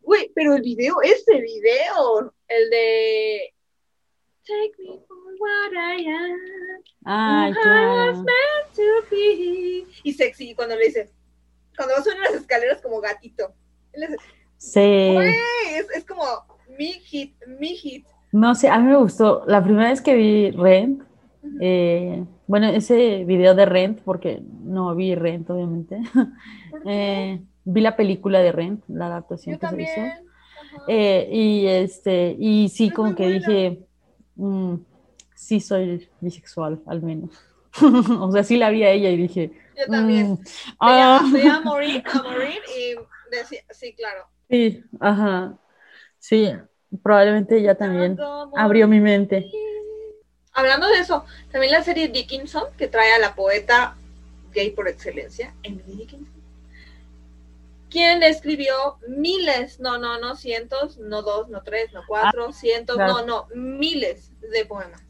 Güey, 0.00 0.30
pero 0.34 0.54
el 0.54 0.62
video, 0.62 1.00
ese 1.02 1.40
video, 1.40 2.34
el 2.48 2.70
de 2.70 3.54
Take 4.46 4.72
me 4.78 4.98
for 5.06 5.16
what 5.38 5.72
I 5.72 6.06
am, 6.06 6.38
Ay, 7.06 7.52
I 7.52 7.86
was 8.10 8.16
meant 8.18 8.74
to 8.74 8.82
be. 9.10 9.86
Y 10.02 10.12
sexy 10.12 10.54
cuando 10.54 10.76
le 10.76 10.86
dice, 10.86 11.10
cuando 11.76 11.94
va 11.94 12.02
subiendo 12.02 12.24
las 12.24 12.34
escaleras 12.34 12.82
como 12.82 13.00
gatito. 13.00 13.54
Sí. 14.58 15.12
güey, 15.14 15.34
es, 15.72 15.88
es 15.94 16.04
como 16.04 16.24
mi 16.68 16.92
hit, 16.92 17.34
mi 17.46 17.68
hit. 17.76 18.06
No 18.32 18.54
sé, 18.54 18.68
a 18.68 18.78
mí 18.78 18.90
me 18.90 18.96
gustó. 18.96 19.44
La 19.46 19.62
primera 19.62 19.88
vez 19.88 20.02
que 20.02 20.14
vi 20.14 20.50
Rent, 20.50 21.02
eh, 21.60 22.24
bueno, 22.46 22.68
ese 22.68 23.24
video 23.24 23.54
de 23.54 23.66
Rent, 23.66 24.00
porque 24.02 24.42
no 24.62 24.94
vi 24.94 25.14
Rent, 25.14 25.48
obviamente. 25.50 26.00
Eh, 26.86 27.40
vi 27.64 27.80
la 27.80 27.96
película 27.96 28.40
de 28.40 28.52
Rent, 28.52 28.84
la 28.88 29.06
adaptación 29.06 29.54
Yo 29.54 29.60
que 29.60 29.68
se 29.68 29.82
hizo. 29.82 30.00
Eh, 30.88 31.28
y 31.32 31.66
este, 31.66 32.36
y 32.38 32.68
sí, 32.68 32.90
como 32.90 33.14
que 33.14 33.22
buena. 33.24 33.38
dije, 33.38 33.86
mm, 34.34 34.74
sí 35.34 35.60
soy 35.60 36.08
bisexual, 36.20 36.82
al 36.86 37.02
menos. 37.02 37.30
o 38.20 38.30
sea, 38.32 38.44
sí 38.44 38.56
la 38.56 38.70
vi 38.70 38.82
a 38.82 38.90
ella 38.90 39.10
y 39.10 39.16
dije, 39.16 39.52
Yo 39.78 39.86
también. 39.86 40.32
mm, 40.32 40.38
ah, 40.80 41.20
a 41.20 41.60
Maureen, 41.64 42.02
a 42.06 42.22
Maureen 42.22 42.58
y 42.76 42.94
decía, 43.34 43.60
sí, 43.70 43.94
claro. 43.94 44.24
sí, 44.48 44.84
ajá, 45.00 45.58
sí, 46.18 46.52
probablemente 47.02 47.58
ella 47.58 47.74
también 47.76 48.18
abrió 48.56 48.88
mi 48.88 49.00
mente. 49.00 49.50
Hablando 50.54 50.86
de 50.88 50.98
eso, 51.00 51.24
también 51.50 51.72
la 51.72 51.82
serie 51.82 52.08
Dickinson, 52.08 52.64
que 52.78 52.86
trae 52.88 53.12
a 53.12 53.18
la 53.18 53.34
poeta 53.34 53.96
gay 54.52 54.70
por 54.70 54.86
excelencia, 54.88 55.52
Emily 55.64 55.96
Dickinson, 55.96 56.32
quien 57.90 58.22
escribió 58.22 58.98
miles, 59.08 59.80
no, 59.80 59.98
no, 59.98 60.18
no 60.20 60.36
cientos, 60.36 60.96
no 60.98 61.22
dos, 61.22 61.48
no 61.48 61.62
tres, 61.62 61.92
no 61.92 62.02
cuatro, 62.06 62.52
cientos, 62.52 62.96
claro. 62.96 63.26
no, 63.26 63.26
no, 63.26 63.46
miles 63.54 64.30
de 64.40 64.64
poemas, 64.64 65.02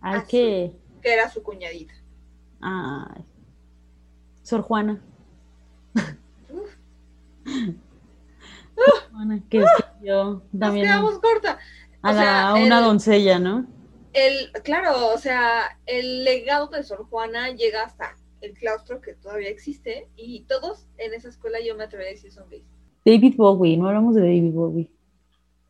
Hay 0.00 0.18
Ah, 0.20 0.24
que, 0.28 0.72
que 1.02 1.12
era 1.12 1.28
su 1.28 1.42
cuñadita. 1.42 1.94
ay, 2.60 3.24
Sor 4.44 4.62
Juana. 4.62 5.00
Sor 8.74 9.10
Juana, 9.10 9.40
que 9.50 9.58
escribió 9.62 10.42
Nos 10.52 10.60
también 10.60 10.86
quedamos 10.86 11.18
corta. 11.20 11.58
a, 12.02 12.10
o 12.10 12.14
sea, 12.14 12.54
una 12.54 12.78
el- 12.78 12.84
doncella, 12.84 13.38
¿no? 13.38 13.66
El, 14.12 14.52
claro, 14.62 15.12
o 15.14 15.18
sea, 15.18 15.78
el 15.86 16.24
legado 16.24 16.66
de 16.68 16.82
Sor 16.84 17.06
Juana 17.08 17.50
llega 17.50 17.82
hasta 17.82 18.14
el 18.40 18.52
claustro 18.54 19.00
que 19.00 19.14
todavía 19.14 19.48
existe 19.48 20.08
y 20.16 20.42
todos 20.42 20.86
en 20.98 21.14
esa 21.14 21.28
escuela 21.28 21.58
yo 21.64 21.76
me 21.76 21.84
atrevería 21.84 22.10
a 22.10 22.14
decir 22.14 22.32
son 22.32 22.48
gays. 22.50 22.64
David 23.04 23.34
Bowie, 23.36 23.76
no 23.76 23.88
hablamos 23.88 24.14
de 24.14 24.20
David 24.22 24.52
Bowie, 24.52 24.90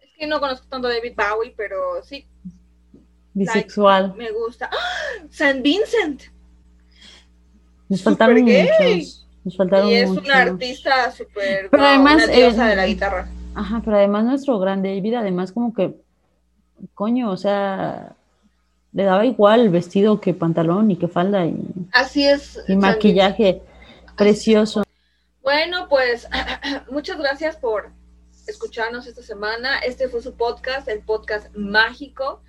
Es 0.00 0.10
que 0.18 0.26
no 0.26 0.40
conozco 0.40 0.66
tanto 0.68 0.88
a 0.88 0.92
David 0.92 1.14
Bowie, 1.16 1.54
pero 1.56 2.02
sí, 2.02 2.26
bisexual. 3.34 4.14
me 4.16 4.30
gusta. 4.32 4.68
¡Ah! 4.72 5.26
San 5.30 5.62
Vincent. 5.62 6.22
Nos 7.88 8.02
faltaron 8.02 8.42
muchos. 8.42 9.28
Nos 9.44 9.56
faltaron 9.56 9.88
Y 9.88 9.94
es 9.94 10.08
muchos. 10.08 10.24
una 10.24 10.38
artista 10.42 11.10
súper. 11.12 11.68
Pero 11.70 11.82
wow, 11.82 11.92
además, 11.92 12.24
una 12.24 12.26
diosa 12.32 12.66
eh, 12.66 12.70
de 12.70 12.76
la 12.76 12.86
guitarra. 12.86 13.28
Ajá, 13.54 13.82
pero 13.84 13.96
además 13.98 14.24
nuestro 14.24 14.58
gran 14.58 14.82
David, 14.82 15.14
además 15.14 15.52
como 15.52 15.74
que, 15.74 15.94
coño, 16.94 17.30
o 17.30 17.36
sea, 17.36 18.16
le 18.92 19.04
daba 19.04 19.24
igual 19.26 19.68
vestido 19.70 20.20
que 20.20 20.34
pantalón 20.34 20.90
y 20.90 20.96
que 20.96 21.08
falda 21.08 21.46
y, 21.46 21.56
Así 21.92 22.26
es. 22.26 22.60
y 22.68 22.76
maquillaje 22.76 23.62
precioso. 24.16 24.82
Bueno, 25.42 25.88
pues 25.88 26.28
muchas 26.90 27.18
gracias 27.18 27.56
por 27.56 27.90
escucharnos 28.46 29.06
esta 29.06 29.22
semana. 29.22 29.78
Este 29.78 30.08
fue 30.08 30.20
su 30.22 30.34
podcast, 30.34 30.88
el 30.88 31.00
podcast 31.00 31.54
mágico. 31.56 32.40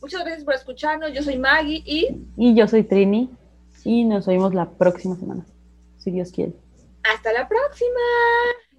Muchas 0.00 0.20
gracias 0.22 0.44
por 0.44 0.54
escucharnos. 0.54 1.12
Yo 1.12 1.22
soy 1.22 1.38
Maggie 1.38 1.82
y 1.84 2.08
Y 2.36 2.54
yo 2.54 2.66
soy 2.66 2.82
Trini 2.82 3.30
y 3.84 4.04
nos 4.04 4.26
oímos 4.28 4.54
la 4.54 4.68
próxima 4.70 5.16
semana, 5.16 5.44
si 5.98 6.10
Dios 6.10 6.30
quiere. 6.32 6.52
hasta 7.04 7.32
la 7.32 7.46
próxima. 7.48 8.00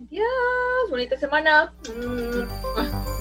Adiós. 0.07 0.89
Bonita 0.89 1.17
semana. 1.17 1.74
Mm. 1.95 3.12